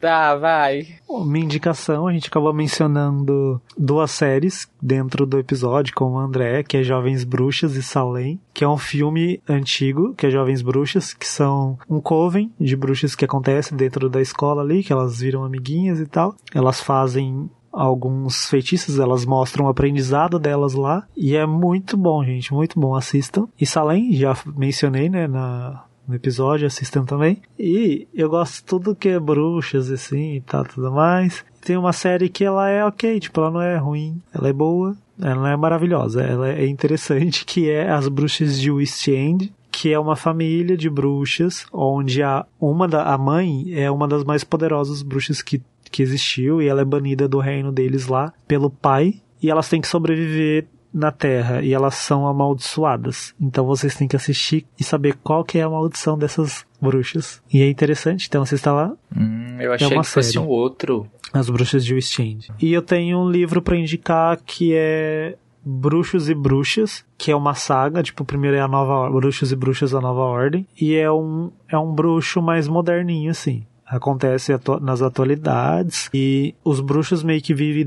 [0.02, 0.88] Tá, vai.
[1.08, 6.78] Minha indicação, a gente acabou mencionando duas séries dentro do episódio com o André, que
[6.78, 11.28] é Jovens Bruxas e Salem, que é um filme antigo, que é Jovens Bruxas, que
[11.28, 16.00] são um coven de bruxas que acontece dentro da escola ali, que elas viram amiguinhas
[16.00, 16.36] e tal.
[16.52, 22.52] Elas fazem alguns feitiços, elas mostram o aprendizado delas lá, e é muito bom, gente,
[22.54, 23.48] muito bom, assistam.
[23.60, 27.42] E Salem, já mencionei, né, na, no episódio, assistam também.
[27.58, 31.44] E eu gosto tudo que é bruxas, assim, e tal, tudo mais.
[31.62, 34.96] Tem uma série que ela é ok, tipo, ela não é ruim, ela é boa,
[35.20, 39.94] ela não é maravilhosa, ela é interessante, que é As Bruxas de West End, que
[39.94, 44.44] é uma família de bruxas, onde a, uma da, a mãe é uma das mais
[44.44, 49.22] poderosas bruxas que, que existiu, e ela é banida do reino deles lá pelo pai,
[49.42, 53.34] e elas têm que sobreviver na Terra e elas são amaldiçoadas.
[53.40, 57.42] Então vocês têm que assistir e saber qual que é a maldição dessas bruxas.
[57.52, 60.46] E é interessante, então assista lá Hum, eu achei uma que fosse série.
[60.46, 61.08] um outro.
[61.34, 62.52] As Bruxas de West End.
[62.62, 67.54] E eu tenho um livro pra indicar que é Bruxos e Bruxas, que é uma
[67.54, 71.10] saga, tipo, o primeiro é a nova Bruxos e Bruxas a Nova Ordem, e é
[71.12, 73.64] um é um bruxo mais moderninho assim.
[73.92, 77.86] Acontece atu- nas atualidades e os bruxos meio que vivem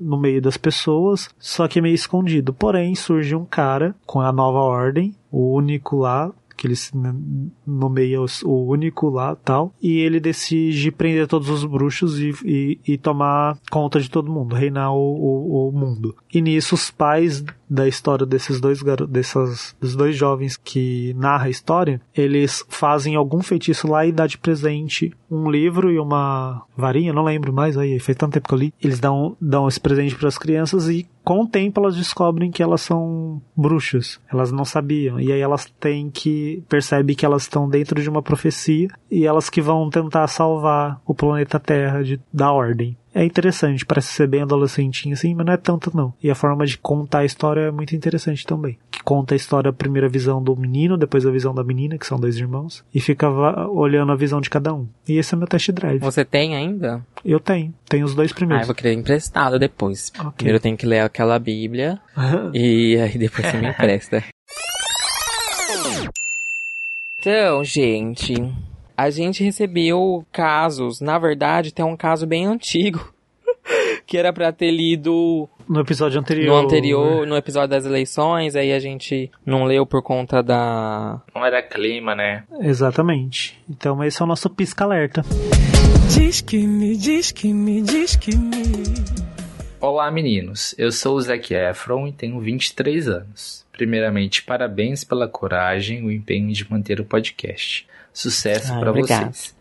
[0.00, 2.54] no meio das pessoas, só que meio escondido.
[2.54, 6.92] Porém, surge um cara com a nova ordem, o único lá, que ele se
[7.66, 12.98] nomeia o único lá tal, e ele decide prender todos os bruxos e, e, e
[12.98, 16.14] tomar conta de todo mundo, reinar o, o, o mundo.
[16.32, 21.50] E nisso os pais da história desses dois dessas, dos dois jovens que narra a
[21.50, 27.14] história, eles fazem algum feitiço lá e dá de presente um livro e uma varinha,
[27.14, 28.74] não lembro mais, aí faz tanto tempo que eu li.
[28.82, 32.62] Eles dão, dão esse presente para as crianças e com o tempo elas descobrem que
[32.62, 34.20] elas são bruxas.
[34.30, 35.18] Elas não sabiam.
[35.18, 36.62] E aí elas têm que.
[36.68, 41.14] percebe que elas estão dentro de uma profecia e elas que vão tentar salvar o
[41.14, 42.96] planeta Terra de, da ordem.
[43.14, 46.14] É interessante, parece ser bem adolescentinho assim, mas não é tanto não.
[46.22, 48.78] E a forma de contar a história é muito interessante também.
[48.90, 52.06] Que conta a história, a primeira visão do menino, depois a visão da menina, que
[52.06, 53.28] são dois irmãos, e fica
[53.68, 54.86] olhando a visão de cada um.
[55.06, 55.98] E esse é meu test drive.
[56.00, 57.04] Você tem ainda?
[57.22, 58.66] Eu tenho, tenho os dois Ah, eu primeiros.
[58.66, 60.10] vou querer emprestado depois.
[60.18, 60.32] Ok.
[60.36, 62.00] Primeiro eu tenho que ler aquela bíblia
[62.54, 64.24] e aí depois você me empresta.
[67.18, 68.34] Então, gente,
[68.96, 73.12] a gente recebeu casos, na verdade tem um caso bem antigo,
[74.06, 76.46] que era pra ter lido No episódio anterior.
[76.60, 81.20] no anterior, no episódio das eleições, aí a gente não leu por conta da...
[81.34, 82.44] Não era clima, né?
[82.60, 83.58] Exatamente.
[83.68, 85.22] Então esse é o nosso pisca-alerta.
[86.14, 88.62] Diz que me, diz que me, diz que me.
[89.80, 90.74] Olá, meninos.
[90.78, 93.64] Eu sou o Zac Efron e tenho 23 anos.
[93.72, 97.86] Primeiramente, parabéns pela coragem e o empenho de manter o podcast.
[98.12, 99.32] Sucesso pra obrigado.
[99.32, 99.54] vocês.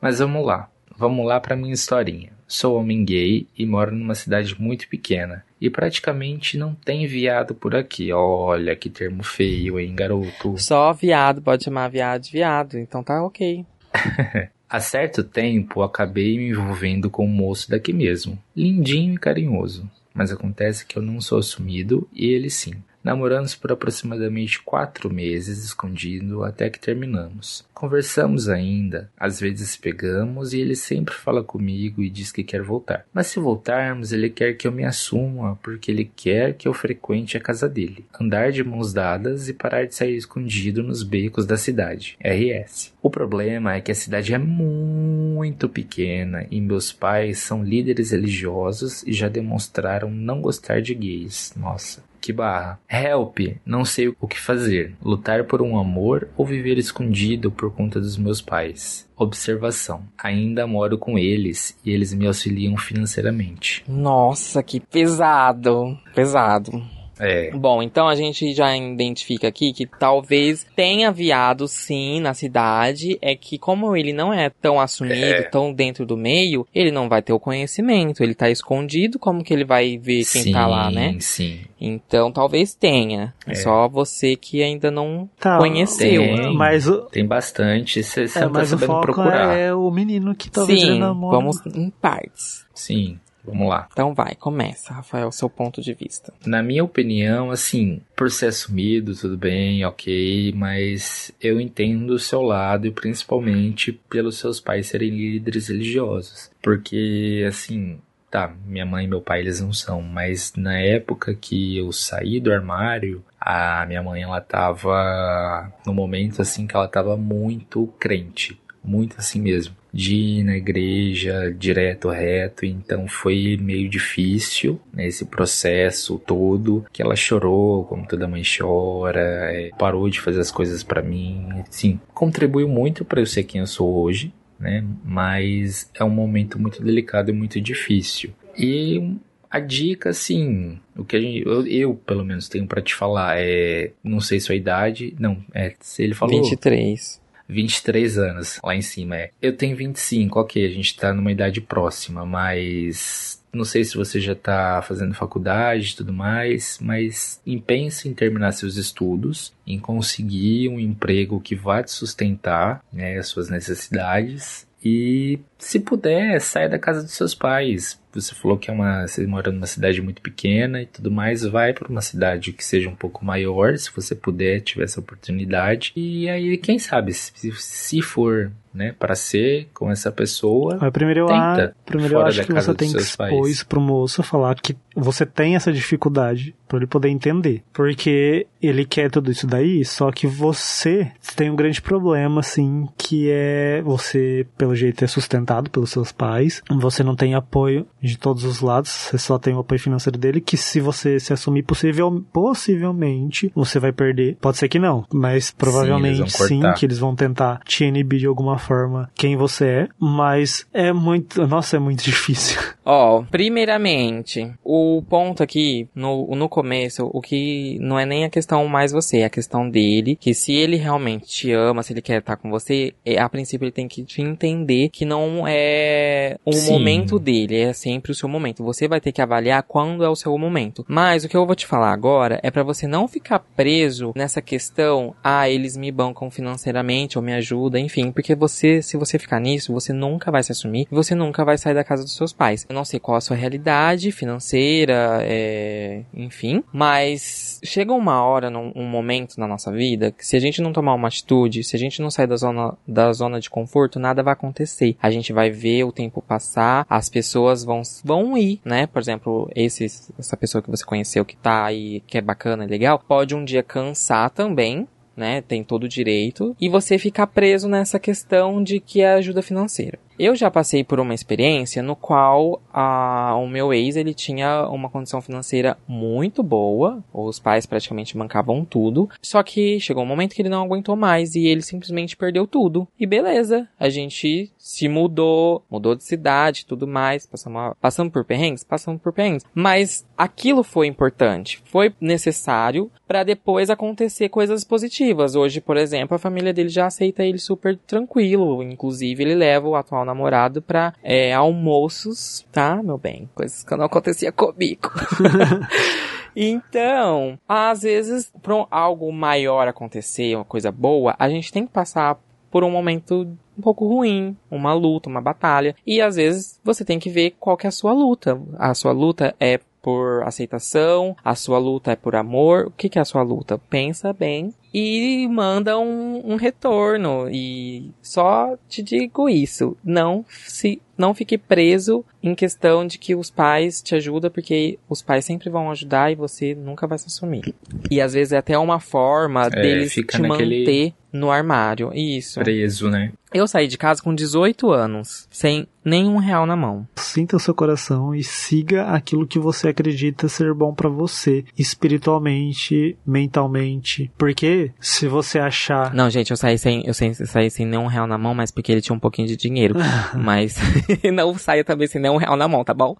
[0.00, 0.68] Mas vamos lá.
[0.96, 2.32] Vamos lá pra minha historinha.
[2.46, 5.44] Sou homem gay e moro numa cidade muito pequena.
[5.60, 8.12] E praticamente não tem viado por aqui.
[8.12, 10.56] Olha que termo feio, hein, garoto?
[10.56, 13.64] Só viado, pode chamar viado de viado, então tá ok.
[14.68, 19.88] Há certo tempo, acabei me envolvendo com um moço daqui mesmo, lindinho e carinhoso.
[20.12, 22.74] Mas acontece que eu não sou assumido e ele sim.
[23.06, 27.64] Namoramos por aproximadamente quatro meses, escondido, até que terminamos.
[27.72, 33.06] Conversamos ainda, às vezes pegamos e ele sempre fala comigo e diz que quer voltar.
[33.14, 37.36] Mas se voltarmos, ele quer que eu me assuma, porque ele quer que eu frequente
[37.36, 38.04] a casa dele.
[38.20, 42.18] Andar de mãos dadas e parar de sair escondido nos becos da cidade.
[42.20, 42.92] RS.
[43.00, 49.04] O problema é que a cidade é muito pequena e meus pais são líderes religiosos
[49.04, 51.54] e já demonstraram não gostar de gays.
[51.56, 52.02] Nossa.
[52.26, 52.80] Que barra.
[52.90, 54.96] Help, não sei o que fazer.
[55.00, 59.08] Lutar por um amor ou viver escondido por conta dos meus pais.
[59.16, 60.02] Observação.
[60.18, 63.84] Ainda moro com eles e eles me auxiliam financeiramente.
[63.86, 65.96] Nossa, que pesado.
[66.16, 66.82] Pesado.
[67.18, 67.50] É.
[67.52, 73.34] Bom, então a gente já identifica aqui que talvez tenha viado sim na cidade, é
[73.34, 75.42] que como ele não é tão assumido, É.
[75.42, 79.52] tão dentro do meio, ele não vai ter o conhecimento, ele tá escondido, como que
[79.54, 81.16] ele vai ver quem sim, tá lá, né?
[81.20, 81.60] Sim.
[81.80, 83.34] Então talvez tenha.
[83.46, 83.54] É, É.
[83.54, 86.22] só você que ainda não Tá, conheceu.
[86.22, 86.54] Tem.
[86.54, 88.02] Mas, o- Tem bastante.
[88.02, 89.56] Você é, não tá mas o sabendo foco procurar.
[89.56, 92.64] é o menino que talvez ele Sim, vamos em partes.
[92.74, 93.18] Sim.
[93.46, 93.88] Vamos lá.
[93.92, 96.32] Então vai, começa, Rafael, seu ponto de vista.
[96.44, 102.42] Na minha opinião, assim, por ser assumido, tudo bem, ok, mas eu entendo o seu
[102.42, 106.50] lado e principalmente pelos seus pais serem líderes religiosos.
[106.60, 107.98] Porque, assim,
[108.30, 112.40] tá, minha mãe e meu pai eles não são, mas na época que eu saí
[112.40, 118.60] do armário, a minha mãe ela tava no momento assim que ela tava muito crente,
[118.84, 119.74] muito assim mesmo.
[119.96, 126.84] De ir na igreja direto, reto, então foi meio difícil né, esse processo todo.
[126.92, 131.48] Que ela chorou, como toda mãe chora, é, parou de fazer as coisas pra mim.
[131.70, 134.84] Sim, contribuiu muito pra eu ser quem eu sou hoje, né?
[135.02, 138.30] Mas é um momento muito delicado e muito difícil.
[138.58, 139.16] E
[139.50, 143.92] a dica, assim, o que gente, eu, eu, pelo menos tenho pra te falar é,
[144.04, 147.20] não sei sua idade, não, é, se ele falou 23.
[147.48, 149.30] 23 anos lá em cima, é.
[149.40, 154.20] Eu tenho 25, ok, a gente tá numa idade próxima, mas não sei se você
[154.20, 160.68] já tá fazendo faculdade e tudo mais, mas pense em terminar seus estudos, em conseguir
[160.68, 166.78] um emprego que vá te sustentar, né, as suas necessidades e se puder, saia da
[166.78, 167.98] casa dos seus pais.
[168.12, 171.74] Você falou que é uma, você mora numa cidade muito pequena e tudo mais, vai
[171.74, 175.92] para uma cidade que seja um pouco maior, se você puder, tiver essa oportunidade.
[175.94, 181.20] E aí, quem sabe, se, se for, né, para ser com essa pessoa, Mas primeiro
[181.20, 184.54] eu, Tenta, a- primeiro eu acho que você tem que expor isso pro moço, falar
[184.54, 187.62] que você tem essa dificuldade pra ele poder entender.
[187.70, 193.28] Porque ele quer tudo isso daí, só que você tem um grande problema, assim, que
[193.30, 198.44] é você, pelo jeito, é sustentado pelos seus pais, você não tem apoio de todos
[198.44, 202.24] os lados, você só tem o apoio financeiro dele, que se você se assumir possível,
[202.32, 204.36] possivelmente, você vai perder.
[204.40, 206.74] Pode ser que não, mas provavelmente sim, cortar.
[206.74, 211.46] que eles vão tentar te inibir de alguma forma quem você é, mas é muito,
[211.46, 212.60] nossa, é muito difícil.
[212.84, 218.66] Ó, primeiramente, o ponto aqui, no, no começo, o que não é nem a questão
[218.68, 222.18] mais você, é a questão dele, que se ele realmente te ama, se ele quer
[222.18, 226.52] estar com você, é, a princípio ele tem que te entender que não é o
[226.52, 226.72] Sim.
[226.72, 228.62] momento dele, é sempre o seu momento.
[228.62, 230.84] Você vai ter que avaliar quando é o seu momento.
[230.86, 234.40] Mas o que eu vou te falar agora é pra você não ficar preso nessa
[234.40, 239.40] questão, ah, eles me bancam financeiramente ou me ajudam, enfim, porque você, se você ficar
[239.40, 242.32] nisso, você nunca vai se assumir e você nunca vai sair da casa dos seus
[242.32, 242.66] pais.
[242.68, 248.72] Eu não sei qual a sua realidade financeira, é, enfim, mas chega uma hora, num,
[248.76, 251.78] um momento na nossa vida, que se a gente não tomar uma atitude, se a
[251.78, 254.96] gente não sair da zona, da zona de conforto, nada vai acontecer.
[255.02, 258.86] A gente vai ver o tempo passar, as pessoas vão, vão ir, né?
[258.86, 259.84] Por exemplo, esse,
[260.18, 263.62] essa pessoa que você conheceu que tá aí, que é bacana, legal, pode um dia
[263.62, 264.86] cansar também,
[265.16, 265.40] né?
[265.42, 266.54] Tem todo o direito.
[266.60, 269.98] E você ficar preso nessa questão de que é ajuda financeira.
[270.18, 274.88] Eu já passei por uma experiência no qual a, o meu ex ele tinha uma
[274.88, 280.40] condição financeira muito boa, os pais praticamente bancavam tudo, só que chegou um momento que
[280.40, 282.88] ele não aguentou mais e ele simplesmente perdeu tudo.
[282.98, 288.64] E beleza, a gente se mudou, mudou de cidade, tudo mais, passamos, passamos por perrengues,
[288.64, 295.34] passamos por perrengues, mas aquilo foi importante, foi necessário para depois acontecer coisas positivas.
[295.34, 299.76] Hoje, por exemplo, a família dele já aceita ele super tranquilo, inclusive ele leva o
[299.76, 303.28] atual namorado pra é, almoços, tá, meu bem?
[303.34, 304.90] Coisas que não acontecia comigo.
[306.38, 311.72] Então, às vezes, para um- algo maior acontecer, uma coisa boa, a gente tem que
[311.72, 312.18] passar
[312.50, 313.26] por um momento
[313.58, 315.74] um pouco ruim, uma luta, uma batalha.
[315.86, 318.38] E às vezes você tem que ver qual que é a sua luta.
[318.58, 322.66] A sua luta é por aceitação, a sua luta é por amor.
[322.66, 323.56] O que, que é a sua luta?
[323.56, 327.28] Pensa bem e manda um, um retorno.
[327.30, 329.76] E só te digo isso.
[329.84, 335.02] Não se não fique preso em questão de que os pais te ajudam, porque os
[335.02, 337.54] pais sempre vão ajudar e você nunca vai se assumir.
[337.88, 341.92] E às vezes é até uma forma É, deles te manter no armário.
[341.94, 342.40] Isso.
[342.40, 343.12] preso, né?
[343.36, 346.86] Eu saí de casa com 18 anos, sem nenhum real na mão.
[346.96, 352.96] Sinta o seu coração e siga aquilo que você acredita ser bom pra você, espiritualmente,
[353.06, 354.10] mentalmente.
[354.16, 358.18] Porque se você achar Não, gente, eu saí sem, eu saí sem nenhum real na
[358.18, 359.74] mão, mas porque ele tinha um pouquinho de dinheiro.
[360.16, 360.56] mas
[361.12, 362.96] não saia também sem nenhum real na mão, tá bom?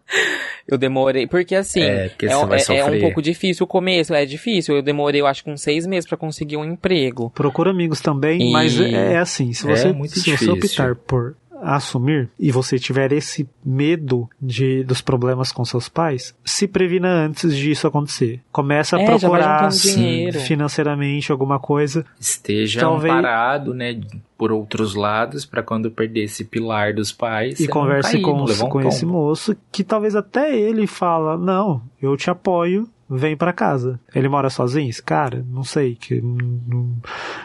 [0.69, 4.13] Eu demorei, porque assim, É, porque um- vai é- é um pouco difícil o começo,
[4.13, 4.77] é difícil.
[4.77, 7.31] Eu demorei, eu acho que uns seis meses pra conseguir um emprego.
[7.31, 10.85] Procura amigos também, E- mas é, é assim, se É você, muito se você difícil.
[10.85, 16.69] optar por assumir e você tiver esse medo de dos problemas com seus pais, se
[16.69, 18.41] previna antes disso acontecer.
[18.53, 20.39] Começa a É, procurar dinheiro.
[20.41, 22.05] financeiramente alguma coisa.
[22.21, 23.99] Esteja Talvez- amparado, né,
[24.37, 28.69] por outros lados, pra quando perder esse pilar dos pais, e converse cair, com, um
[28.69, 34.01] com esse moço que talvez até ele fala, não, eu te apoio, vem pra casa.
[34.15, 34.89] Ele mora sozinho?
[34.91, 35.45] Esse cara?
[35.49, 36.97] Não sei, que não-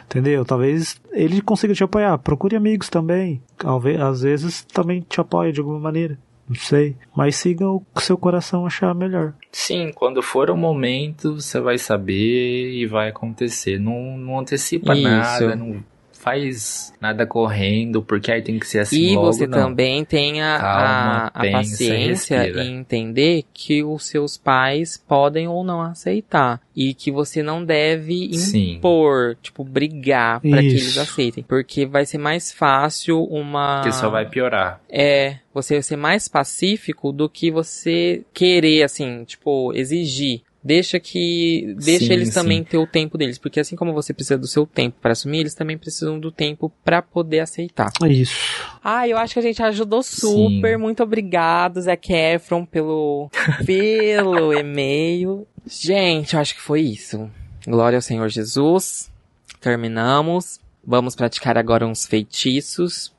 [0.06, 0.44] entendeu?
[0.46, 2.18] Talvez ele consiga te apoiar.
[2.18, 3.42] Procure amigos também.
[3.58, 6.18] Talvez, às vezes também te apoia de alguma maneira.
[6.50, 6.98] Não sei.
[7.16, 9.34] Mas siga o que seu coração achar melhor.
[9.54, 13.80] Sim, quando for o momento, você vai saber e vai acontecer.
[13.80, 15.04] Não, não antecipa Isso.
[15.04, 15.82] nada, não
[16.22, 19.57] faz nada correndo, porque aí tem que ser assim e logo, você não.
[19.57, 22.64] também tem a, Calma, a- a pensa, paciência respira.
[22.64, 26.61] em entender que os seus pais podem ou não aceitar.
[26.73, 28.76] E que você não deve Sim.
[28.76, 31.43] impor, tipo, brigar pra que eles aceitem.
[31.43, 33.81] Porque vai ser mais fácil uma.
[33.81, 34.80] Porque só vai piorar.
[34.89, 40.41] É, você ser mais pacífico do que você querer, assim, tipo, exigir.
[40.64, 41.76] Deixa que.
[41.80, 42.34] Deixa Sim, eles sim.
[42.36, 43.40] também ter o tempo deles.
[43.40, 46.72] Porque assim como você precisa do seu tempo pra assumir, eles também precisam do tempo
[46.84, 47.92] pra poder aceitar.
[48.04, 48.36] É Isso.
[48.84, 50.76] Ah, eu acho que a gente ajudou super.
[50.76, 50.82] Sim.
[50.82, 52.00] Muito obrigado, Zé
[52.34, 53.30] Efron, pelo,
[53.66, 55.48] pelo e-mail.
[55.66, 57.30] Gente, eu acho que foi isso.
[57.66, 59.12] Glória ao Senhor Jesus.
[59.60, 60.60] Terminamos.
[60.86, 63.14] Vamos praticar agora uns feitiços,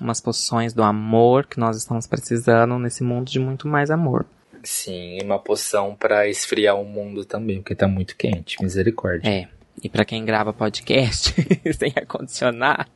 [0.00, 4.24] umas poções do amor que nós estamos precisando nesse mundo de muito mais amor.
[4.62, 8.62] Sim, e uma poção pra esfriar o mundo também, porque tá muito quente.
[8.62, 9.28] Misericórdia.
[9.28, 9.48] É.
[9.82, 11.34] E pra quem grava podcast
[11.78, 12.86] sem ar-condicionado,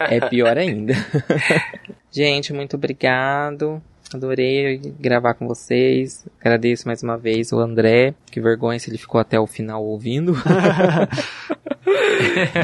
[0.00, 0.94] é pior ainda.
[2.10, 3.82] Gente, muito obrigado.
[4.14, 6.24] Adorei gravar com vocês.
[6.40, 8.14] Agradeço mais uma vez o André.
[8.30, 10.34] Que vergonha se ele ficou até o final ouvindo.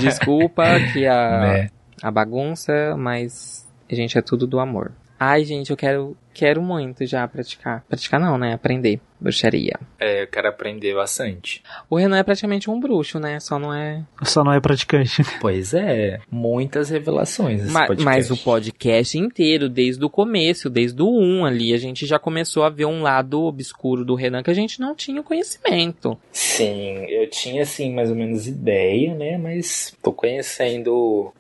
[0.00, 1.70] Desculpa que a, Né?
[2.02, 4.92] a bagunça, mas a gente é tudo do amor.
[5.18, 7.84] Ai, gente, eu quero, quero muito já praticar.
[7.88, 8.54] Praticar não, né?
[8.54, 9.74] Aprender bruxaria.
[9.98, 11.60] É, eu quero aprender bastante.
[11.90, 13.40] O Renan é praticamente um bruxo, né?
[13.40, 14.04] Só não é.
[14.22, 15.22] Só não é praticante.
[15.40, 18.04] Pois é, muitas revelações esse Ma- podcast.
[18.04, 22.64] Mas o podcast inteiro, desde o começo, desde o 1 ali, a gente já começou
[22.64, 26.18] a ver um lado obscuro do Renan que a gente não tinha conhecimento.
[26.32, 29.38] Sim, eu tinha assim mais ou menos ideia, né?
[29.38, 31.32] Mas tô conhecendo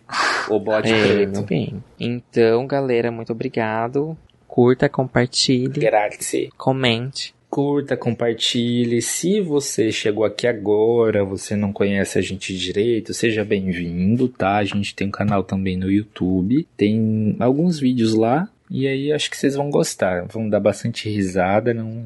[0.48, 1.42] o bode É, preto.
[1.42, 1.82] bem.
[1.98, 4.16] Então, galera, muito obrigado.
[4.46, 6.48] Curta, compartilhe, Grátis.
[6.56, 7.34] comente.
[7.50, 9.00] Curta, compartilhe.
[9.00, 14.56] Se você chegou aqui agora, você não conhece a gente direito, seja bem-vindo, tá?
[14.56, 19.30] A gente tem um canal também no YouTube, tem alguns vídeos lá, e aí acho
[19.30, 20.26] que vocês vão gostar.
[20.26, 22.04] Vão dar bastante risada, não,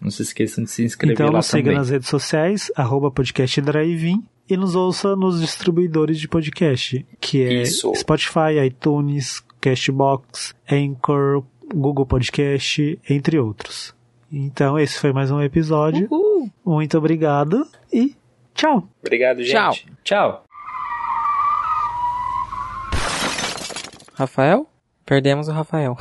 [0.00, 1.76] não se esqueçam de se inscrever Então lá nos siga também.
[1.78, 3.10] nas redes sociais, arroba
[4.48, 7.94] e nos ouça nos distribuidores de podcast, que é Isso.
[7.94, 11.44] Spotify, iTunes, Castbox, Anchor,
[11.74, 13.94] Google Podcast, entre outros.
[14.30, 16.06] Então esse foi mais um episódio.
[16.10, 16.50] Uhul.
[16.64, 18.14] Muito obrigado e
[18.54, 18.88] tchau!
[19.00, 19.86] Obrigado, gente.
[20.02, 20.42] Tchau.
[20.42, 20.44] Tchau.
[24.14, 24.66] Rafael?
[25.04, 25.96] Perdemos o Rafael.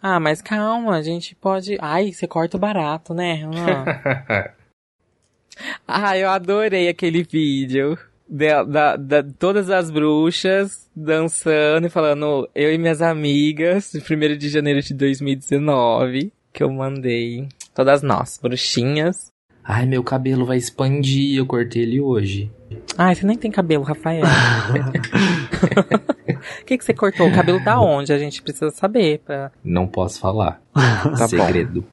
[0.00, 1.78] Ah, mas calma, a gente pode.
[1.80, 3.84] Ai, você corta o barato, né, Renan?
[5.86, 7.98] Ah, eu adorei aquele vídeo.
[8.28, 14.38] Da, da, da- todas as bruxas dançando e falando eu e minhas amigas, de 1
[14.38, 17.46] de janeiro de 2019, que eu mandei.
[17.74, 19.30] Todas nós, bruxinhas.
[19.64, 22.50] Ai, meu cabelo vai expandir, eu cortei ele hoje.
[22.96, 24.24] Ai, você nem tem cabelo, Rafael.
[24.24, 24.26] O
[26.64, 27.28] que, que você cortou?
[27.28, 28.12] O cabelo da onde?
[28.12, 29.20] A gente precisa saber.
[29.24, 29.52] Pra...
[29.62, 30.60] Não posso falar.
[30.74, 31.84] Tá Segredo.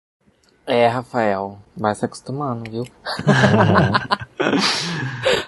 [0.70, 2.84] É, Rafael, vai se acostumando, viu?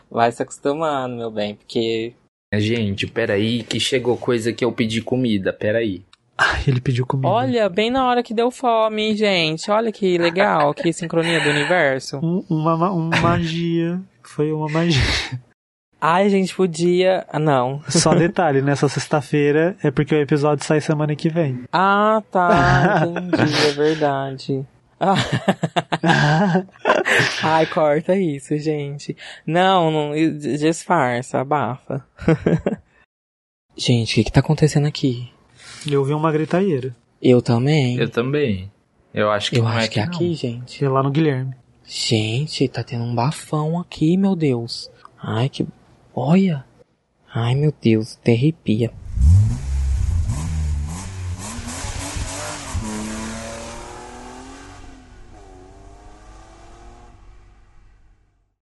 [0.09, 2.13] vai se acostumando, meu bem, porque
[2.53, 6.03] Gente, peraí, que chegou coisa que eu pedi comida, peraí.
[6.37, 7.29] Ai, ele pediu comida.
[7.29, 9.69] Olha, bem na hora que deu fome, gente.
[9.71, 12.17] Olha que legal, que sincronia do universo.
[12.17, 14.01] Um- uma, ma- uma magia.
[14.23, 15.01] Foi uma magia.
[16.01, 17.25] Ai, a gente podia.
[17.31, 17.81] Ah, não.
[17.87, 21.63] Só detalhe, nessa sexta-feira é porque o episódio sai semana que vem.
[21.71, 23.03] Ah, tá.
[23.07, 24.65] Entendi, é verdade.
[27.43, 29.15] Ai, corta isso, gente.
[29.45, 32.05] Não, não disfarça, abafa.
[33.75, 35.31] Gente, o que, que tá acontecendo aqui?
[35.89, 36.95] Eu vi uma gritaieira.
[37.21, 37.97] Eu também.
[37.97, 38.71] Eu também.
[39.13, 40.13] Eu acho que Eu não acho é que é não.
[40.13, 40.83] aqui, gente.
[40.83, 41.55] É lá no Guilherme.
[41.85, 44.91] Gente, tá tendo um bafão aqui, meu Deus.
[45.21, 45.65] Ai, que.
[46.13, 46.65] Olha.
[47.33, 48.91] Ai, meu Deus, até arrepia.